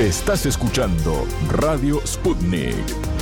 [0.00, 3.13] Estás escuchando Radio Sputnik.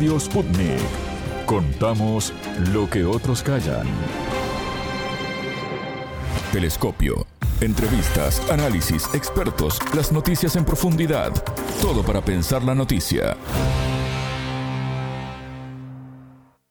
[0.00, 0.80] Radio Sputnik.
[1.44, 2.32] Contamos
[2.72, 3.86] lo que otros callan.
[6.54, 7.26] Telescopio.
[7.60, 11.34] Entrevistas, análisis, expertos, las noticias en profundidad.
[11.82, 13.36] Todo para pensar la noticia.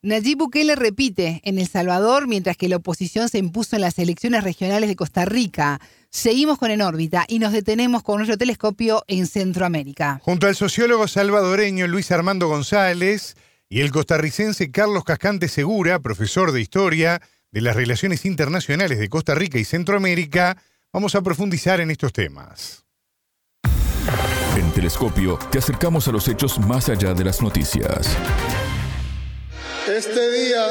[0.01, 4.45] Nayib Bukele repite en El Salvador mientras que la oposición se impuso en las elecciones
[4.45, 5.81] regionales de Costa Rica.
[6.09, 10.21] Seguimos con En órbita y nos detenemos con nuestro telescopio en Centroamérica.
[10.23, 13.35] Junto al sociólogo salvadoreño Luis Armando González
[13.67, 17.21] y el costarricense Carlos Cascante Segura, profesor de Historia
[17.51, 20.55] de las Relaciones Internacionales de Costa Rica y Centroamérica,
[20.93, 22.85] vamos a profundizar en estos temas.
[24.55, 28.17] En Telescopio te acercamos a los hechos más allá de las noticias.
[29.89, 30.67] Este día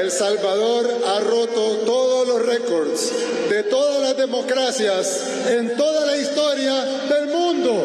[0.00, 3.12] El Salvador ha roto todos los récords
[3.50, 7.84] de todas las democracias en toda la historia del mundo.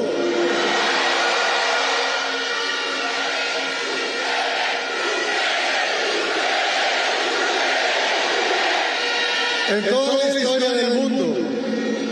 [9.70, 11.38] En toda la historia del mundo,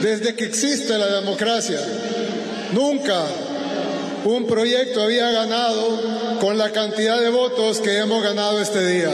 [0.01, 1.79] desde que existe la democracia,
[2.73, 3.25] nunca
[4.25, 9.13] un proyecto había ganado con la cantidad de votos que hemos ganado este día.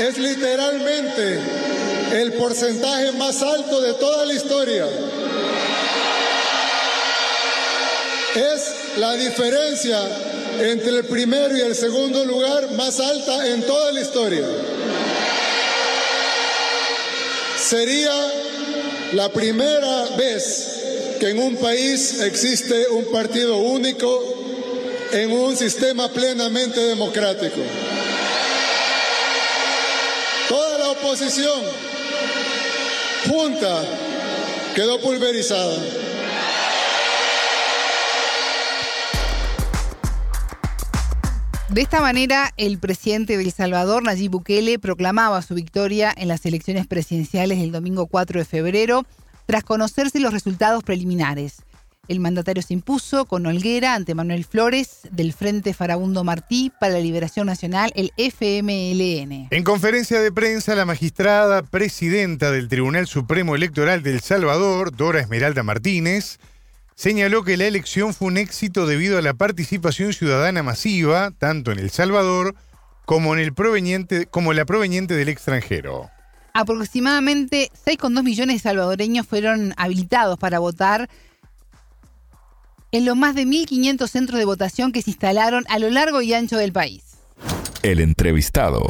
[0.00, 1.40] Es, literalmente
[2.12, 4.86] el porcentaje más alto de toda la historia.
[8.34, 10.00] Es la diferencia
[10.60, 14.44] entre el primero y el segundo lugar más alta en toda la historia.
[17.68, 18.14] Sería
[19.12, 24.24] la primera vez que en un país existe un partido único
[25.12, 27.60] en un sistema plenamente democrático.
[30.48, 31.60] Toda la oposición
[33.28, 33.84] junta
[34.74, 35.76] quedó pulverizada.
[41.78, 46.44] De esta manera, el presidente de El Salvador, Nayib Bukele, proclamaba su victoria en las
[46.44, 49.06] elecciones presidenciales del domingo 4 de febrero,
[49.46, 51.62] tras conocerse los resultados preliminares.
[52.08, 56.98] El mandatario se impuso con holguera ante Manuel Flores del Frente Farabundo Martí para la
[56.98, 59.46] Liberación Nacional, el FMLN.
[59.52, 65.20] En conferencia de prensa, la magistrada presidenta del Tribunal Supremo Electoral de El Salvador, Dora
[65.20, 66.40] Esmeralda Martínez,
[66.98, 71.78] señaló que la elección fue un éxito debido a la participación ciudadana masiva, tanto en
[71.78, 72.56] El Salvador
[73.04, 76.10] como en el proveniente, como la proveniente del extranjero.
[76.54, 81.08] Aproximadamente 6,2 millones de salvadoreños fueron habilitados para votar
[82.90, 86.34] en los más de 1.500 centros de votación que se instalaron a lo largo y
[86.34, 87.20] ancho del país.
[87.84, 88.82] El entrevistado.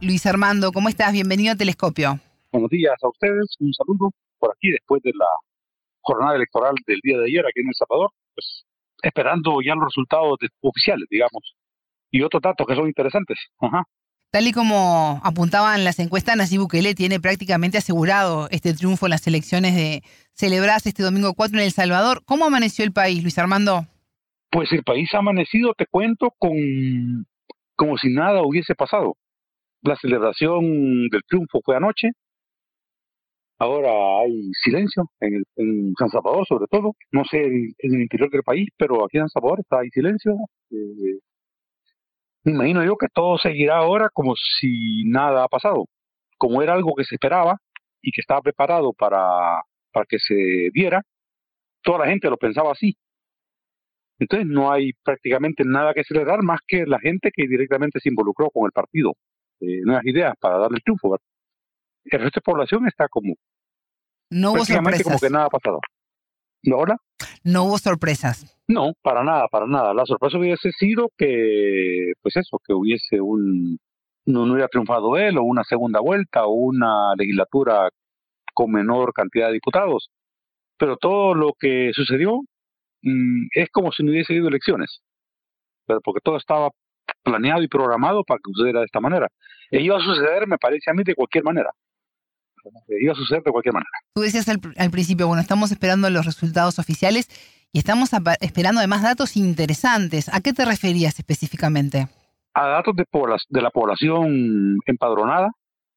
[0.00, 1.12] Luis Armando, ¿cómo estás?
[1.12, 2.18] Bienvenido a Telescopio.
[2.50, 4.10] Buenos días a ustedes, un saludo
[4.40, 5.26] por aquí después de la
[6.02, 8.64] jornada electoral del día de ayer aquí en El Salvador, pues
[9.02, 11.56] esperando ya los resultados oficiales, digamos,
[12.10, 13.38] y otros datos que son interesantes.
[14.30, 19.26] Tal y como apuntaban las encuestas, Nayib Bukele tiene prácticamente asegurado este triunfo en las
[19.26, 20.02] elecciones de
[20.32, 22.22] celebrarse este domingo 4 en El Salvador.
[22.24, 23.86] ¿Cómo amaneció el país, Luis Armando?
[24.50, 26.52] Pues el país ha amanecido, te cuento, con
[27.76, 29.16] como si nada hubiese pasado.
[29.82, 32.12] La celebración del triunfo fue anoche.
[33.62, 33.92] Ahora
[34.24, 36.96] hay silencio en, en San Salvador, sobre todo.
[37.12, 40.32] No sé en, el interior del país, pero aquí en San Salvador está hay silencio.
[40.72, 41.20] Eh,
[42.42, 45.86] me imagino yo que todo seguirá ahora como si nada ha pasado.
[46.38, 47.56] Como era algo que se esperaba
[48.02, 49.62] y que estaba preparado para,
[49.92, 51.00] para que se diera,
[51.84, 52.96] toda la gente lo pensaba así.
[54.18, 58.50] Entonces no hay prácticamente nada que celebrar más que la gente que directamente se involucró
[58.50, 59.12] con el partido.
[59.60, 61.16] Eh, nuevas ideas para darle el triunfo.
[62.06, 63.36] El resto de población está como
[64.32, 65.04] no hubo sorpresas.
[65.04, 65.80] como que nada ha pasado.
[66.64, 66.96] ¿No, hola?
[67.44, 68.56] No hubo sorpresas.
[68.68, 69.92] No, para nada, para nada.
[69.92, 73.78] La sorpresa hubiese sido que, pues eso, que hubiese un,
[74.24, 77.90] no, no hubiera triunfado él, o una segunda vuelta, o una legislatura
[78.54, 80.10] con menor cantidad de diputados.
[80.78, 82.40] Pero todo lo que sucedió
[83.02, 85.02] mmm, es como si no hubiese habido elecciones.
[85.86, 86.70] Pero porque todo estaba
[87.22, 89.28] planeado y programado para que sucediera de esta manera.
[89.70, 91.70] E iba a suceder, me parece a mí, de cualquier manera
[92.88, 93.90] iba a suceder de cualquier manera.
[94.14, 97.28] Tú decías al, al, principio, bueno, estamos esperando los resultados oficiales
[97.72, 98.10] y estamos
[98.40, 100.28] esperando además datos interesantes.
[100.32, 102.08] ¿A qué te referías específicamente?
[102.54, 103.04] A datos de,
[103.48, 105.50] de la población empadronada,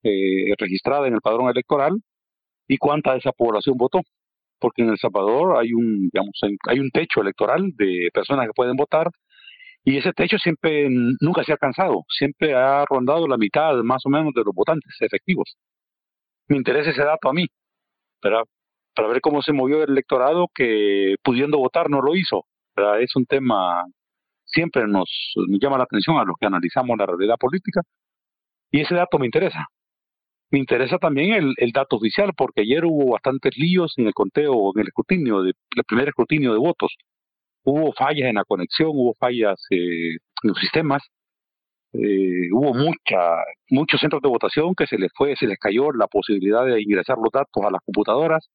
[0.03, 1.93] eh, registrada en el padrón electoral,
[2.67, 4.01] y cuánta de esa población votó.
[4.57, 6.39] Porque en El Salvador hay un, digamos,
[6.69, 9.09] hay un techo electoral de personas que pueden votar
[9.83, 10.87] y ese techo siempre
[11.19, 14.95] nunca se ha alcanzado, siempre ha rondado la mitad más o menos de los votantes
[14.99, 15.55] efectivos
[16.47, 17.47] me interesa ese dato a mí,
[18.23, 18.43] ¿verdad?
[18.95, 22.45] para ver cómo se movió el electorado que pudiendo votar no lo hizo.
[22.99, 23.85] Es un tema
[24.45, 27.81] siempre nos, nos llama la atención a los que analizamos la realidad política
[28.72, 29.67] y ese dato me interesa.
[30.51, 34.72] Me interesa también el, el dato oficial porque ayer hubo bastantes líos en el conteo,
[34.76, 36.95] en el escrutinio, de, el primer escrutinio de votos.
[37.63, 41.01] Hubo fallas en la conexión, hubo fallas eh, en los sistemas
[41.97, 46.07] eh, hubo mucha, muchos centros de votación que se les fue, se les cayó la
[46.07, 48.47] posibilidad de ingresar los datos a las computadoras.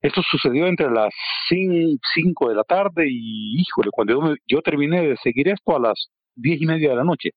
[0.00, 1.12] Esto sucedió entre las
[1.48, 6.08] 5 de la tarde y, híjole, cuando yo, yo terminé de seguir esto a las
[6.36, 7.30] 10 y media de la noche,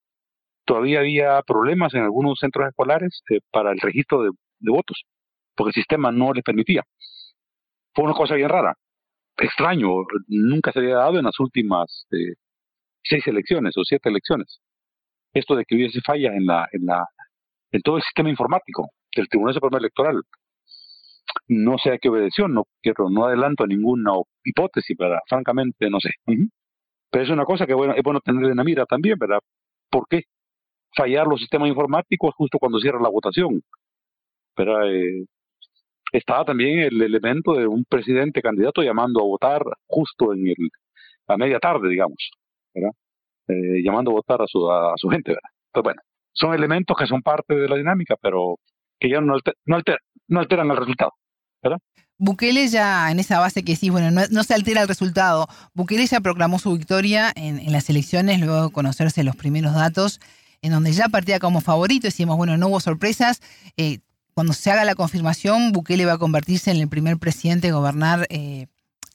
[0.66, 5.04] todavía había problemas en algunos centros escolares eh, para el registro de, de, votos,
[5.56, 6.84] porque el sistema no les permitía.
[7.94, 8.76] Fue una cosa bien rara,
[9.38, 9.90] extraño,
[10.28, 12.36] nunca se había dado en las últimas eh,
[13.04, 14.62] seis elecciones o siete elecciones
[15.34, 17.06] esto de que hubiese falla en la, en la,
[17.72, 20.22] en todo el sistema informático del Tribunal Supremo Electoral.
[21.48, 24.12] No sé a qué obedeció, no quiero, no adelanto ninguna
[24.44, 26.12] hipótesis, pero francamente no sé.
[26.26, 29.40] Pero es una cosa que bueno, es bueno tener en la mira también, ¿verdad?
[29.90, 30.24] ¿Por qué
[30.96, 33.62] fallar los sistemas informáticos justo cuando cierra la votación?
[34.56, 35.26] Pero eh,
[36.12, 40.70] estaba también el elemento de un presidente candidato llamando a votar justo en el
[41.28, 42.18] a media tarde, digamos,
[42.74, 42.92] ¿verdad?
[43.48, 45.32] Eh, llamando a votar a su, a, su gente.
[45.32, 45.50] ¿verdad?
[45.72, 46.02] Pues bueno,
[46.34, 48.60] son elementos que son parte de la dinámica, pero
[49.00, 49.98] que ya no, alter, no, alter,
[50.28, 51.12] no alteran el resultado.
[51.62, 51.80] ¿verdad?
[52.18, 55.48] Bukele ya, en esa base que decís, bueno, no, no, se altera el resultado.
[55.74, 60.20] Bukele ya proclamó su victoria en, en, las elecciones, luego de conocerse los primeros datos,
[60.62, 62.08] en donde ya partía como favorito.
[62.08, 63.42] Decimos, bueno, no hubo sorpresas.
[63.78, 64.00] Eh,
[64.34, 68.26] cuando se haga la confirmación, Bukele va a convertirse en el primer presidente a gobernar
[68.30, 68.68] eh,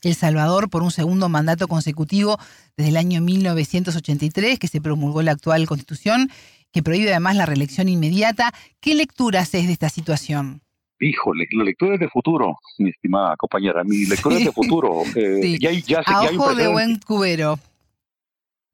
[0.02, 2.38] El Salvador por un segundo mandato consecutivo
[2.76, 6.30] desde el año 1983, que se promulgó la actual constitución,
[6.72, 8.52] que prohíbe además la reelección inmediata.
[8.80, 10.60] ¿Qué lectura haces de esta situación?
[11.00, 13.84] Híjole, la lectura es de futuro, mi estimada compañera.
[13.84, 14.42] Mi lectura sí.
[14.42, 15.02] es de futuro.
[15.16, 15.58] Eh, sí.
[15.60, 17.58] ya, ya, A ya ojo de buen cubero.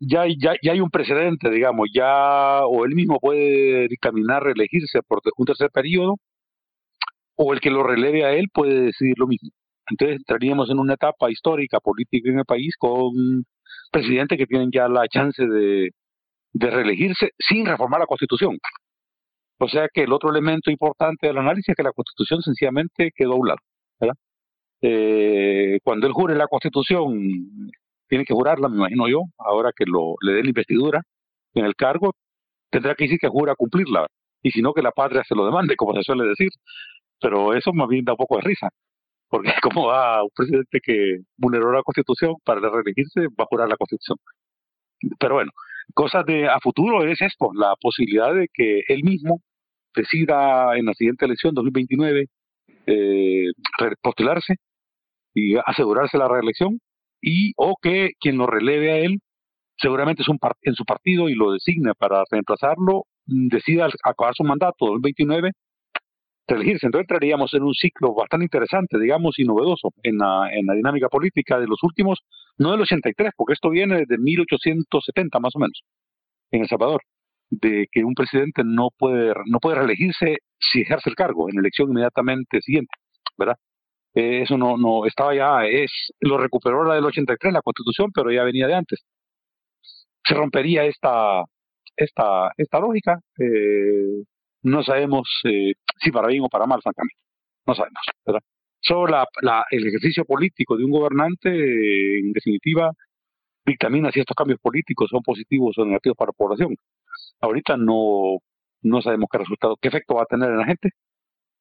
[0.01, 5.21] Ya, ya, ya hay un precedente, digamos, ya o él mismo puede dictaminar reelegirse por
[5.37, 6.17] un tercer periodo,
[7.37, 9.51] o el que lo releve a él puede decidir lo mismo.
[9.91, 13.45] Entonces entraríamos en una etapa histórica, política en el país con
[13.93, 15.91] presidentes que tienen ya la chance de,
[16.55, 18.59] reelegirse sin reformar la Constitución.
[19.59, 23.33] O sea que el otro elemento importante del análisis es que la Constitución sencillamente quedó
[23.35, 23.59] a un lado.
[24.83, 27.19] Eh, cuando él jure la Constitución,
[28.09, 31.03] tiene que jurarla, me imagino yo, ahora que lo, le den la investidura
[31.55, 32.15] en el cargo,
[32.71, 34.07] tendrá que decir que jura cumplirla,
[34.43, 36.51] y si no, que la patria se lo demande, como se suele decir.
[37.21, 38.69] Pero eso más bien da un poco de risa,
[39.29, 43.77] porque como va un presidente que vulneró la Constitución para reelegirse, va a jurar la
[43.77, 44.19] Constitución.
[45.19, 45.51] Pero bueno,
[45.95, 49.41] cosas de a futuro es esto, la posibilidad de que él mismo
[49.95, 52.27] decida en la siguiente elección 2029
[52.87, 53.47] eh,
[54.03, 54.57] postularse
[55.35, 56.81] y asegurarse la reelección
[57.21, 59.21] y o que quien lo releve a él
[59.79, 64.87] seguramente es un en su partido y lo designe para reemplazarlo decida acabar su mandato
[64.87, 65.53] 2029
[66.47, 66.87] reelegirse.
[66.87, 71.09] Entonces entraríamos en un ciclo bastante interesante, digamos, y novedoso en la, en la dinámica
[71.09, 72.21] política de los últimos,
[72.59, 75.83] no del 83, porque esto viene desde 1870 más o menos,
[76.51, 77.03] en El Salvador,
[77.51, 81.91] de que un presidente no puede, no puede reelegirse si ejerce el cargo en elección
[81.91, 82.93] inmediatamente siguiente,
[83.39, 83.57] ¿verdad?
[84.15, 85.91] Eh, eso no, no estaba ya, es
[86.21, 89.01] lo recuperó la del 83, la constitución, pero ya venía de antes.
[90.27, 91.43] Se rompería esta,
[91.97, 93.19] esta, esta lógica.
[93.39, 94.23] Eh,
[94.65, 97.17] no sabemos eh, si para bien o para mal, francamente.
[97.67, 98.41] No sabemos, ¿verdad?
[98.81, 101.49] Solo la, la, el ejercicio político de un gobernante,
[102.19, 102.93] en definitiva,
[103.65, 106.77] dictamina si estos cambios políticos son positivos o negativos para la población.
[107.41, 108.39] Ahorita no,
[108.83, 110.91] no sabemos qué resultado, qué efecto va a tener en la gente.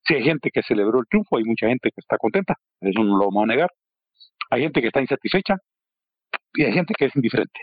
[0.05, 3.17] Si hay gente que celebró el triunfo, hay mucha gente que está contenta, eso no
[3.17, 3.69] lo vamos a negar.
[4.49, 5.57] Hay gente que está insatisfecha
[6.53, 7.59] y hay gente que es indiferente.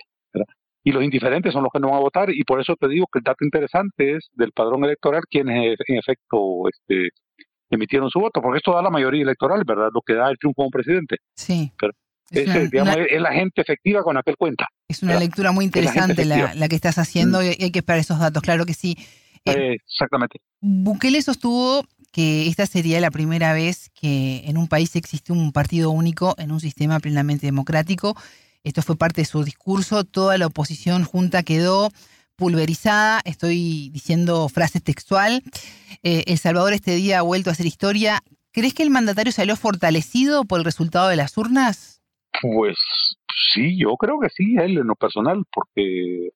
[0.83, 3.07] Y los indiferentes son los que no van a votar y por eso te digo
[3.13, 7.11] que el dato interesante es del padrón electoral quienes en efecto este,
[7.69, 9.89] emitieron su voto, porque esto da la mayoría electoral, ¿verdad?
[9.93, 11.17] Lo que da el triunfo a un presidente.
[11.35, 11.73] Sí.
[11.79, 11.93] Pero
[12.31, 14.67] es, digamos, es, la gente efectiva con aquel cuenta.
[14.89, 17.43] Es una lectura muy interesante la, la, que estás haciendo mm.
[17.43, 18.97] y hay que esperar esos datos, claro que sí.
[19.45, 20.39] Eh, exactamente.
[20.61, 25.91] Bukele sostuvo que esta sería la primera vez que en un país existe un partido
[25.91, 28.17] único en un sistema plenamente democrático.
[28.65, 30.05] Esto fue parte de su discurso.
[30.05, 31.91] Toda la oposición junta quedó
[32.37, 33.21] pulverizada.
[33.25, 35.43] Estoy diciendo frase textual.
[36.03, 38.21] Eh, el Salvador este día ha vuelto a hacer historia.
[38.53, 42.03] ¿Crees que el mandatario salió fortalecido por el resultado de las urnas?
[42.43, 42.77] Pues
[43.53, 46.31] sí, yo creo que sí, él en lo personal, porque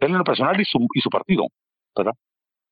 [0.00, 1.46] él en lo personal y su, y su partido,
[1.96, 2.14] ¿verdad?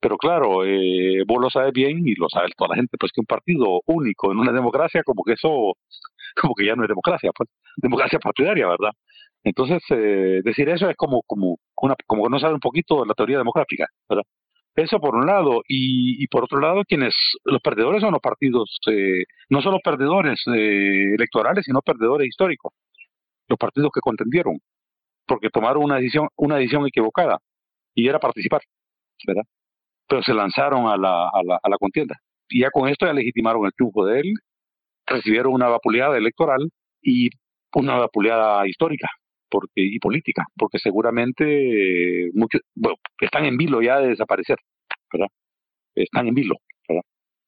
[0.01, 3.21] Pero claro, eh, vos lo sabes bien y lo sabe toda la gente, pues que
[3.21, 5.75] un partido único en una democracia, como que eso,
[6.41, 8.91] como que ya no es democracia, pues democracia partidaria, ¿verdad?
[9.45, 13.39] Entonces, eh, decir eso es como, como, una, como no sabe un poquito la teoría
[13.39, 14.25] democrática, ¿verdad?
[14.77, 17.15] Eso por un lado, y, y por otro lado, quienes
[17.45, 22.75] los perdedores son los partidos, eh, no solo perdedores eh, electorales, sino perdedores históricos,
[23.49, 24.59] los partidos que contendieron,
[25.27, 27.39] porque tomaron una decisión, una decisión equivocada,
[27.95, 28.63] y era participar,
[29.27, 29.45] ¿verdad?
[30.09, 32.17] Pero se lanzaron a la, a la, a la contienda.
[32.49, 34.35] Y ya con esto ya legitimaron el triunfo de él,
[35.07, 36.69] recibieron una vapuleada electoral
[37.03, 37.31] y
[37.75, 39.09] una vapuleada histórica,
[39.51, 44.57] porque y política, porque seguramente muchos bueno, están en vilo ya de desaparecer,
[45.13, 45.29] ¿verdad?
[45.95, 46.57] Están en vilo,
[46.89, 47.03] ¿verdad?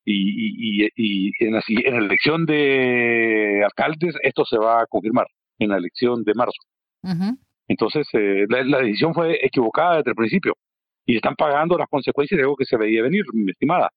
[0.04, 5.26] Y, y, y, en, la, en la elección de alcaldes esto se va a confirmar,
[5.58, 6.58] en la elección de marzo.
[7.68, 10.54] Entonces, eh, la, la, decisión fue equivocada desde el principio
[11.08, 13.90] y están pagando las consecuencias de algo que se veía venir, mi estimada.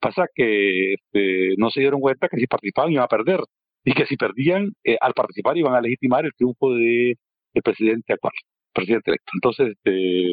[0.00, 3.40] Pasa que este, no se dieron cuenta que si participaban iban a perder
[3.84, 7.16] y que si perdían, eh, al participar iban a legitimar el triunfo de
[7.54, 8.32] el presidente actual,
[8.74, 9.30] presidente electo.
[9.34, 10.30] Entonces, este,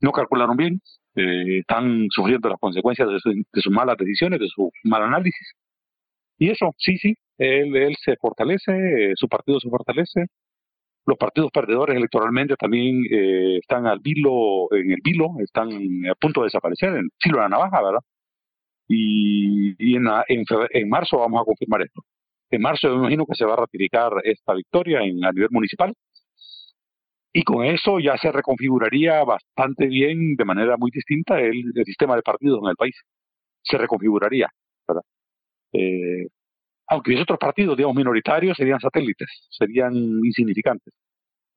[0.00, 0.80] no calcularon bien,
[1.14, 5.52] eh, están sufriendo las consecuencias de, su, de, sus malas decisiones, de su mal análisis.
[6.38, 10.26] Y eso, sí, sí, él, él se fortalece, su partido se fortalece.
[11.08, 15.70] Los partidos perdedores electoralmente también eh, están al vilo, en el vilo, están
[16.06, 18.00] a punto de desaparecer, en filo de la navaja, ¿verdad?
[18.88, 22.02] Y, en, en, marzo vamos a confirmar esto.
[22.50, 25.94] En marzo me imagino que se va a ratificar esta victoria en, a nivel municipal.
[27.32, 32.16] Y con eso ya se reconfiguraría bastante bien, de manera muy distinta, el, el sistema
[32.16, 32.96] de partidos en el país.
[33.62, 34.48] Se reconfiguraría,
[34.86, 35.02] ¿verdad?
[35.72, 36.26] Eh,
[36.88, 39.94] aunque los otros partidos, digamos, minoritarios, serían satélites, serían
[40.24, 40.92] insignificantes.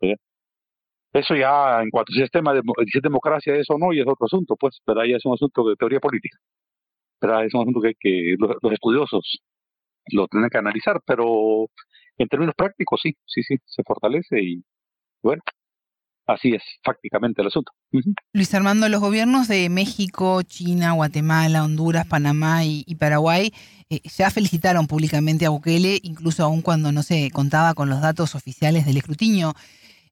[0.01, 0.17] ¿verdad?
[1.13, 4.25] Eso ya, en cuanto al sistema de si es democracia, eso no, y es otro
[4.25, 6.37] asunto, pues, pero ya es un asunto de teoría política.
[7.21, 7.45] ¿verdad?
[7.45, 9.41] Es un asunto que, que los, los estudiosos
[10.11, 11.67] lo tienen que analizar, pero
[12.17, 14.63] en términos prácticos sí, sí, sí, se fortalece y
[15.23, 15.41] bueno,
[16.33, 17.71] así es prácticamente el asunto.
[17.91, 18.13] Uh -huh.
[18.33, 23.51] Luis Armando, los gobiernos de México, China, Guatemala, Honduras, Panamá y, y Paraguay
[23.89, 28.35] eh, ya felicitaron públicamente a Bukele, incluso aún cuando no se contaba con los datos
[28.35, 29.53] oficiales del escrutinio.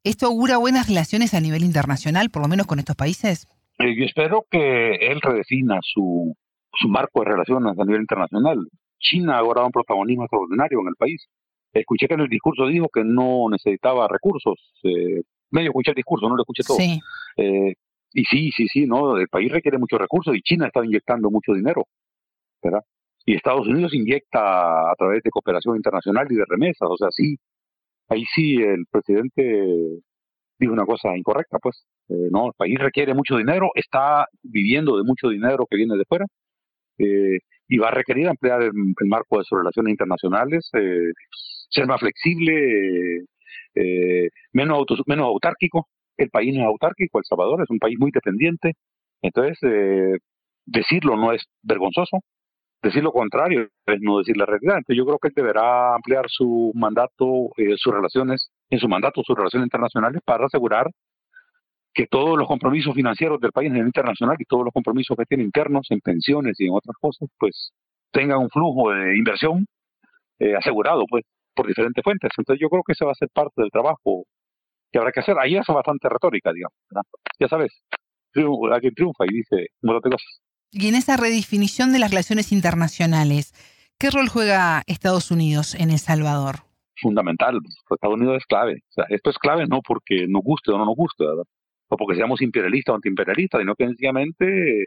[0.04, 3.48] ¿Esto augura buenas relaciones a nivel internacional, por lo menos con estos países?
[3.80, 6.36] Eh, yo espero que él redefina su,
[6.74, 8.58] su marco de relaciones a nivel internacional.
[9.00, 11.26] China ahora da un protagonismo extraordinario en el país.
[11.72, 14.56] Escuché que en el discurso dijo que no necesitaba recursos.
[14.84, 16.78] Eh, medio escuché el discurso, no lo escuché todo.
[16.78, 17.00] Sí.
[17.38, 17.74] Eh,
[18.14, 21.54] y sí, sí, sí, no, el país requiere muchos recursos y China está inyectando mucho
[21.54, 21.86] dinero,
[22.64, 22.82] ¿verdad?
[23.26, 27.38] Y Estados Unidos inyecta a través de cooperación internacional y de remesas, o sea, sí,
[28.08, 30.02] ahí sí el presidente
[30.58, 35.04] dijo una cosa incorrecta, pues, eh, no, el país requiere mucho dinero, está viviendo de
[35.04, 36.26] mucho dinero que viene de fuera,
[36.98, 41.14] eh, y va a requerir ampliar el, el, marco de sus relaciones internacionales, eh,
[41.70, 43.26] ser más flexible,
[43.76, 45.88] eh, menos, menos autárquico.
[46.18, 48.74] El país no es autárquico, El Salvador es un país muy dependiente.
[49.22, 50.18] Entonces, eh,
[50.66, 52.20] decirlo no es vergonzoso,
[52.82, 54.78] decir lo contrario es no decir la realidad.
[54.78, 59.22] Entonces, yo creo que él deberá ampliar su mandato, eh, sus relaciones, en su mandato,
[59.24, 60.90] sus relaciones internacionales para asegurar
[61.94, 65.26] que todos los compromisos financieros del país a nivel internacional y todos los compromisos que
[65.26, 67.72] tiene internos en pensiones y en otras cosas, pues
[68.12, 69.66] tengan un flujo de inversión
[70.40, 71.26] eh, asegurado, pues,
[71.60, 72.32] por diferentes fuentes.
[72.38, 74.24] Entonces yo creo que ese va a ser parte del trabajo
[74.92, 75.38] que habrá que hacer.
[75.38, 76.74] Ahí es bastante retórica, digamos.
[77.38, 77.84] Ya sabes,
[78.34, 80.42] alguien triunfa y dice un montón de cosas.
[80.72, 83.54] Y en esa redefinición de las relaciones internacionales,
[84.00, 86.60] ¿qué rol juega Estados Unidos en El Salvador?
[87.02, 87.60] Fundamental,
[87.90, 88.84] Estados Unidos es clave.
[88.90, 91.44] O sea, esto es clave no porque nos guste o no nos guste, ¿verdad?
[91.90, 94.86] o porque seamos imperialistas o antiimperialistas, sino que sencillamente,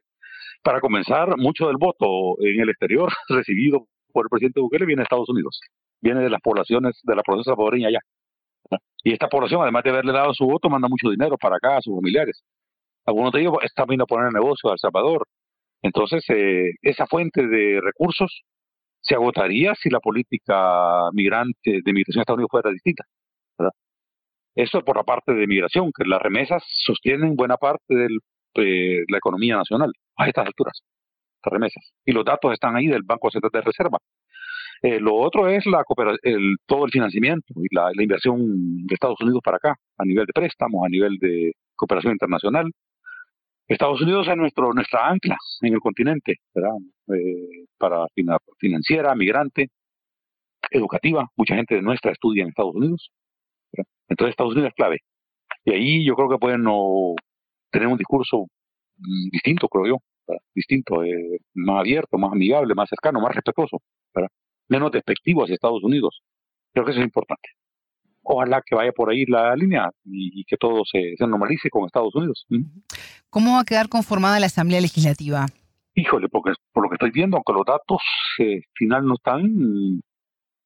[0.62, 5.05] para comenzar, mucho del voto en el exterior recibido por el presidente Bukele viene de
[5.05, 5.61] Estados Unidos,
[6.03, 8.01] viene de las poblaciones de la provincia salvadoreña allá.
[9.05, 11.83] Y esta población, además de haberle dado su voto, manda mucho dinero para acá a
[11.83, 12.43] sus familiares.
[13.07, 15.27] Algunos de ellos están viendo a poner negocio a El Salvador.
[15.83, 18.43] Entonces, eh, esa fuente de recursos
[19.01, 23.05] se agotaría si la política migrante de migración a Estados Unidos fuera distinta.
[23.59, 23.73] ¿verdad?
[24.55, 29.57] Eso por la parte de migración, que las remesas sostienen buena parte de la economía
[29.57, 30.83] nacional a estas alturas,
[31.45, 31.93] las remesas.
[32.05, 33.99] Y los datos están ahí del Banco Central de Reserva.
[34.83, 35.85] Eh, lo otro es la
[36.23, 40.33] el, todo el financiamiento y la, inversión de Estados Unidos para acá, a nivel de
[40.33, 42.71] préstamos, a nivel de cooperación internacional.
[43.69, 46.77] Estados Unidos es nuestro, nuestra ancla en el continente, ¿verdad?
[47.15, 48.07] Eh, para
[48.59, 49.69] financiera, migrante,
[50.71, 51.29] educativa.
[51.37, 53.11] Mucha gente de nuestra estudia en Estados Unidos.
[54.09, 54.99] Entonces Estados Unidos es clave.
[55.65, 56.65] Y ahí yo creo que pueden
[57.71, 58.47] tener un discurso
[58.99, 59.99] mm, distinto, creo yo,
[60.55, 63.79] distinto, eh, más abierto, más amigable, más cercano, más respetuoso,
[64.73, 66.23] menos despectivo hacia Estados Unidos.
[66.73, 67.49] Creo que eso es importante.
[68.23, 72.47] Ojalá que vaya por ahí la línea y, que todo se, normalice con Estados Unidos.
[73.28, 75.47] ¿Cómo va a quedar conformada la Asamblea Legislativa?
[75.94, 78.01] Híjole, porque por lo que estoy viendo, aunque los datos
[78.39, 80.01] eh, final no están,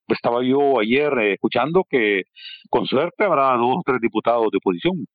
[0.06, 2.24] estaba yo ayer eh, escuchando que
[2.70, 5.06] con suerte habrá dos o tres diputados de oposición.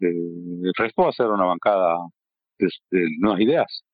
[0.00, 1.98] Eh, el resto va a ser una bancada
[2.58, 2.68] de,
[3.18, 3.84] nuevas ideas.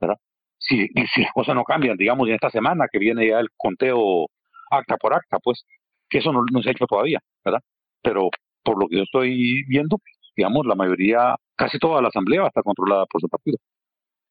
[0.00, 0.16] ¿verdad?
[0.60, 4.28] Si, si las cosas no cambian, digamos, en esta semana que viene ya el conteo
[4.70, 5.64] acta por acta, pues
[6.08, 7.60] que eso no, se ha hecho todavía, ¿verdad?
[8.02, 8.30] Pero
[8.62, 9.98] por lo que yo estoy viendo,
[10.36, 13.56] digamos, la mayoría, casi toda la asamblea va a estar controlada por su partido.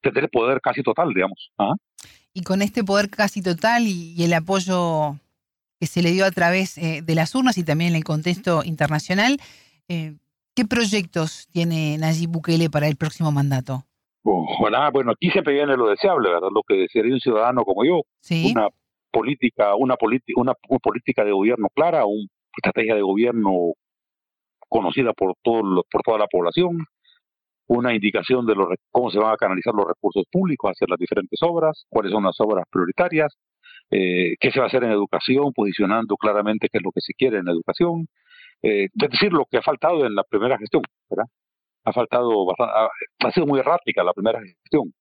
[0.01, 1.51] Tendrá poder casi total, digamos.
[1.57, 1.73] ¿ah?
[2.33, 5.17] Y con este poder casi total y, el apoyo
[5.79, 8.63] que se le dio a través eh, de las urnas y también en el contexto
[8.63, 9.39] internacional,
[9.87, 10.15] eh,
[10.55, 13.85] ¿qué proyectos tiene Nayib Bukele para el próximo mandato?
[14.23, 16.49] Bueno, bueno, aquí siempre viene lo deseable, ¿verdad?
[16.53, 18.01] Lo que desearía un ciudadano como yo.
[18.51, 18.67] Una
[19.11, 19.95] política, una,
[20.35, 23.73] una, política de gobierno clara, una estrategia de gobierno
[24.67, 26.85] conocida por, todo, por toda la población,
[27.67, 31.39] una indicación de los, cómo se van a canalizar los recursos públicos hacia las diferentes
[31.41, 33.35] obras, cuáles son las obras prioritarias,
[33.91, 37.13] eh, qué se va a hacer en educación, posicionando claramente qué es lo que se
[37.13, 38.07] quiere en educación.
[38.61, 41.25] Eh, es decir, lo que ha faltado en la primera gestión, ¿verdad?
[41.89, 42.73] Ha faltado bastante,
[43.25, 44.93] ha, sido muy errática la primera gestión,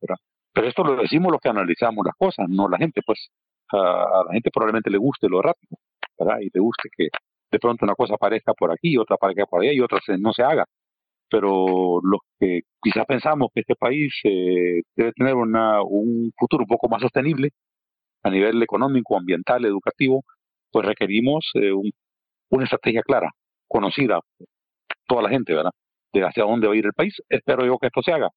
[0.00, 0.16] ¿verdad?
[0.52, 3.28] Pero esto lo decimos los que analizamos las cosas, no la gente, pues
[3.72, 5.76] a, la gente probablemente le guste lo errático,
[6.18, 6.38] ¿verdad?
[6.40, 7.08] Y le guste que
[7.50, 10.42] de pronto una cosa aparezca por aquí, otra aparezca por allá y otra no se
[10.42, 10.64] haga
[11.30, 16.68] pero los que quizás pensamos que este país eh, debe tener una, un futuro un
[16.68, 17.50] poco más sostenible
[18.22, 20.24] a nivel económico, ambiental, educativo,
[20.70, 21.72] pues requerimos eh,
[22.50, 23.30] una estrategia clara,
[23.68, 24.20] conocida
[25.06, 25.72] toda la gente, ¿verdad?
[26.16, 27.14] De hacia dónde va a ir el país.
[27.28, 28.30] Espero yo que esto se haga.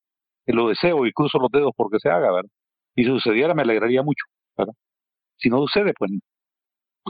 [0.47, 2.49] Lo deseo y cruzo los dedos porque se haga, ¿verdad?
[2.95, 4.25] Y si sucediera me alegraría mucho,
[4.57, 4.73] ¿verdad?
[5.37, 6.11] Si no sucede, pues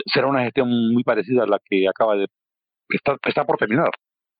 [0.05, 2.27] será una gestión muy parecida a la que acaba de
[2.89, 3.89] estar está por terminar.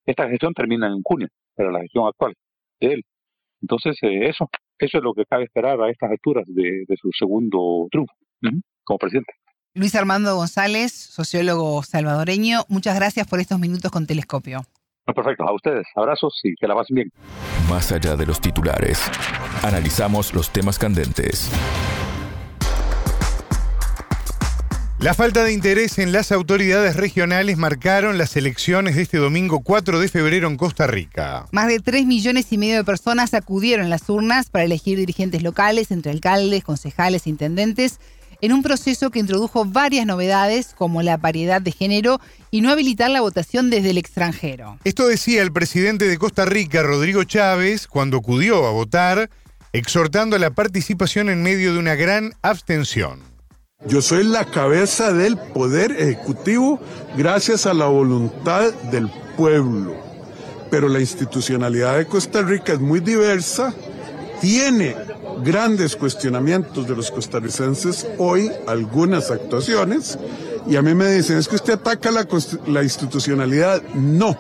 [0.05, 2.35] Esta gestión termina en junio, pero la gestión actual
[2.79, 3.03] de él.
[3.61, 7.87] Entonces, eh, eso, eso es lo que cabe esperar a estas alturas de, su segundo
[7.91, 8.13] triunfo
[8.83, 9.33] como presidente.
[9.73, 14.61] Luis Armando González, sociólogo salvadoreño, muchas gracias por estos minutos con Telescopio.
[15.13, 17.11] Perfecto, a ustedes, abrazos y que la pasen bien.
[17.69, 18.99] Más allá de los titulares,
[19.63, 21.51] analizamos los temas candentes
[25.01, 29.97] La falta de interés en las autoridades regionales marcaron las elecciones de este domingo 4
[29.97, 31.45] de febrero en Costa Rica.
[31.53, 35.41] Más de 3 millones y medio de personas acudieron a las urnas para elegir dirigentes
[35.41, 38.01] locales entre alcaldes, concejales e intendentes
[38.41, 42.19] en un proceso que introdujo varias novedades como la paridad de género
[42.51, 44.77] y no habilitar la votación desde el extranjero.
[44.83, 49.29] Esto decía el presidente de Costa Rica, Rodrigo Chávez, cuando acudió a votar,
[49.73, 53.19] exhortando a la participación en medio de una gran abstención.
[53.87, 56.81] Yo soy la cabeza del poder ejecutivo
[57.15, 59.95] gracias a la voluntad del pueblo.
[60.69, 63.73] Pero la institucionalidad de Costa Rica es muy diversa,
[64.41, 64.95] tiene
[65.43, 70.17] grandes cuestionamientos de los costarricenses hoy, algunas actuaciones,
[70.67, 72.27] y a mí me dicen, es que usted ataca la,
[72.67, 73.81] la institucionalidad.
[73.95, 74.37] No,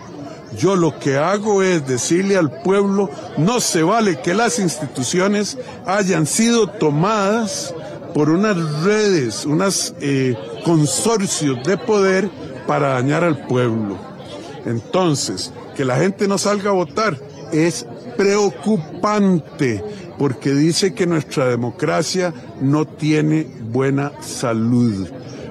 [0.57, 6.25] Yo lo que hago es decirle al pueblo, no se vale que las instituciones hayan
[6.25, 7.73] sido tomadas
[8.13, 10.35] por unas redes, unos eh,
[10.65, 12.29] consorcios de poder
[12.65, 13.97] para dañar al pueblo.
[14.65, 17.17] Entonces, que la gente no salga a votar
[17.51, 17.85] es
[18.17, 19.83] preocupante
[20.19, 25.07] porque dice que nuestra democracia no tiene buena salud.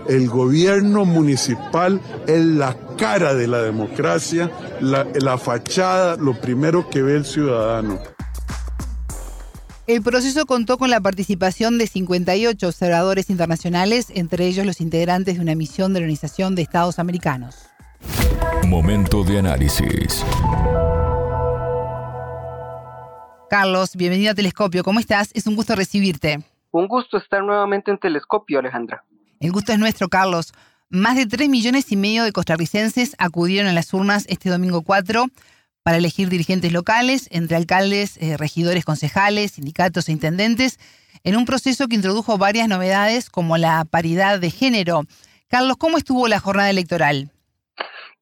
[0.06, 4.50] El gobierno municipal es la cara de la democracia,
[4.80, 7.98] la, la fachada, lo primero que ve el ciudadano.
[9.86, 15.40] El proceso contó con la participación de 58 observadores internacionales, entre ellos los integrantes de
[15.40, 17.56] una misión de la Organización de Estados Americanos.
[18.66, 20.24] Momento de análisis.
[23.48, 24.84] Carlos, bienvenido a Telescopio.
[24.84, 25.30] ¿Cómo estás?
[25.32, 26.40] Es un gusto recibirte.
[26.70, 29.04] Un gusto estar nuevamente en Telescopio, Alejandra.
[29.40, 30.52] El gusto es nuestro, Carlos.
[30.90, 35.26] Más de 3 millones y medio de costarricenses acudieron a las urnas este domingo 4
[35.82, 40.78] para elegir dirigentes locales, entre alcaldes, eh, regidores, concejales, sindicatos e intendentes,
[41.24, 45.04] en un proceso que introdujo varias novedades como la paridad de género.
[45.48, 47.30] Carlos, ¿cómo estuvo la jornada electoral?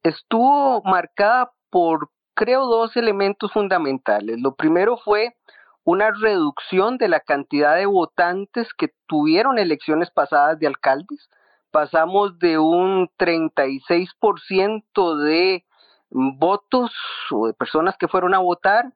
[0.04, 4.38] Estuvo marcada por, creo, dos elementos fundamentales.
[4.40, 5.34] Lo primero fue
[5.82, 11.28] una reducción de la cantidad de votantes que tuvieron elecciones pasadas de alcaldes.
[11.72, 15.64] Pasamos de un 36% de
[16.10, 16.92] votos
[17.30, 18.92] o de personas que fueron a votar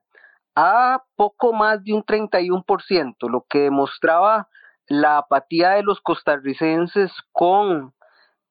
[0.55, 4.47] a poco más de un 31%, lo que demostraba
[4.87, 7.93] la apatía de los costarricenses con,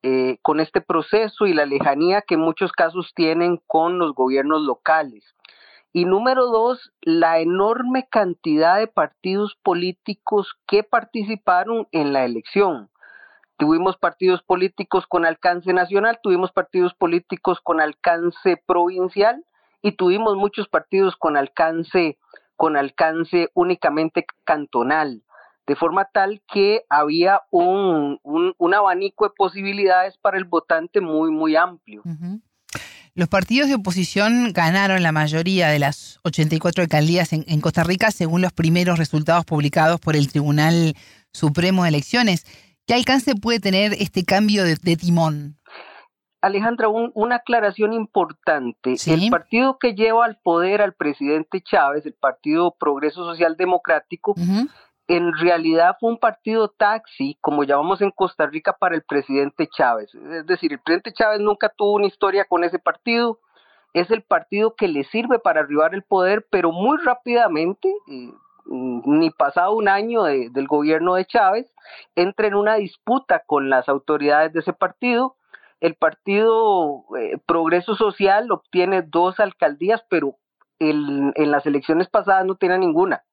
[0.02, 5.24] eh, con este proceso y la lejanía que muchos casos tienen con los gobiernos locales.
[5.92, 12.90] Y número dos, la enorme cantidad de partidos políticos que participaron en la elección.
[13.56, 19.44] Tuvimos partidos políticos con alcance nacional, tuvimos partidos políticos con alcance provincial
[19.82, 22.16] y tuvimos muchos partidos con alcance
[22.56, 25.22] con alcance únicamente cantonal,
[25.66, 31.56] de forma tal que había un, un, abanico de posibilidades para el votante muy, muy
[31.56, 32.02] amplio.
[33.14, 38.10] Los partidos de oposición ganaron la mayoría de las 84 alcaldías en, en Costa Rica
[38.10, 40.94] según los primeros resultados publicados por el Tribunal
[41.32, 42.46] Supremo de Elecciones.
[42.90, 45.56] ¿Qué alcance puede tener este cambio de, timón?
[46.40, 48.96] Alejandra, una aclaración importante.
[49.06, 54.34] El partido que lleva al poder al presidente Chávez, el Partido Progreso Social Democrático,
[55.10, 60.14] en realidad fue un partido taxi, como llamamos en Costa Rica, para el presidente Chávez.
[60.14, 63.40] Es decir, el presidente Chávez nunca tuvo una historia con ese partido.
[63.92, 68.32] Es el partido que le sirve para arribar el poder, pero muy rápidamente, eh,
[68.66, 71.66] ni pasado un año del gobierno de Chávez,
[72.14, 75.34] entra en una disputa con las autoridades de ese partido.
[75.80, 80.36] El partido eh, Progreso Social obtiene dos alcaldías, pero
[80.78, 83.24] en las elecciones pasadas no tiene ninguna.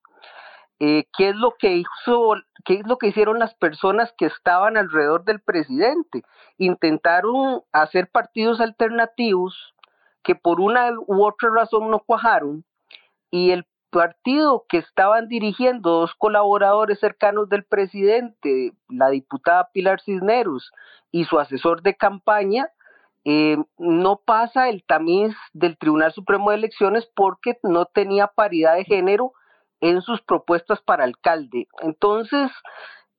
[0.80, 2.34] Eh, ¿Qué es lo que hizo,
[2.64, 6.22] qué es lo que hicieron las personas que estaban alrededor del presidente?
[6.56, 9.74] Intentaron hacer partidos alternativos
[10.22, 12.64] que por una u otra razón no cuajaron
[13.30, 20.72] y el partido que estaban dirigiendo dos colaboradores cercanos del presidente, la diputada Pilar Cisneros
[21.10, 22.68] y su asesor de campaña,
[23.24, 28.84] eh, no pasa el tamiz del Tribunal Supremo de Elecciones porque no tenía paridad de
[28.84, 29.32] género
[29.80, 31.68] en sus propuestas para alcalde.
[31.80, 32.50] Entonces,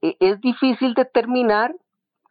[0.01, 1.75] eh, es difícil determinar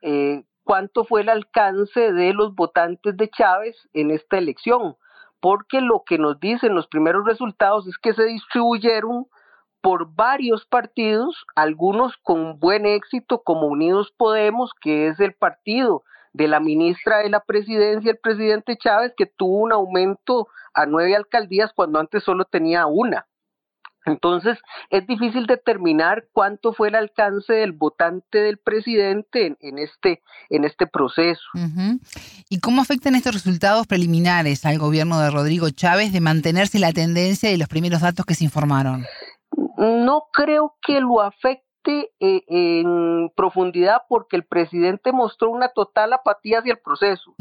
[0.02, 4.96] eh, cuánto fue el alcance de los votantes de Chávez en esta elección
[5.40, 9.26] porque lo que nos dicen los primeros resultados es que se distribuyeron
[9.80, 16.02] por varios partidos, algunos con buen éxito, como Unidos Podemos, que es el partido
[16.32, 21.14] de la ministra de la presidencia, el presidente Chávez, que tuvo un aumento a nueve
[21.14, 23.26] alcaldías cuando antes solo tenía una.
[24.08, 24.58] Entonces,
[24.90, 30.86] es difícil determinar cuánto fue el alcance del votante del presidente en, este, en este
[30.86, 31.42] proceso.
[32.48, 37.50] ¿Y cómo afectan estos resultados preliminares al gobierno de Rodrigo Chávez de mantenerse la tendencia
[37.50, 39.04] de los primeros datos que se informaron?
[39.76, 46.58] No creo que lo afecte eh, en profundidad porque el presidente mostró una total apatía
[46.58, 47.34] hacia el proceso.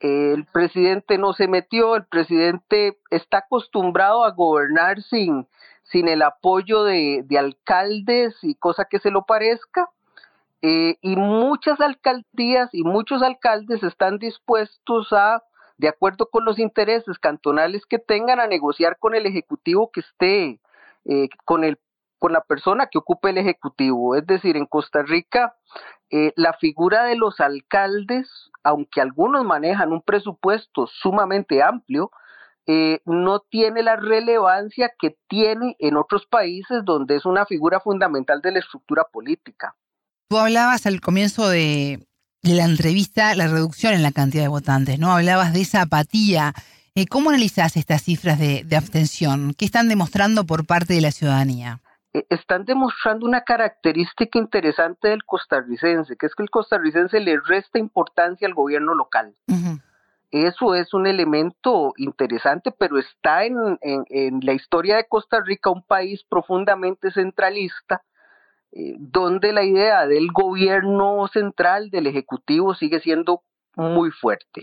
[0.00, 5.46] El presidente no se metió, el presidente está acostumbrado a gobernar sin,
[5.82, 9.88] sin el apoyo de, alcaldes y cosa que se lo parezca.
[10.62, 15.42] Eh, y muchas alcaldías y muchos alcaldes están dispuestos a,
[15.76, 20.60] de acuerdo con los intereses cantonales que tengan, a negociar con el ejecutivo que esté,
[21.04, 21.78] eh, con el
[22.22, 24.14] con la persona que ocupe el ejecutivo.
[24.14, 25.56] Es decir, en Costa Rica,
[26.08, 28.30] eh, la figura de los alcaldes,
[28.62, 32.12] aunque algunos manejan un presupuesto sumamente amplio,
[32.66, 38.40] eh, no tiene la relevancia que tiene en otros países donde es una figura fundamental
[38.40, 39.74] de la estructura política.
[40.28, 42.06] Tú hablabas al comienzo de,
[42.42, 45.12] la entrevista, la reducción en la cantidad de votantes, ¿no?
[45.12, 46.54] Hablabas de esa apatía.
[46.94, 49.54] Eh, ¿Cómo analizás estas cifras de, de abstención?
[49.54, 51.80] ¿Qué están demostrando por parte de la ciudadanía?
[52.14, 57.78] Eh, están demostrando una característica interesante del costarricense, que es que el costarricense le resta
[57.78, 59.34] importancia al gobierno local.
[60.32, 63.78] Eso es un elemento interesante, pero está en,
[64.40, 68.02] la historia de Costa Rica un país profundamente centralista,
[68.72, 73.42] eh, donde la idea del gobierno central, del Ejecutivo, sigue siendo
[73.76, 74.62] muy fuerte.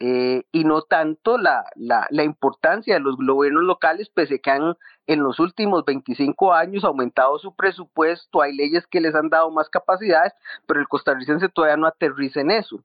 [0.00, 4.76] Eh, y no tanto la, la, la, importancia de los gobiernos locales, pese que han
[5.06, 9.68] en los últimos 25 años aumentado su presupuesto, hay leyes que les han dado más
[9.68, 10.32] capacidades,
[10.66, 12.82] pero el costarricense todavía no aterriza en eso.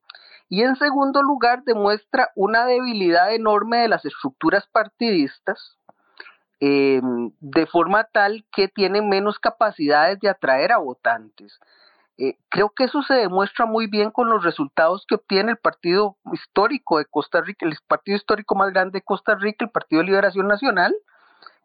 [0.49, 5.77] Y en segundo lugar, demuestra una debilidad enorme de las estructuras partidistas,
[6.59, 7.01] eh,
[7.39, 11.59] de forma tal que tienen menos capacidades de atraer a votantes.
[12.17, 16.17] Eh, creo que eso se demuestra muy bien con los resultados que obtiene el partido
[16.33, 20.07] histórico de Costa Rica, el partido histórico más grande de Costa Rica, el Partido de
[20.07, 20.95] Liberación Nacional,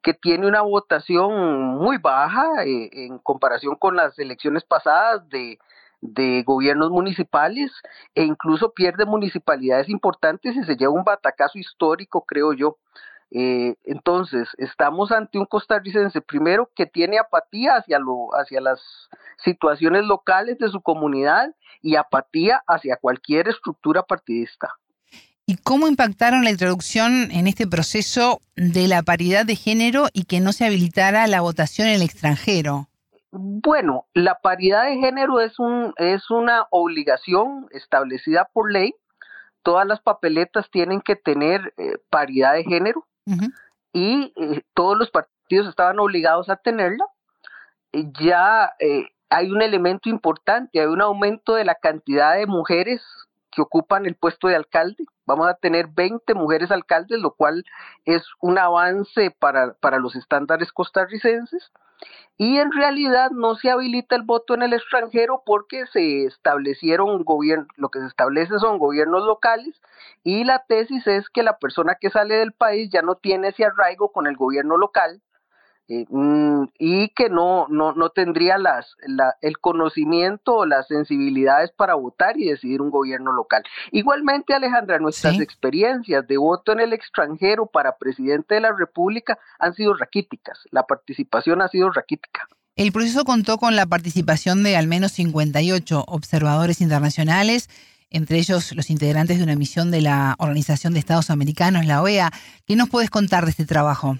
[0.02, 5.58] que tiene una votación muy baja eh, en comparación con las elecciones pasadas de,
[6.02, 7.70] de gobiernos municipales
[8.14, 12.76] e incluso pierde municipalidades importantes y se lleva un batacazo histórico, creo yo.
[13.30, 19.08] Eh, entonces, estamos ante un costarricense primero que tiene apatía lo, hacia las
[19.42, 24.68] situaciones locales de su comunidad y apatía hacia cualquier estructura partidista.
[25.46, 30.40] ¿Y cómo impactaron la introducción en este proceso de la paridad de género y que
[30.40, 32.88] no se habilitara la votación en el extranjero?
[33.34, 38.94] Bueno, la paridad de género es, un, es una obligación establecida por ley.
[39.62, 43.06] Todas las papeletas tienen que tener eh, paridad de género
[43.92, 47.06] y eh, todos los partidos estaban obligados a tenerla.
[48.20, 53.02] ya eh, hay un elemento importante, hay un aumento de la cantidad de mujeres
[53.54, 55.04] que ocupan el puesto de alcalde.
[55.26, 57.64] Vamos a tener 20 mujeres alcaldes, lo cual
[58.04, 61.70] es un avance para, para los estándares costarricenses.
[62.36, 67.68] Y en realidad no se habilita el voto en el extranjero porque se establecieron gobiernos,
[67.76, 69.80] lo que se establece son gobiernos locales
[70.24, 73.64] y la tesis es que la persona que sale del país ya no tiene ese
[73.64, 75.22] arraigo con el gobierno local
[75.88, 78.96] eh, mm, y que no, no, no tendría las,
[79.40, 83.62] el conocimiento o las sensibilidades para votar y decidir un gobierno local.
[83.90, 89.74] Igualmente, Alejandra, nuestras experiencias de voto en el extranjero para presidente de la República han
[89.74, 90.60] sido raquíticas.
[90.70, 92.48] La participación ha sido raquítica.
[92.76, 97.68] El proceso contó con la participación de al menos 58 observadores internacionales,
[98.08, 102.30] entre ellos los integrantes de una misión de la Organización de Estados Americanos, la OEA.
[102.66, 104.18] ¿Qué nos puedes contar de este trabajo?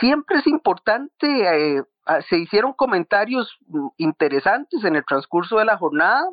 [0.00, 5.76] Siempre es importante, eh, ah, se hicieron comentarios mm, interesantes en el transcurso de la
[5.76, 6.24] jornada,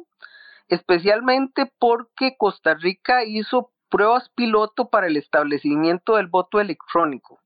[0.68, 7.40] especialmente porque Costa Rica hizo pruebas piloto para el establecimiento del voto electrónico,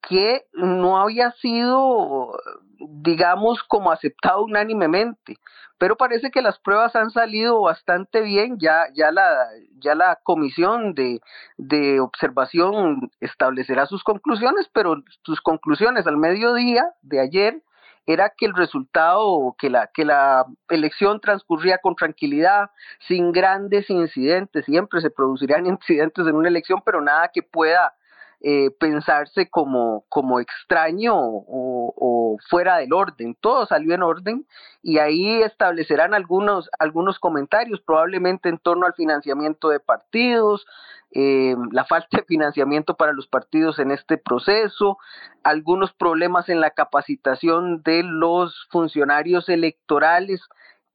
[0.00, 2.32] que no había sido
[2.80, 5.36] digamos, como aceptado unánimemente.
[5.78, 9.48] Pero parece que las pruebas han salido bastante bien, ya, ya, la,
[9.78, 11.20] ya la comisión de,
[11.56, 17.62] de observación establecerá sus conclusiones, pero sus conclusiones al mediodía de ayer
[18.06, 22.70] era que el resultado, que la, que la elección transcurría con tranquilidad,
[23.06, 27.94] sin grandes incidentes, siempre se producirían incidentes en una elección, pero nada que pueda
[28.42, 33.36] eh, pensarse como, como extraño o, fuera del orden.
[33.38, 34.46] Todo salió en orden
[34.82, 40.66] y ahí establecerán algunos, algunos comentarios, probablemente en torno al financiamiento de partidos,
[41.12, 44.96] eh, la falta de financiamiento para los partidos en este proceso,
[45.42, 50.40] algunos problemas en la capacitación de los funcionarios electorales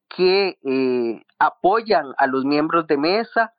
[0.08, 3.54] que eh, apoyan a los miembros de mesa,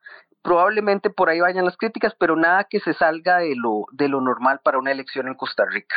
[0.47, 4.21] probablemente por ahí vayan las críticas, pero nada que se salga de lo, de lo
[4.21, 5.97] normal para una elección en Costa Rica.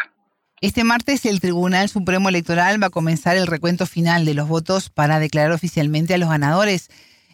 [0.59, 4.89] Este martes el Tribunal Supremo Electoral va a comenzar el recuento final de los votos
[4.89, 6.89] para declarar oficialmente a los ganadores.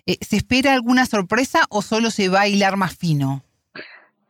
[0.06, 3.44] Eh, ¿Se espera alguna sorpresa o solo se va a hilar más fino?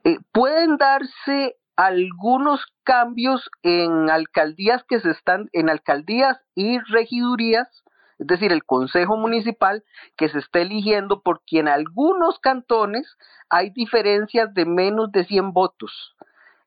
[0.03, 7.67] Eh, pueden darse algunos cambios en alcaldías que se están, en alcaldías y regidurías
[8.17, 9.83] es decir, el Consejo Municipal
[10.15, 13.17] que se está eligiendo porque en algunos cantones
[13.49, 16.15] hay diferencias de menos de 100 votos.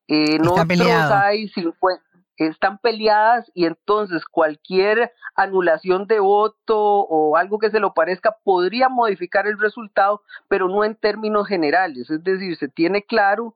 [0.07, 0.66] En otros
[1.11, 2.03] hay 50,
[2.37, 8.89] están peleadas y entonces cualquier anulación de voto o algo que se lo parezca podría
[8.89, 12.11] modificar el resultado, pero no en términos generales.
[12.11, 13.55] Es decir, se tiene claro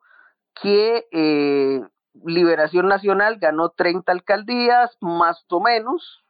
[0.61, 1.81] que eh,
[2.25, 6.23] Liberación Nacional ganó 30 alcaldías, más o menos,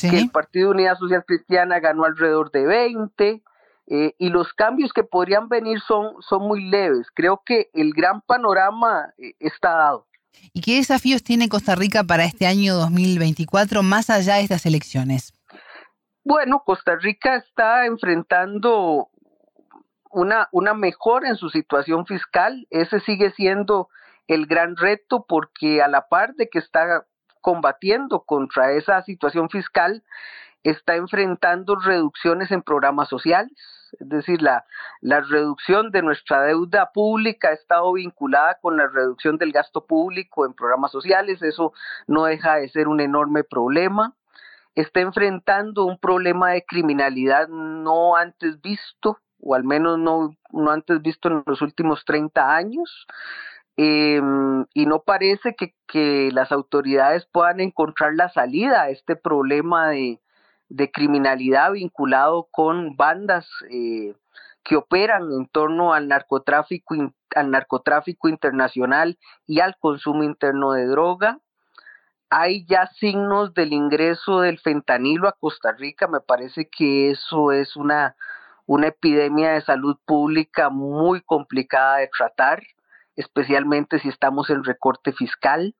[0.00, 3.42] que el Partido Unidad Social Cristiana ganó alrededor de 20,
[3.86, 7.08] eh, y los cambios que podrían venir son, son muy leves.
[7.14, 10.06] Creo que el gran panorama eh, está dado.
[10.52, 15.32] ¿Y qué desafíos tiene Costa Rica para este año 2024 más allá de estas elecciones?
[16.24, 19.10] Bueno, Costa Rica está enfrentando
[20.10, 22.66] una, una mejora en su situación fiscal.
[22.70, 23.88] Ese sigue siendo
[24.26, 27.04] el gran reto porque a la par de que está
[27.44, 30.02] combatiendo contra esa situación fiscal,
[30.62, 33.52] está enfrentando reducciones en programas sociales.
[34.00, 34.64] Es decir, la,
[35.02, 40.46] la reducción de nuestra deuda pública ha estado vinculada con la reducción del gasto público
[40.46, 41.42] en programas sociales.
[41.42, 41.74] Eso
[42.06, 44.14] no deja de ser un enorme problema
[44.74, 51.00] está enfrentando un problema de criminalidad no antes visto, o al menos no, no antes
[51.02, 53.06] visto en los últimos 30 años.
[53.76, 59.88] Em, y no parece que, que, las autoridades puedan encontrar la salida a este problema
[59.90, 60.20] de,
[60.68, 64.14] de criminalidad vinculado con bandas eh,
[64.62, 66.94] que operan en torno al narcotráfico,
[67.34, 71.40] al narcotráfico internacional y al consumo interno de droga
[72.36, 76.08] hay ya signos del ingreso del fentanilo a Costa Rica.
[76.08, 78.16] Me parece que eso es una,
[78.66, 82.62] una epidemia de salud pública muy complicada de tratar,
[83.16, 85.74] especialmente si estamos en recorte fiscal.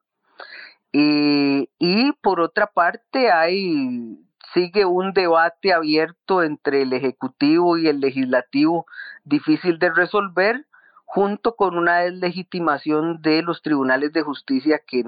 [0.92, 4.18] Eh, y por otra parte, hay
[4.54, 8.86] sigue un debate abierto entre el Ejecutivo y el Legislativo
[9.24, 10.66] difícil de resolver
[11.04, 15.04] junto con una deslegitimación de los tribunales de justicia que,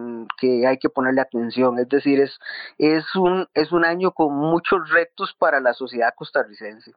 [0.66, 1.78] hay que ponerle atención.
[1.78, 2.38] Es decir, es,
[2.78, 6.92] es, un, es un año con muchos retos para la sociedad costarricense.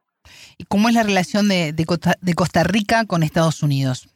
[0.58, 1.84] ¿Y cómo es la relación de, de,
[2.34, 4.08] Costa, Rica con Estados Unidos?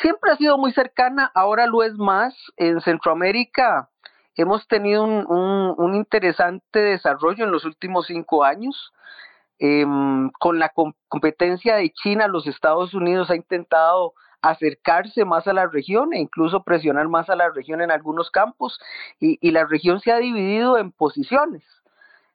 [0.00, 2.34] Siempre ha sido muy cercana, ahora lo es más.
[2.56, 3.88] En Centroamérica
[4.34, 8.92] hemos tenido un, un interesante desarrollo en los últimos cinco años.
[9.58, 10.70] Em, con la
[11.08, 14.12] competencia de China, los Estados Unidos ha intentado
[14.42, 18.78] acercarse más a la región e incluso presionar más a la región en algunos campos
[19.18, 21.64] y, y la región se ha dividido en posiciones.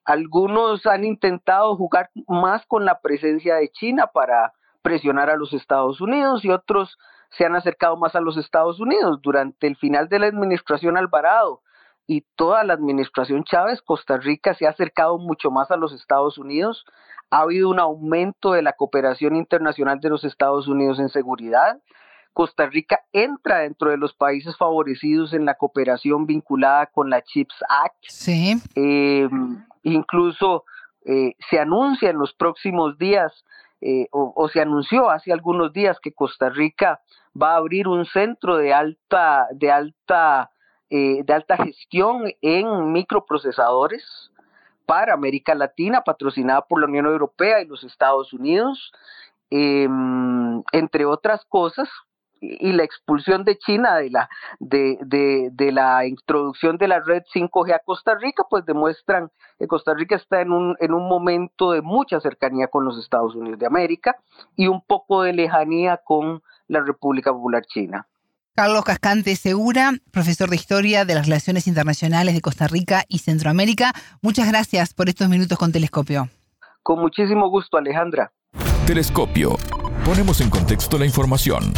[0.03, 6.01] Algunos han intentado jugar más con la presencia de China para presionar a los Estados
[6.01, 6.97] Unidos y otros
[7.37, 9.19] se han acercado más a los Estados Unidos.
[9.21, 11.61] Durante el final de la administración Alvarado,
[12.07, 16.37] y toda la administración Chávez, Costa Rica se ha acercado mucho más a los Estados
[16.37, 16.85] Unidos.
[17.29, 21.79] Ha habido un aumento de la cooperación internacional de los Estados Unidos en seguridad.
[22.33, 27.55] Costa Rica entra dentro de los países favorecidos en la cooperación vinculada con la CHIPS
[27.69, 28.03] Act.
[28.09, 28.61] Sí.
[28.75, 30.65] Em, incluso
[31.05, 33.45] eh, se anuncia en los próximos días,
[33.81, 37.01] eh, o, se anunció hace algunos días que Costa Rica
[37.39, 40.51] va a abrir un centro de alta, de alta
[40.93, 44.03] eh, de alta gestión en microprocesadores
[44.85, 48.91] para América Latina, patrocinada por la Unión Europea y los Estados Unidos,
[49.49, 51.87] em, entre otras cosas,
[52.41, 57.73] y la expulsión de China de la, de, de, la introducción de la red 5G
[57.73, 61.81] a Costa Rica, pues demuestran que Costa Rica está en un, en un momento de
[61.81, 64.15] mucha cercanía con los Estados Unidos de América
[64.55, 68.07] y un poco de lejanía con la República Popular China.
[68.55, 73.93] Carlos Cascante Segura, profesor de Historia de las Relaciones Internacionales de Costa Rica y Centroamérica.
[74.21, 76.29] Muchas gracias por estos minutos con Telescopio.
[76.83, 78.33] Con muchísimo gusto, Alejandra.
[78.85, 79.55] Telescopio.
[80.03, 81.73] Ponemos en contexto la información.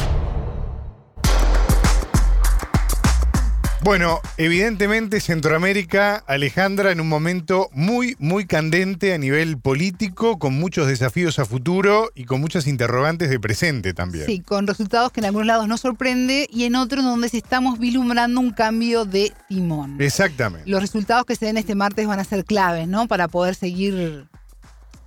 [3.83, 10.87] Bueno, evidentemente Centroamérica, Alejandra, en un momento muy, muy candente a nivel político, con muchos
[10.87, 14.25] desafíos a futuro y con muchas interrogantes de presente también.
[14.25, 17.77] Sí, con resultados que en algunos lados nos sorprende y en otros donde se estamos
[17.77, 19.97] vislumbrando un cambio de timón.
[19.99, 20.69] Exactamente.
[20.69, 23.09] Los resultados que se den este martes van a ser claves, ¿no?
[23.09, 24.27] Para poder seguir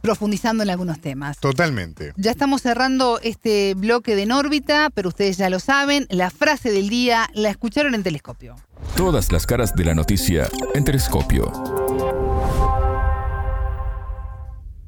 [0.07, 1.41] profundizando en algunos temas.
[1.41, 2.13] Totalmente.
[2.17, 6.71] Ya estamos cerrando este bloque de En órbita, pero ustedes ya lo saben, la frase
[6.71, 8.55] del día la escucharon en Telescopio.
[8.97, 11.51] Todas las caras de la noticia en Telescopio.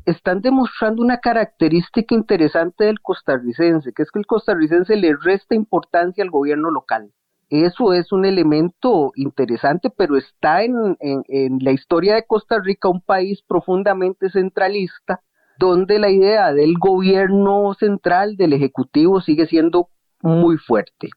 [0.06, 6.22] Están demostrando una característica interesante del costarricense, que es que el costarricense le resta importancia
[6.22, 7.10] al gobierno local.
[7.50, 13.00] Eso es un elemento interesante, pero está en, en, la historia de Costa Rica un
[13.00, 15.22] país profundamente centralista,
[15.58, 19.88] donde la idea del gobierno central, del Ejecutivo, sigue siendo
[20.22, 21.08] muy fuerte.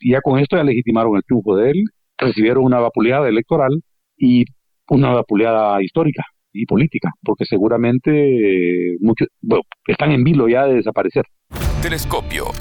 [0.00, 1.84] Y ya con esto ya legitimaron el triunfo de él,
[2.16, 3.82] recibieron una vapuleada electoral
[4.16, 4.44] y
[4.88, 11.24] una vapuleada histórica y política, porque seguramente muchos bueno, están en vilo ya de desaparecer.
[11.82, 12.52] Telescopio.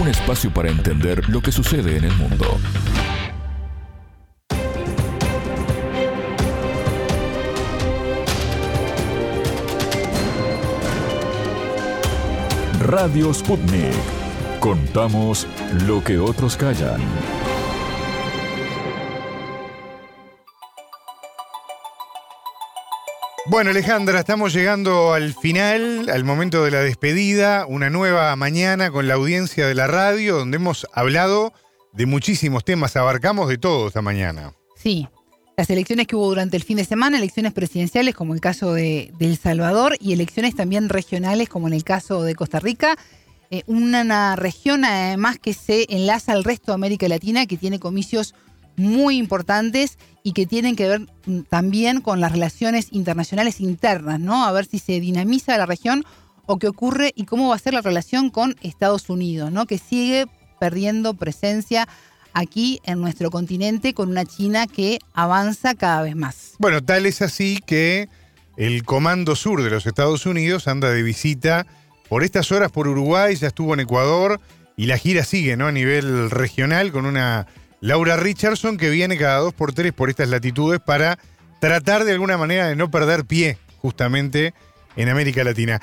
[0.00, 2.44] Un espacio para entender lo que sucede en el mundo.
[12.80, 13.94] Radio Sputnik.
[14.58, 15.46] Contamos
[15.86, 17.00] lo que otros callan.
[23.48, 29.06] Bueno, Alejandra, estamos llegando al final, al momento de la despedida, una nueva mañana con
[29.06, 31.52] la audiencia de la radio, donde hemos hablado
[31.92, 34.52] de muchísimos temas, abarcamos de todo esta mañana.
[34.74, 35.06] Sí,
[35.56, 39.12] las elecciones que hubo durante el fin de semana, elecciones presidenciales como el caso de,
[39.20, 42.96] El Salvador y elecciones también regionales como en el caso de Costa Rica.
[43.52, 48.34] Eh, una región además que se enlaza al resto de América Latina, que tiene comicios
[48.76, 54.44] muy importantes y que tienen que ver mm, también con las relaciones internacionales internas, ¿no?
[54.44, 56.04] A ver si se dinamiza la región
[56.46, 59.66] o qué ocurre y cómo va a ser la relación con Estados Unidos, ¿no?
[59.66, 60.26] Que sigue
[60.60, 61.88] perdiendo presencia
[62.32, 66.52] aquí en nuestro continente con una China que avanza cada vez más.
[66.58, 68.08] Bueno, tal es así que
[68.56, 71.66] el Comando Sur de los Estados Unidos anda de visita
[72.08, 74.40] por estas horas por Uruguay, ya estuvo en Ecuador
[74.76, 75.66] y la gira sigue, ¿no?
[75.66, 77.46] A nivel regional con una
[77.80, 81.18] Laura Richardson, que viene cada dos por tres por estas latitudes para
[81.60, 84.54] tratar de alguna manera de no perder pie justamente
[84.96, 85.80] en América Latina.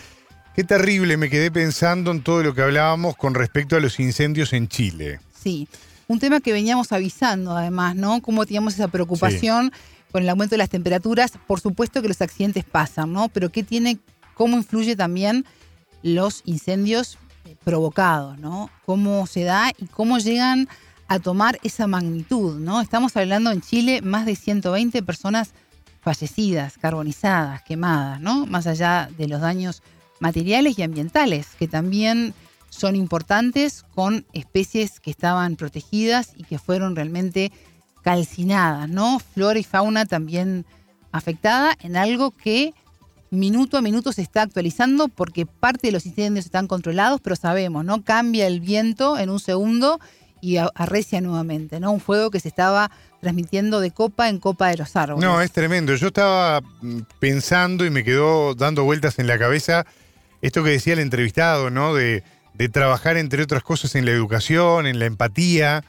[0.55, 4.53] Qué terrible, me quedé pensando en todo lo que hablábamos con respecto a los incendios
[4.53, 5.19] en Chile.
[5.39, 5.67] Sí,
[6.07, 8.21] un tema que veníamos avisando además, ¿no?
[8.21, 9.71] Cómo teníamos esa preocupación
[10.11, 11.33] con el aumento de las temperaturas.
[11.47, 13.29] Por supuesto que los accidentes pasan, ¿no?
[13.29, 13.97] Pero ¿qué tiene,
[14.35, 15.45] cómo influye también
[16.03, 17.17] los incendios
[17.63, 18.69] provocados, ¿no?
[18.85, 20.67] Cómo se da y cómo llegan
[21.13, 22.81] a tomar esa magnitud, ¿no?
[22.81, 25.51] Estamos hablando en Chile más de 120 personas
[26.01, 28.47] fallecidas, carbonizadas, quemadas, ¿no?
[28.47, 29.83] Más allá de los daños
[30.19, 32.33] materiales y ambientales, que también
[32.69, 37.51] son importantes con especies que estaban protegidas y que fueron realmente
[38.01, 39.19] calcinadas, ¿no?
[39.19, 40.65] Flora y fauna también
[41.11, 42.73] afectada en algo que
[43.29, 47.85] minuto a minuto se está actualizando porque parte de los incendios están controlados, pero sabemos,
[47.85, 48.03] ¿no?
[48.03, 49.99] Cambia el viento en un segundo
[50.43, 51.93] y arrecia nuevamente, ¿no?
[51.93, 52.91] Un fuego que se estaba
[53.21, 55.23] transmitiendo de copa en copa de los árboles.
[55.23, 55.95] No, es tremendo.
[55.95, 59.85] Yo estaba mm, pensando y me quedó dando vueltas en la cabeza
[60.41, 61.93] esto que decía el entrevistado, ¿no?
[61.93, 62.23] De,
[62.73, 65.85] trabajar, entre otras cosas, en la educación, en la empatía.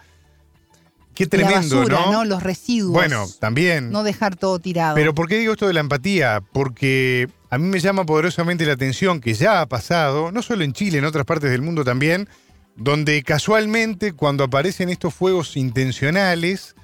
[1.17, 2.25] Qué tremendo, la basura, ¿no?
[2.25, 2.93] Los residuos.
[2.93, 3.91] Bueno, también.
[3.91, 4.95] No dejar todo tirado.
[4.95, 6.43] Pero ¿por qué digo esto de la empatía?
[6.53, 10.73] Porque a mí me llama poderosamente la atención que ya ha pasado, no solo en
[10.73, 12.29] Chile, en otras partes del mundo también,
[12.77, 16.75] donde casualmente cuando aparecen estos fuegos intencionales,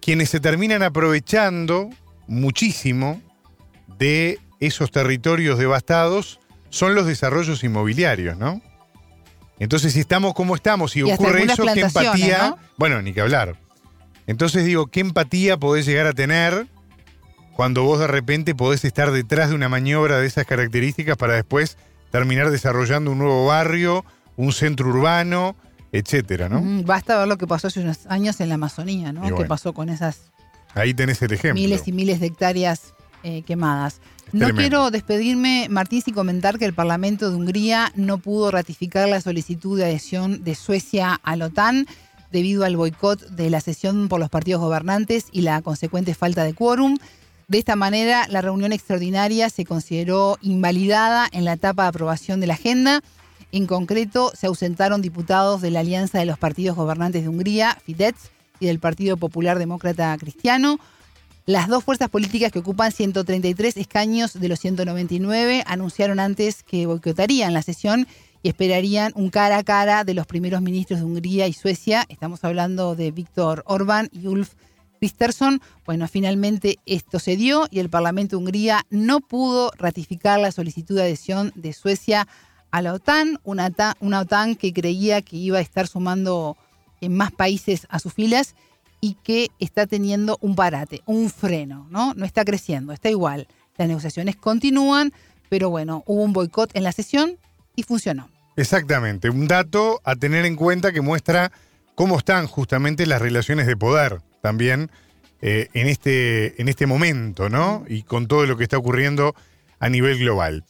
[0.00, 1.90] quienes se terminan aprovechando
[2.26, 3.20] muchísimo
[3.98, 6.40] de esos territorios devastados
[6.70, 8.62] son los desarrollos inmobiliarios, ¿no?
[9.58, 12.56] Entonces, si estamos como estamos y, ocurre eso, ¿qué empatía?
[12.78, 13.56] Bueno, ni que hablar.
[14.26, 16.66] Entonces digo, ¿qué empatía podés llegar a tener
[17.54, 21.76] cuando vos de repente podés estar detrás de una maniobra de esas características para después
[22.10, 24.04] terminar desarrollando un nuevo barrio
[24.42, 25.56] un centro urbano,
[25.92, 26.62] etcétera, ¿no?
[26.84, 29.22] basta ver lo que pasó hace unos años en la Amazonía, ¿no?
[29.36, 30.32] ¿Qué pasó con esas
[30.74, 31.60] Ahí tenés el ejemplo.
[31.60, 34.00] Miles y miles de hectáreas eh, quemadas.
[34.32, 39.20] no quiero despedirme, Martín, sin comentar que el Parlamento de Hungría no pudo ratificar la
[39.20, 41.86] solicitud de adhesión de Suecia a la OTAN
[42.30, 46.54] debido al boicot de la sesión por los partidos gobernantes y la consecuente falta de
[46.54, 46.96] quórum.
[47.48, 52.46] De esta manera, la reunión extraordinaria se consideró invalidada en la etapa de aprobación de
[52.46, 53.02] la agenda
[53.52, 58.30] en concreto, se ausentaron diputados de la Alianza de los Partidos Gobernantes de Hungría, Fidesz,
[58.60, 60.78] y del Partido Popular Demócrata Cristiano.
[61.46, 67.52] Las dos fuerzas políticas que ocupan 133 escaños de los 199 anunciaron antes que boicotarían
[67.52, 68.06] la sesión
[68.42, 72.06] y esperarían un cara a cara de los primeros ministros de Hungría y Suecia.
[72.08, 74.54] Estamos hablando de Víctor Orbán y Ulf
[75.00, 75.60] Kristersson.
[75.84, 80.94] Bueno, finalmente esto se dio y el Parlamento de Hungría no pudo ratificar la solicitud
[80.94, 82.28] de adhesión de Suecia
[82.72, 83.70] a la OTAN, una,
[84.20, 86.56] OTAN que creía que iba a estar sumando
[87.00, 88.56] en más países a sus filas
[89.00, 92.14] y que está teniendo un parate, un freno, ¿no?
[92.14, 93.46] No está creciendo, está igual.
[93.76, 95.12] Las negociaciones continúan,
[95.48, 97.36] pero bueno, hubo un boicot en la sesión
[97.76, 98.30] y funcionó.
[98.56, 101.52] Exactamente, un dato a tener en cuenta que muestra
[101.94, 104.90] cómo están justamente las relaciones de poder también
[105.42, 107.84] eh, en, este, en este momento, ¿no?
[107.88, 109.34] Y con todo lo que está ocurriendo
[109.78, 110.64] a nivel global.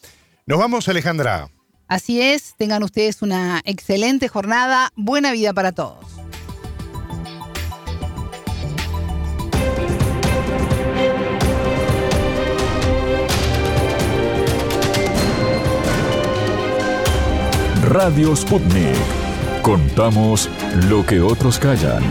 [0.46, 1.48] Nos vamos, Alejandra.
[1.92, 6.06] Así es, tengan ustedes una excelente jornada, buena vida para todos.
[17.90, 18.96] Radio Sputnik.
[19.60, 20.48] Contamos
[20.88, 22.02] lo que otros callan.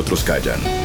[0.00, 0.79] Otros callan.